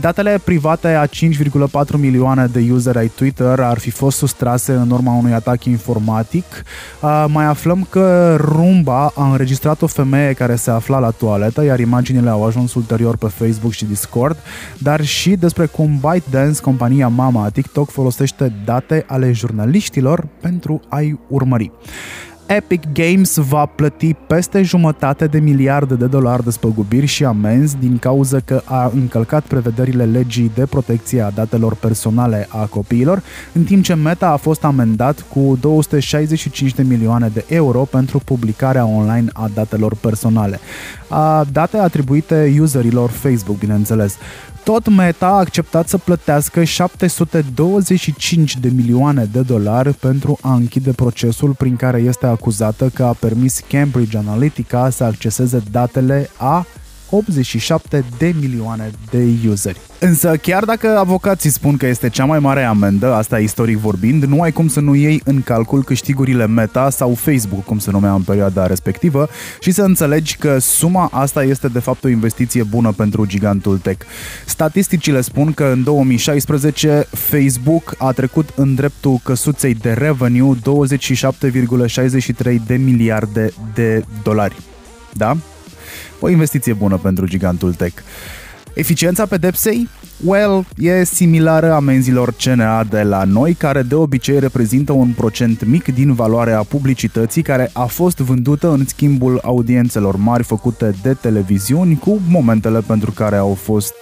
Datele 0.00 0.40
private 0.44 0.88
a 0.88 1.06
5,4 1.06 1.10
milioane 1.96 2.46
de 2.46 2.68
useri 2.72 2.98
ai 2.98 3.08
Twitter 3.08 3.60
ar 3.60 3.78
fi 3.78 3.90
fost 3.90 4.16
sustrase 4.16 4.72
în 4.72 4.90
urma 4.90 5.12
unui 5.12 5.32
atac 5.32 5.64
informatic. 5.64 6.44
Uh, 7.00 7.24
mai 7.28 7.44
aflăm 7.44 7.86
că 7.90 8.36
Rumba 8.40 9.12
a 9.14 9.30
înregistrat 9.30 9.82
o 9.82 9.86
femeie 9.86 10.32
care 10.32 10.54
se 10.54 10.70
afla 10.70 10.98
la 10.98 11.10
toaletă, 11.10 11.64
iar 11.64 11.78
imaginile 11.78 12.30
au 12.30 12.44
ajuns 12.46 12.74
ulterior 12.74 13.16
pe 13.16 13.26
Facebook 13.26 13.72
și 13.72 13.84
Discord, 13.84 14.36
dar 14.78 15.04
și 15.04 15.30
despre 15.30 15.66
cum 15.66 16.00
ByteDance, 16.00 16.60
compania 16.60 17.08
mama 17.08 17.44
a 17.44 17.48
TikTok, 17.48 17.90
folosește 17.90 18.52
date 18.64 19.04
ale 19.06 19.32
jurnaliștilor 19.32 20.26
pentru 20.40 20.80
a-i 20.88 21.18
urmări. 21.28 21.70
Epic 22.46 22.82
Games 22.92 23.36
va 23.36 23.66
plăti 23.66 24.14
peste 24.14 24.62
jumătate 24.62 25.26
de 25.26 25.38
miliarde 25.38 25.94
de 25.94 26.06
dolari 26.06 26.44
de 26.44 26.50
spăgubiri 26.50 27.06
și 27.06 27.24
amenzi 27.24 27.76
din 27.76 27.98
cauza 27.98 28.40
că 28.40 28.62
a 28.64 28.90
încălcat 28.94 29.44
prevederile 29.44 30.04
legii 30.04 30.50
de 30.54 30.66
protecție 30.66 31.20
a 31.20 31.30
datelor 31.30 31.74
personale 31.74 32.48
a 32.50 32.64
copiilor, 32.64 33.22
în 33.52 33.64
timp 33.64 33.84
ce 33.84 33.94
Meta 33.94 34.28
a 34.28 34.36
fost 34.36 34.64
amendat 34.64 35.24
cu 35.28 35.58
265 35.60 36.74
de 36.74 36.82
milioane 36.82 37.28
de 37.28 37.44
euro 37.48 37.80
pentru 37.80 38.20
publicarea 38.24 38.86
online 38.86 39.28
a 39.32 39.50
datelor 39.54 39.94
personale. 39.94 40.60
A 41.08 41.44
date 41.52 41.76
atribuite 41.76 42.56
userilor 42.60 43.10
Facebook, 43.10 43.58
bineînțeles. 43.58 44.16
Tot 44.64 44.88
Meta 44.88 45.26
a 45.26 45.38
acceptat 45.38 45.88
să 45.88 45.98
plătească 45.98 46.64
725 46.64 48.56
de 48.56 48.68
milioane 48.68 49.24
de 49.32 49.40
dolari 49.40 49.94
pentru 49.94 50.38
a 50.40 50.54
închide 50.54 50.92
procesul 50.92 51.54
prin 51.54 51.76
care 51.76 51.98
este 51.98 52.26
acuzată 52.26 52.90
că 52.94 53.04
a 53.04 53.12
permis 53.12 53.60
Cambridge 53.68 54.16
Analytica 54.16 54.90
să 54.90 55.04
acceseze 55.04 55.62
datele 55.70 56.30
a 56.36 56.66
87 57.14 58.04
de 58.18 58.34
milioane 58.40 58.90
de 59.10 59.28
useri. 59.48 59.80
Însă, 59.98 60.36
chiar 60.36 60.64
dacă 60.64 60.98
avocații 60.98 61.50
spun 61.50 61.76
că 61.76 61.86
este 61.86 62.08
cea 62.08 62.24
mai 62.24 62.38
mare 62.38 62.62
amendă, 62.62 63.14
asta 63.14 63.38
istoric 63.38 63.76
vorbind, 63.76 64.24
nu 64.24 64.40
ai 64.40 64.52
cum 64.52 64.68
să 64.68 64.80
nu 64.80 64.94
iei 64.94 65.20
în 65.24 65.42
calcul 65.42 65.84
câștigurile 65.84 66.46
Meta 66.46 66.90
sau 66.90 67.14
Facebook, 67.14 67.64
cum 67.64 67.78
se 67.78 67.90
numea 67.90 68.12
în 68.12 68.22
perioada 68.22 68.66
respectivă, 68.66 69.28
și 69.60 69.70
să 69.70 69.82
înțelegi 69.82 70.36
că 70.36 70.58
suma 70.58 71.08
asta 71.12 71.44
este 71.44 71.68
de 71.68 71.78
fapt 71.78 72.04
o 72.04 72.08
investiție 72.08 72.62
bună 72.62 72.92
pentru 72.92 73.26
gigantul 73.26 73.78
tech. 73.78 74.06
Statisticile 74.46 75.20
spun 75.20 75.52
că 75.52 75.64
în 75.64 75.82
2016 75.82 77.06
Facebook 77.10 77.94
a 77.98 78.12
trecut 78.12 78.48
în 78.56 78.74
dreptul 78.74 79.20
căsuței 79.22 79.74
de 79.74 79.92
revenue 79.92 80.56
27,63 80.56 82.56
de 82.66 82.76
miliarde 82.76 83.52
de 83.74 84.04
dolari. 84.22 84.56
Da? 85.12 85.36
O 86.24 86.28
investiție 86.28 86.72
bună 86.72 86.96
pentru 86.96 87.26
gigantul 87.26 87.74
tech. 87.74 88.02
Eficiența 88.74 89.26
pedepsei? 89.26 89.88
Well, 90.24 90.66
e 90.76 91.04
similară 91.04 91.72
amenzilor 91.72 92.34
CNA 92.44 92.84
de 92.84 93.02
la 93.02 93.24
noi, 93.24 93.54
care 93.54 93.82
de 93.82 93.94
obicei 93.94 94.38
reprezintă 94.38 94.92
un 94.92 95.12
procent 95.16 95.64
mic 95.64 95.94
din 95.94 96.12
valoarea 96.12 96.62
publicității 96.62 97.42
care 97.42 97.70
a 97.72 97.84
fost 97.84 98.18
vândută 98.18 98.70
în 98.70 98.86
schimbul 98.86 99.40
audiențelor 99.42 100.16
mari 100.16 100.42
făcute 100.42 100.94
de 101.02 101.14
televiziuni 101.14 101.98
cu 101.98 102.20
momentele 102.28 102.80
pentru 102.80 103.10
care 103.10 103.36
au 103.36 103.54
fost 103.54 103.94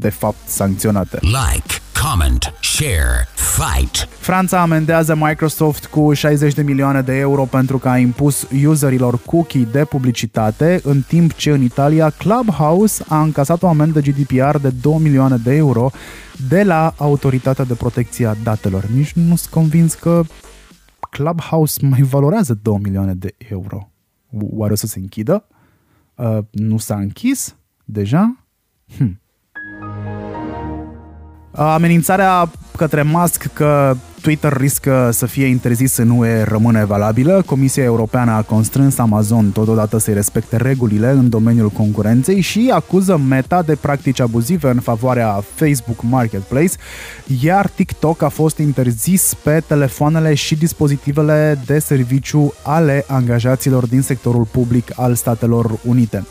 de 0.00 0.08
fapt 0.08 0.48
sancționate. 0.48 1.18
Like, 1.20 1.74
comment, 2.02 2.54
share, 2.60 3.28
fight. 3.34 4.08
Franța 4.10 4.60
amendează 4.60 5.14
Microsoft 5.14 5.86
cu 5.86 6.12
60 6.12 6.54
de 6.54 6.62
milioane 6.62 7.00
de 7.00 7.18
euro 7.18 7.44
pentru 7.44 7.78
că 7.78 7.88
a 7.88 7.98
impus 7.98 8.48
userilor 8.66 9.18
cookie 9.18 9.68
de 9.72 9.84
publicitate, 9.84 10.80
în 10.84 11.02
timp 11.02 11.32
ce 11.32 11.50
în 11.50 11.62
Italia 11.62 12.10
Clubhouse 12.10 13.04
a 13.08 13.22
încasat 13.22 13.62
o 13.62 13.68
amendă 13.68 14.00
GDPR 14.00 14.56
de 14.56 14.70
2 14.70 14.98
milioane 14.98 15.36
de 15.36 15.54
euro 15.54 15.90
de 16.48 16.62
la 16.62 16.94
Autoritatea 16.96 17.64
de 17.64 17.74
Protecție 17.74 18.26
a 18.26 18.34
Datelor. 18.34 18.84
Nici 18.84 19.12
nu 19.12 19.36
sunt 19.36 19.52
convins 19.52 19.94
că 19.94 20.22
Clubhouse 21.10 21.86
mai 21.86 22.02
valorează 22.02 22.58
2 22.62 22.78
milioane 22.82 23.14
de 23.14 23.34
euro. 23.38 23.90
Oare 24.30 24.72
o 24.72 24.76
să 24.76 24.86
se 24.86 24.98
închidă? 24.98 25.44
Uh, 26.14 26.38
nu 26.50 26.78
s-a 26.78 26.96
închis 26.96 27.56
deja? 27.84 28.44
Hm. 28.96 29.20
Amenințarea 31.58 32.50
către 32.76 33.02
Musk 33.02 33.46
că 33.52 33.96
Twitter 34.28 34.56
riscă 34.56 35.10
să 35.12 35.26
fie 35.26 35.46
interzis 35.46 35.96
în 35.96 36.10
UE 36.10 36.42
rămâne 36.42 36.84
valabilă. 36.84 37.42
Comisia 37.46 37.82
Europeană 37.82 38.30
a 38.30 38.42
constrâns 38.42 38.98
Amazon 38.98 39.50
totodată 39.50 39.98
să-i 39.98 40.14
respecte 40.14 40.56
regulile 40.56 41.10
în 41.10 41.28
domeniul 41.28 41.68
concurenței 41.68 42.40
și 42.40 42.70
acuză 42.74 43.20
Meta 43.28 43.62
de 43.62 43.74
practici 43.74 44.20
abuzive 44.20 44.68
în 44.68 44.80
favoarea 44.80 45.44
Facebook 45.54 46.02
Marketplace, 46.02 46.72
iar 47.42 47.68
TikTok 47.68 48.22
a 48.22 48.28
fost 48.28 48.58
interzis 48.58 49.34
pe 49.42 49.62
telefoanele 49.66 50.34
și 50.34 50.56
dispozitivele 50.56 51.60
de 51.66 51.78
serviciu 51.78 52.52
ale 52.62 53.04
angajaților 53.06 53.86
din 53.86 54.02
sectorul 54.02 54.46
public 54.50 54.92
al 54.96 55.14
Statelor 55.14 55.78
Unite. 55.84 56.26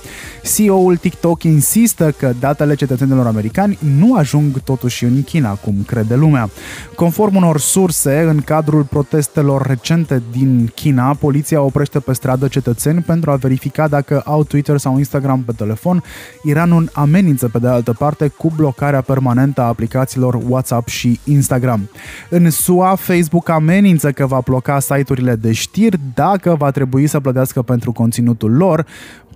CEO-ul 0.56 0.98
TikTok 0.98 1.44
insistă 1.44 2.14
că 2.18 2.34
datele 2.40 2.76
cetățenilor 2.76 3.26
americani 3.26 3.78
nu 3.98 4.16
ajung 4.16 4.60
totuși 4.60 5.04
în 5.04 5.24
China, 5.24 5.54
cum 5.54 5.76
crede 5.86 6.16
lumea. 6.16 6.50
Conform 6.96 7.36
unor 7.36 7.60
surse, 7.60 7.86
în 8.28 8.42
cadrul 8.42 8.84
protestelor 8.84 9.66
recente 9.66 10.22
din 10.32 10.72
China, 10.76 11.14
poliția 11.14 11.62
oprește 11.62 12.00
pe 12.00 12.14
stradă 12.14 12.48
cetățeni 12.48 13.02
pentru 13.02 13.32
a 13.32 13.36
verifica 13.36 13.88
dacă 13.88 14.22
au 14.26 14.44
Twitter 14.44 14.78
sau 14.78 14.98
Instagram 14.98 15.44
pe 15.44 15.52
telefon. 15.52 16.04
Iranul 16.44 16.90
amenință 16.94 17.48
pe 17.48 17.60
de 17.60 17.68
altă 17.68 17.94
parte 17.94 18.28
cu 18.28 18.52
blocarea 18.56 19.02
permanentă 19.02 19.62
a 19.62 19.68
aplicațiilor 19.68 20.40
WhatsApp 20.48 20.88
și 20.88 21.20
Instagram. 21.24 21.90
În 22.30 22.50
SUA, 22.50 22.96
Facebook 22.96 23.50
amenință 23.50 24.12
că 24.12 24.26
va 24.26 24.40
bloca 24.46 24.80
site-urile 24.80 25.36
de 25.36 25.52
știri 25.52 26.00
dacă 26.14 26.56
va 26.56 26.72
trebui 26.72 27.08
să 27.08 27.20
plătească 27.20 27.62
pentru 27.62 27.92
conținutul 27.92 28.52
lor. 28.52 28.86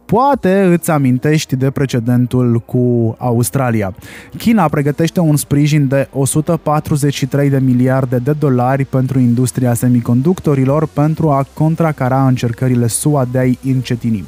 Poate 0.05 0.61
îți 0.61 0.91
amintești 0.91 1.55
de 1.55 1.69
precedentul 1.69 2.59
cu 2.65 3.15
Australia. 3.19 3.95
China 4.37 4.67
pregătește 4.67 5.19
un 5.19 5.35
sprijin 5.35 5.87
de 5.87 6.07
143 6.13 7.49
de 7.49 7.59
miliarde 7.59 8.17
de 8.17 8.31
dolari 8.39 8.85
pentru 8.85 9.19
industria 9.19 9.73
semiconductorilor 9.73 10.87
pentru 10.87 11.29
a 11.29 11.45
contracara 11.53 12.27
încercările 12.27 12.87
SUA 12.87 13.27
de 13.31 13.37
a-i 13.37 13.59
încetini. 13.63 14.25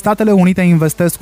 Statele 0.00 0.32
Unite 0.32 0.60
investesc 0.60 1.20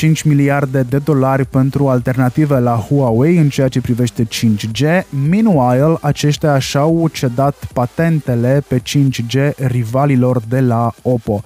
1,5 0.00 0.22
miliarde 0.24 0.82
de 0.82 0.98
dolari 0.98 1.44
pentru 1.44 1.88
alternative 1.88 2.58
la 2.58 2.74
Huawei 2.74 3.36
în 3.36 3.48
ceea 3.48 3.68
ce 3.68 3.80
privește 3.80 4.24
5G. 4.24 5.02
Meanwhile, 5.28 5.96
aceștia 6.00 6.58
și-au 6.58 7.08
cedat 7.12 7.54
patentele 7.72 8.64
pe 8.68 8.78
5G 8.80 9.56
rivalilor 9.56 10.42
de 10.48 10.60
la 10.60 10.92
Oppo. 11.02 11.42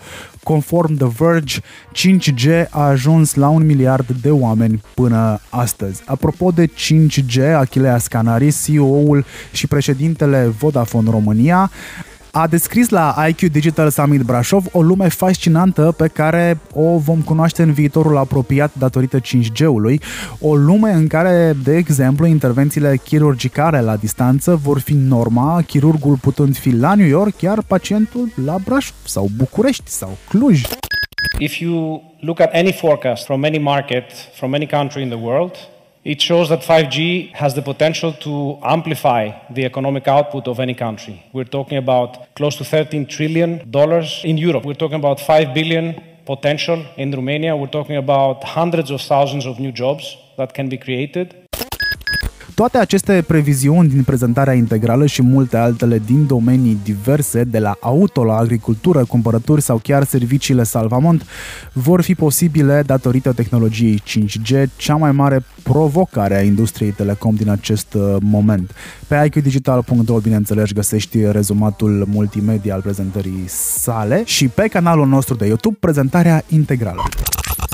Conform 0.47 0.97
The 0.97 1.09
Verge, 1.17 1.61
5G 1.95 2.69
a 2.71 2.83
ajuns 2.87 3.35
la 3.35 3.49
un 3.49 3.67
miliard 3.67 4.11
de 4.23 4.31
oameni 4.31 4.81
până 4.95 5.41
astăzi. 5.49 6.03
Apropo 6.05 6.51
de 6.51 6.67
5G, 6.67 7.55
Achilea 7.57 7.99
Scanari, 7.99 8.55
CEO-ul 8.65 9.25
și 9.53 9.67
președintele 9.67 10.47
Vodafone 10.59 11.11
România, 11.11 11.71
a 12.39 12.47
descris 12.47 12.89
la 12.89 13.15
IQ 13.29 13.41
Digital 13.51 13.91
Summit 13.91 14.21
Brașov 14.21 14.65
o 14.73 14.83
lume 14.83 15.09
fascinantă 15.09 15.95
pe 15.97 16.09
care 16.09 16.59
o 16.75 16.99
vom 16.99 17.21
cunoaște 17.21 17.63
în 17.63 17.73
viitorul 17.73 18.17
apropiat 18.17 18.71
datorită 18.79 19.21
5G-ului, 19.21 20.01
o 20.41 20.55
lume 20.55 20.91
în 20.91 21.07
care, 21.07 21.57
de 21.65 21.77
exemplu, 21.77 22.27
intervențiile 22.27 22.97
chirurgicale 22.97 23.81
la 23.81 23.97
distanță 23.97 24.55
vor 24.55 24.79
fi 24.79 24.95
norma, 24.95 25.63
chirurgul 25.67 26.17
putând 26.17 26.57
fi 26.57 26.71
la 26.71 26.95
New 26.95 27.07
York, 27.07 27.41
iar 27.41 27.63
pacientul 27.67 28.33
la 28.45 28.57
Brașov 28.65 28.97
sau 29.05 29.29
București 29.37 29.91
sau 29.91 30.17
Cluj. 30.29 30.63
If 31.39 31.59
you 31.59 32.03
look 32.21 32.41
at 32.41 32.55
any 32.55 32.73
forecast 32.73 33.25
from 33.25 33.45
any 33.45 33.59
market, 33.59 34.05
from 34.35 34.53
any 34.53 34.67
country 34.67 35.03
in 35.03 35.09
the 35.09 35.19
world, 35.19 35.55
it 36.07 36.23
shows 36.23 36.49
that 36.51 36.61
5G 36.61 37.33
has 37.35 37.55
the 37.55 37.63
potential 37.63 38.13
to 38.13 38.59
amplify 38.63 39.23
the 39.51 39.65
economic 39.65 40.07
output 40.07 40.47
of 40.47 40.61
any 40.61 40.73
country. 40.73 41.21
We're 41.33 41.51
talking 41.59 41.79
about 41.79 42.33
close 42.37 42.55
to 42.59 42.65
13 42.65 43.07
trillion 43.07 43.69
dollars 43.69 44.21
in 44.23 44.39
Europe. 44.39 44.65
We're 44.65 44.83
talking 44.85 45.01
about 45.01 45.19
5 45.19 45.53
billion 45.53 46.01
potential 46.25 46.87
in 46.97 47.11
Romania. 47.11 47.57
We're 47.57 47.75
talking 47.79 47.97
about 47.97 48.45
hundreds 48.45 48.93
of 48.93 49.01
thousands 49.01 49.47
of 49.47 49.59
new 49.59 49.73
jobs 49.73 50.17
that 50.39 50.55
can 50.55 50.69
be 50.69 50.79
created. 50.79 51.35
Toate 52.57 52.79
aceste 52.79 53.25
previziuni 53.27 53.89
din 53.89 54.03
prezentarea 54.03 54.53
integrală 54.53 55.07
și 55.07 55.23
multe 55.23 55.57
altele 55.57 56.03
din 56.07 56.27
domenii 56.27 56.79
diverse, 56.85 57.45
de 57.45 57.59
la 57.59 57.77
auto 57.81 58.25
la 58.25 58.37
agricultură, 58.37 59.05
cumpărături 59.05 59.63
sau 59.63 59.81
chiar 59.83 60.05
serviciile 60.05 60.63
Salvamont, 60.63 61.27
vor 61.73 62.03
fi 62.03 62.15
posibile 62.15 62.83
datorită 62.87 63.33
tehnologiei 63.33 64.03
5G, 64.07 64.67
cea 64.77 64.97
mai 64.97 65.13
mare 65.13 65.45
provocare 65.63 66.37
a 66.37 66.43
industriei 66.43 66.91
telecom 66.91 67.35
din 67.35 67.49
acest 67.49 67.95
uh, 67.95 68.17
moment. 68.21 68.71
Pe 69.07 69.23
iqdigital.ro, 69.25 70.19
bineînțeles, 70.19 70.73
găsești 70.73 71.31
rezumatul 71.31 72.05
multimedia 72.11 72.75
al 72.75 72.81
prezentării 72.81 73.45
sale 73.79 74.23
și 74.25 74.49
pe 74.49 74.69
canalul 74.69 75.07
nostru 75.07 75.35
de 75.35 75.47
YouTube 75.47 75.77
prezentarea 75.81 76.45
integrală. 76.49 77.03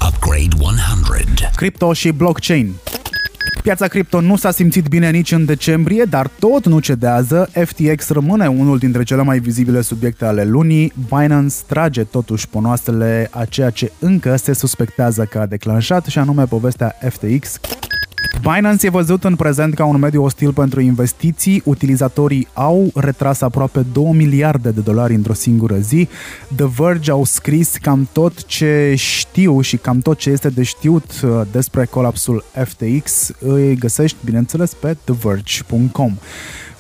Upgrade 0.09 0.57
100. 0.59 1.51
Crypto 1.55 1.93
și 1.93 2.11
blockchain. 2.11 2.73
Piața 3.63 3.87
cripto 3.87 4.21
nu 4.21 4.37
s-a 4.37 4.51
simțit 4.51 4.89
bine 4.89 5.11
nici 5.11 5.33
în 5.33 5.45
decembrie, 5.45 6.05
dar 6.05 6.31
tot 6.39 6.67
nu 6.67 6.79
cedează. 6.79 7.51
FTX 7.65 8.09
rămâne 8.09 8.47
unul 8.47 8.79
dintre 8.79 9.03
cele 9.03 9.23
mai 9.23 9.39
vizibile 9.39 9.81
subiecte 9.81 10.25
ale 10.25 10.45
lunii. 10.45 10.93
Binance 11.09 11.55
trage 11.67 12.05
totuși 12.05 12.49
ponoastele 12.49 13.29
a 13.31 13.45
ceea 13.45 13.71
ce 13.71 13.93
încă 13.99 14.37
se 14.37 14.53
suspectează 14.53 15.25
că 15.25 15.39
a 15.39 15.47
declanșat, 15.47 16.05
și 16.05 16.19
anume 16.19 16.45
povestea 16.45 16.97
FTX. 17.09 17.61
Binance 18.43 18.87
e 18.87 18.91
văzut 18.91 19.25
în 19.25 19.37
prezent 19.37 19.75
ca 19.75 19.85
un 19.85 19.99
mediu 19.99 20.23
ostil 20.23 20.53
pentru 20.53 20.81
investiții. 20.81 21.63
Utilizatorii 21.65 22.49
au 22.53 22.91
retras 22.95 23.41
aproape 23.41 23.85
2 23.93 24.13
miliarde 24.13 24.71
de 24.71 24.81
dolari 24.81 25.15
într-o 25.15 25.33
singură 25.33 25.77
zi. 25.77 26.09
The 26.57 26.67
Verge 26.77 27.11
au 27.11 27.25
scris 27.25 27.77
cam 27.81 28.09
tot 28.13 28.45
ce 28.45 28.95
știu 28.97 29.61
și 29.61 29.77
cam 29.77 29.99
tot 29.99 30.19
ce 30.19 30.31
este 30.31 30.49
de 30.49 30.63
știut 30.63 31.21
uh, 31.25 31.41
despre 31.53 31.85
colapsul 31.85 32.45
FTX. 32.65 33.31
Îi 33.39 33.77
găsești, 33.77 34.17
bineînțeles, 34.25 34.75
pe 34.75 34.97
theverge.com. 35.05 36.17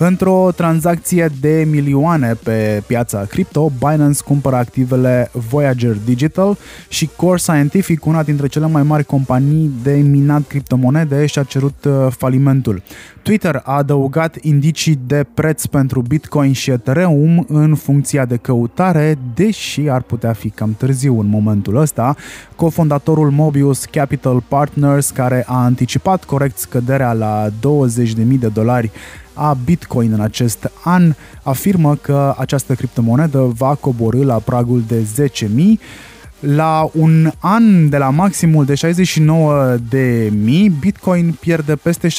Într-o 0.05 0.51
tranzacție 0.57 1.31
de 1.41 1.67
milioane 1.71 2.35
pe 2.43 2.83
piața 2.87 3.25
cripto, 3.25 3.73
Binance 3.79 4.23
cumpără 4.25 4.57
activele 4.57 5.31
Voyager 5.33 5.97
Digital 6.05 6.57
și 6.89 7.11
Core 7.17 7.37
Scientific, 7.37 8.07
una 8.07 8.23
dintre 8.23 8.47
cele 8.47 8.67
mai 8.67 8.83
mari 8.83 9.05
companii 9.05 9.71
de 9.83 9.93
minat 9.93 10.47
criptomonede, 10.47 11.27
și-a 11.27 11.43
cerut 11.43 11.85
uh, 11.85 12.07
falimentul. 12.11 12.83
Twitter 13.23 13.61
a 13.65 13.77
adăugat 13.77 14.37
indicii 14.41 14.99
de 15.07 15.27
preț 15.35 15.65
pentru 15.65 16.01
Bitcoin 16.01 16.53
și 16.53 16.71
Ethereum 16.71 17.45
în 17.49 17.75
funcția 17.75 18.25
de 18.25 18.37
căutare, 18.37 19.19
deși 19.35 19.89
ar 19.89 20.03
putea 20.03 20.33
fi 20.33 20.51
cam 20.51 20.75
târziu 20.79 21.21
în 21.21 21.27
momentul 21.27 21.77
ăsta. 21.77 22.17
Cofondatorul 22.57 23.31
Mobius 23.31 23.85
Capital 23.85 24.43
Partners, 24.49 25.11
care 25.11 25.45
a 25.47 25.65
anticipat 25.65 26.25
corect 26.25 26.59
scăderea 26.59 27.13
la 27.13 27.49
20.000 27.49 27.53
de 28.39 28.49
dolari 28.49 28.91
a 29.35 29.57
Bitcoin 29.65 30.13
în 30.13 30.21
acest 30.21 30.71
an, 30.85 31.15
afirmă 31.43 31.97
că 31.97 32.35
această 32.39 32.75
criptomonedă 32.75 33.53
va 33.57 33.75
coborâ 33.75 34.25
la 34.25 34.39
pragul 34.39 34.83
de 34.89 35.07
10.000 35.33 35.47
La 36.43 36.91
un 36.93 37.31
an 37.39 37.89
de 37.89 37.97
la 37.97 38.11
maximul 38.11 38.65
de 38.65 38.75
69 38.75 39.81
de 39.89 40.33
mii, 40.43 40.69
Bitcoin 40.69 41.37
pierde 41.41 41.77
peste 41.77 42.09
70% 42.09 42.13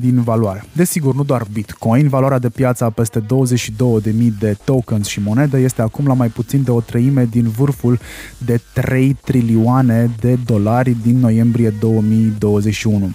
din 0.00 0.22
valoare. 0.22 0.64
Desigur, 0.72 1.14
nu 1.14 1.24
doar 1.24 1.46
Bitcoin, 1.52 2.08
valoarea 2.08 2.38
de 2.38 2.48
piață 2.48 2.84
a 2.84 2.90
peste 2.90 3.18
22 3.18 4.00
de 4.00 4.10
mii 4.10 4.34
de 4.38 4.56
tokens 4.64 5.08
și 5.08 5.20
monede 5.20 5.58
este 5.58 5.82
acum 5.82 6.06
la 6.06 6.12
mai 6.12 6.28
puțin 6.28 6.62
de 6.62 6.70
o 6.70 6.80
treime 6.80 7.28
din 7.30 7.48
vârful 7.48 7.98
de 8.38 8.60
3 8.72 9.16
trilioane 9.24 10.10
de 10.20 10.38
dolari 10.46 10.96
din 11.02 11.18
noiembrie 11.18 11.74
2021. 11.80 13.10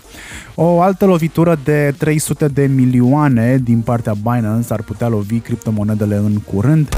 O 0.56 0.82
altă 0.82 1.06
lovitură 1.06 1.60
de 1.64 1.94
300 1.98 2.48
de 2.48 2.66
milioane 2.66 3.58
din 3.64 3.82
partea 3.82 4.14
Binance 4.14 4.74
ar 4.74 4.82
putea 4.82 5.08
lovi 5.08 5.40
criptomonedele 5.40 6.16
în 6.16 6.34
curând. 6.34 6.90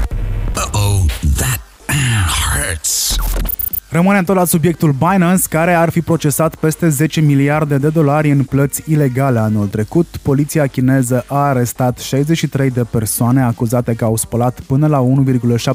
Uh-oh, 0.56 1.04
that 1.36 1.53
hurts. 2.68 3.16
Rămânem 3.94 4.24
tot 4.24 4.36
la 4.36 4.44
subiectul 4.44 4.92
Binance, 4.92 5.42
care 5.48 5.74
ar 5.74 5.90
fi 5.90 6.00
procesat 6.00 6.54
peste 6.54 6.88
10 6.88 7.20
miliarde 7.20 7.76
de 7.76 7.88
dolari 7.88 8.30
în 8.30 8.42
plăți 8.42 8.82
ilegale 8.86 9.38
anul 9.38 9.66
trecut. 9.66 10.06
Poliția 10.22 10.66
chineză 10.66 11.24
a 11.28 11.36
arestat 11.36 11.98
63 11.98 12.70
de 12.70 12.84
persoane 12.90 13.42
acuzate 13.42 13.94
că 13.94 14.04
au 14.04 14.16
spălat 14.16 14.60
până 14.60 14.86
la 14.86 15.06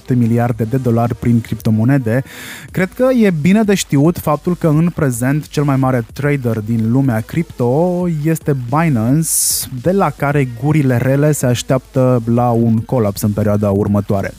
1,7 0.09 0.15
miliarde 0.15 0.63
de 0.63 0.77
dolari 0.77 1.15
prin 1.15 1.41
criptomonede. 1.41 2.23
Cred 2.71 2.89
că 2.93 3.07
e 3.21 3.31
bine 3.41 3.63
de 3.63 3.75
știut 3.75 4.17
faptul 4.17 4.55
că 4.55 4.67
în 4.67 4.89
prezent 4.95 5.47
cel 5.47 5.63
mai 5.63 5.75
mare 5.75 6.05
trader 6.13 6.59
din 6.59 6.91
lumea 6.91 7.19
cripto 7.19 8.05
este 8.23 8.55
Binance, 8.69 9.29
de 9.81 9.91
la 9.91 10.09
care 10.09 10.47
gurile 10.63 10.97
rele 10.97 11.31
se 11.31 11.45
așteaptă 11.45 12.21
la 12.33 12.49
un 12.49 12.77
colaps 12.77 13.21
în 13.21 13.31
perioada 13.31 13.69
următoare. 13.69 14.33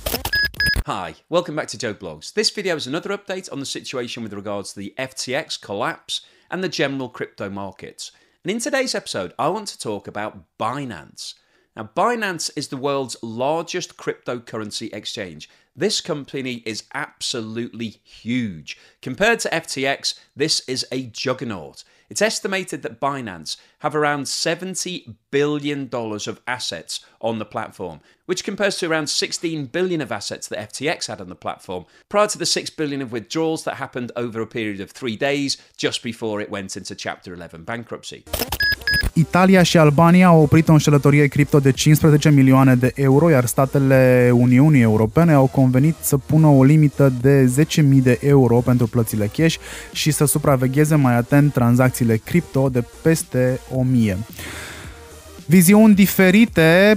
Hi, 0.87 1.15
welcome 1.29 1.57
back 1.57 1.69
to 1.69 1.79
Joe 1.79 1.95
Blogs. 1.95 2.33
This 2.33 2.51
video 2.51 2.77
is 2.77 2.87
another 2.87 3.11
update 3.11 3.53
on 3.53 3.61
the 3.61 3.67
situation 3.67 4.23
with 4.23 4.33
regards 4.33 4.73
to 4.73 4.81
the 4.81 4.95
FTX 4.99 5.61
collapse 5.61 6.23
and 6.51 6.65
the 6.65 6.69
general 6.69 7.09
crypto 7.09 7.49
markets. 7.49 8.13
And 8.45 8.51
in 8.51 8.59
today's 8.59 8.95
episode, 8.95 9.33
I 9.39 9.49
want 9.49 9.69
to 9.69 9.79
talk 9.79 10.09
about 10.09 10.45
Binance. 10.59 11.35
Now, 11.77 11.91
Binance 11.95 12.51
is 12.57 12.69
the 12.69 12.77
world's 12.77 13.17
largest 13.23 13.97
cryptocurrency 13.97 14.93
exchange. 14.93 15.49
This 15.77 16.01
company 16.01 16.63
is 16.67 16.85
absolutely 16.93 18.01
huge. 18.03 18.77
Compared 19.01 19.39
to 19.41 19.51
FTX, 19.51 20.19
this 20.35 20.61
is 20.69 20.85
a 20.91 21.05
juggernaut. 21.05 21.85
It's 22.11 22.21
estimated 22.21 22.83
that 22.83 23.01
Binance 23.01 23.57
have 23.79 23.95
around 23.95 24.25
$70 24.25 25.15
billion 25.31 25.89
of 25.93 26.41
assets 26.47 27.05
on 27.21 27.39
the 27.39 27.45
platform, 27.45 28.01
which 28.27 28.43
compares 28.43 28.79
to 28.79 28.91
around 28.91 29.07
16 29.07 29.67
billion 29.67 30.01
of 30.01 30.11
assets 30.11 30.49
that 30.49 30.73
FTX 30.73 31.07
had 31.07 31.21
on 31.21 31.29
the 31.29 31.37
platform, 31.37 31.87
prior 32.09 32.27
to 32.27 32.37
the 32.37 32.47
6 32.47 32.71
billion 32.71 33.01
of 33.01 33.13
withdrawals 33.13 33.63
that 33.63 33.77
happened 33.77 34.11
over 34.17 34.41
a 34.41 34.47
period 34.47 34.81
of 34.81 34.91
three 34.91 35.17
days 35.17 35.57
just 35.77 36.03
before 36.03 36.41
it 36.41 36.51
went 36.51 36.77
into 36.77 36.97
Chapter 36.97 37.33
11 37.33 37.63
bankruptcy. 37.63 38.25
Italia 39.13 39.63
și 39.63 39.79
Albania 39.79 40.27
au 40.27 40.43
oprit 40.43 40.69
o 40.69 40.73
înșelătorie 40.73 41.27
cripto 41.27 41.59
de 41.61 41.73
15 41.73 42.31
milioane 42.31 42.75
de 42.75 42.93
euro, 42.95 43.31
iar 43.31 43.45
statele 43.45 44.31
Uniunii 44.35 44.83
Europene 44.83 45.33
au 45.33 45.47
convenit 45.47 45.95
să 46.01 46.17
pună 46.17 46.47
o 46.47 46.65
limită 46.65 47.13
de 47.21 47.53
10.000 47.79 47.83
de 48.03 48.19
euro 48.23 48.57
pentru 48.57 48.87
plățile 48.87 49.31
cash 49.37 49.57
și 49.93 50.11
să 50.11 50.25
supravegheze 50.25 50.95
mai 50.95 51.17
atent 51.17 51.53
tranzacțiile 51.53 52.17
cripto 52.17 52.69
de 52.69 52.85
peste 53.03 53.61
1000. 53.77 54.19
Viziuni 55.51 55.95
diferite, 55.95 56.97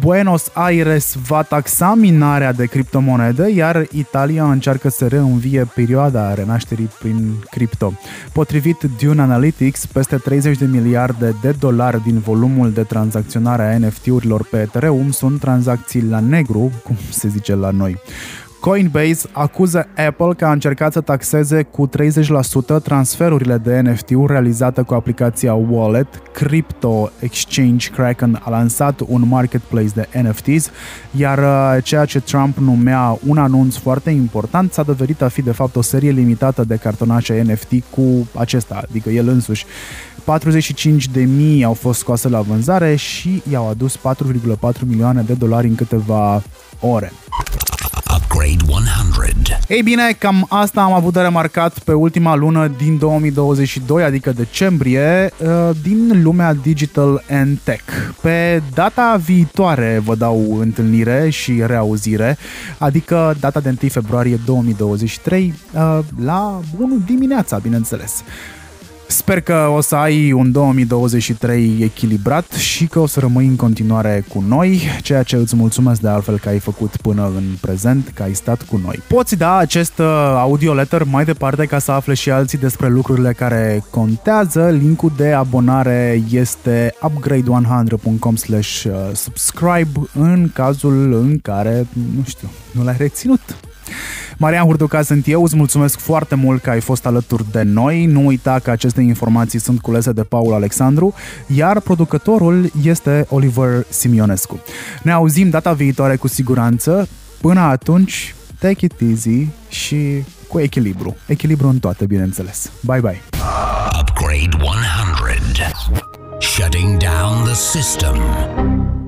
Buenos 0.00 0.50
Aires 0.52 1.16
va 1.26 1.42
taxa 1.42 1.94
minarea 1.94 2.52
de 2.52 2.66
criptomonede, 2.66 3.50
iar 3.50 3.86
Italia 3.92 4.44
încearcă 4.50 4.88
să 4.88 5.06
reînvie 5.06 5.70
perioada 5.74 6.34
renașterii 6.34 6.90
prin 6.98 7.34
cripto. 7.50 7.92
Potrivit 8.32 8.76
Dune 9.00 9.20
Analytics, 9.20 9.86
peste 9.86 10.16
30 10.16 10.58
de 10.58 10.64
miliarde 10.64 11.34
de 11.42 11.54
dolari 11.58 12.02
din 12.02 12.18
volumul 12.18 12.72
de 12.72 12.82
tranzacționare 12.82 13.62
a 13.62 13.78
NFT-urilor 13.78 14.46
pe 14.50 14.60
Ethereum 14.60 15.10
sunt 15.10 15.40
tranzacții 15.40 16.02
la 16.02 16.20
negru, 16.20 16.70
cum 16.84 16.96
se 17.10 17.28
zice 17.28 17.54
la 17.54 17.70
noi. 17.70 18.00
Coinbase 18.62 19.28
acuză 19.32 19.88
Apple 20.06 20.34
că 20.36 20.44
a 20.44 20.52
încercat 20.52 20.92
să 20.92 21.00
taxeze 21.00 21.62
cu 21.62 21.88
30% 22.78 22.82
transferurile 22.82 23.58
de 23.58 23.80
NFT-uri 23.80 24.32
realizate 24.32 24.82
cu 24.82 24.94
aplicația 24.94 25.54
Wallet. 25.54 26.22
Crypto 26.32 27.10
Exchange 27.20 27.90
Kraken 27.90 28.40
a 28.44 28.50
lansat 28.50 29.00
un 29.06 29.28
marketplace 29.28 29.88
de 29.94 30.08
NFTs, 30.22 30.70
iar 31.10 31.38
uh, 31.38 31.82
ceea 31.84 32.04
ce 32.04 32.20
Trump 32.20 32.56
numea 32.56 33.18
un 33.26 33.38
anunț 33.38 33.76
foarte 33.76 34.10
important 34.10 34.72
s-a 34.72 34.82
dovedit 34.82 35.22
a 35.22 35.28
fi 35.28 35.42
de 35.42 35.52
fapt 35.52 35.76
o 35.76 35.82
serie 35.82 36.10
limitată 36.10 36.64
de 36.64 36.76
cartonașe 36.76 37.42
NFT 37.42 37.72
cu 37.90 38.28
acesta, 38.38 38.82
adică 38.88 39.10
el 39.10 39.28
însuși. 39.28 39.66
45 40.24 41.08
de 41.08 41.22
mii 41.22 41.64
au 41.64 41.74
fost 41.74 41.98
scoase 41.98 42.28
la 42.28 42.40
vânzare 42.40 42.96
și 42.96 43.42
i-au 43.50 43.68
adus 43.68 43.96
4,4 43.96 44.00
milioane 44.86 45.22
de 45.22 45.32
dolari 45.34 45.66
în 45.66 45.74
câteva 45.74 46.42
ore. 46.80 47.12
Upgrade 48.42 48.72
100. 48.72 49.58
Ei 49.68 49.82
bine, 49.82 50.12
cam 50.18 50.46
asta 50.48 50.82
am 50.82 50.92
avut 50.92 51.12
de 51.12 51.20
remarcat 51.20 51.78
pe 51.78 51.92
ultima 51.92 52.34
lună 52.34 52.68
din 52.76 52.98
2022, 52.98 54.02
adică 54.02 54.32
decembrie, 54.32 55.30
uh, 55.38 55.70
din 55.82 56.22
lumea 56.22 56.54
digital 56.54 57.24
and 57.30 57.58
tech. 57.64 57.82
Pe 58.20 58.62
data 58.74 59.20
viitoare 59.24 60.00
vă 60.04 60.14
dau 60.14 60.58
întâlnire 60.58 61.28
și 61.30 61.62
reauzire, 61.66 62.38
adică 62.78 63.36
data 63.40 63.60
de 63.60 63.68
1 63.68 63.90
februarie 63.90 64.40
2023, 64.44 65.54
uh, 65.72 65.98
la 66.24 66.60
1 66.78 66.98
dimineața, 67.06 67.58
bineînțeles. 67.58 68.22
Sper 69.12 69.40
că 69.40 69.70
o 69.74 69.80
să 69.80 69.94
ai 69.94 70.32
un 70.32 70.52
2023 70.52 71.76
echilibrat 71.80 72.52
și 72.52 72.86
că 72.86 72.98
o 72.98 73.06
să 73.06 73.20
rămâi 73.20 73.46
în 73.46 73.56
continuare 73.56 74.24
cu 74.28 74.44
noi, 74.48 74.80
ceea 75.02 75.22
ce 75.22 75.36
îți 75.36 75.56
mulțumesc 75.56 76.00
de 76.00 76.08
altfel 76.08 76.38
că 76.38 76.48
ai 76.48 76.58
făcut 76.58 76.96
până 76.96 77.32
în 77.36 77.44
prezent, 77.60 78.10
că 78.14 78.22
ai 78.22 78.34
stat 78.34 78.62
cu 78.62 78.80
noi. 78.84 79.02
Poți 79.08 79.36
da 79.36 79.56
acest 79.56 79.98
uh, 79.98 80.06
audio 80.36 80.74
letter 80.74 81.04
mai 81.04 81.24
departe 81.24 81.66
ca 81.66 81.78
să 81.78 81.92
afle 81.92 82.14
și 82.14 82.30
alții 82.30 82.58
despre 82.58 82.88
lucrurile 82.88 83.32
care 83.32 83.84
contează. 83.90 84.68
Linkul 84.68 85.12
de 85.16 85.32
abonare 85.32 86.22
este 86.30 86.94
upgrade100.com 87.02 88.34
slash 88.36 88.84
uh, 88.84 88.92
subscribe 89.14 89.90
în 90.14 90.50
cazul 90.54 91.12
în 91.12 91.38
care, 91.42 91.86
nu 92.16 92.22
știu, 92.24 92.50
nu 92.70 92.84
l-ai 92.84 92.96
reținut. 92.98 93.40
Marian 94.36 94.64
Hurduca 94.64 95.02
sunt 95.02 95.26
eu, 95.26 95.42
îți 95.42 95.56
mulțumesc 95.56 95.98
foarte 95.98 96.34
mult 96.34 96.62
că 96.62 96.70
ai 96.70 96.80
fost 96.80 97.06
alături 97.06 97.44
de 97.50 97.62
noi. 97.62 98.06
Nu 98.06 98.26
uita 98.26 98.58
că 98.62 98.70
aceste 98.70 99.00
informații 99.00 99.58
sunt 99.58 99.80
culese 99.80 100.12
de 100.12 100.22
Paul 100.22 100.52
Alexandru, 100.54 101.14
iar 101.46 101.80
producătorul 101.80 102.70
este 102.82 103.26
Oliver 103.28 103.84
Simionescu. 103.88 104.60
Ne 105.02 105.12
auzim 105.12 105.50
data 105.50 105.72
viitoare 105.72 106.16
cu 106.16 106.28
siguranță. 106.28 107.08
Până 107.40 107.60
atunci, 107.60 108.34
take 108.58 108.84
it 108.84 108.92
easy 109.10 109.46
și 109.68 110.22
cu 110.48 110.60
echilibru. 110.60 111.16
Echilibru 111.26 111.68
în 111.68 111.78
toate, 111.78 112.04
bineînțeles. 112.04 112.70
Bye 112.80 113.00
bye! 113.00 113.20
Upgrade 114.00 114.56
100. 114.60 115.72
Shutting 116.40 116.98
down 116.98 117.44
the 117.44 117.54
system. 117.54 119.01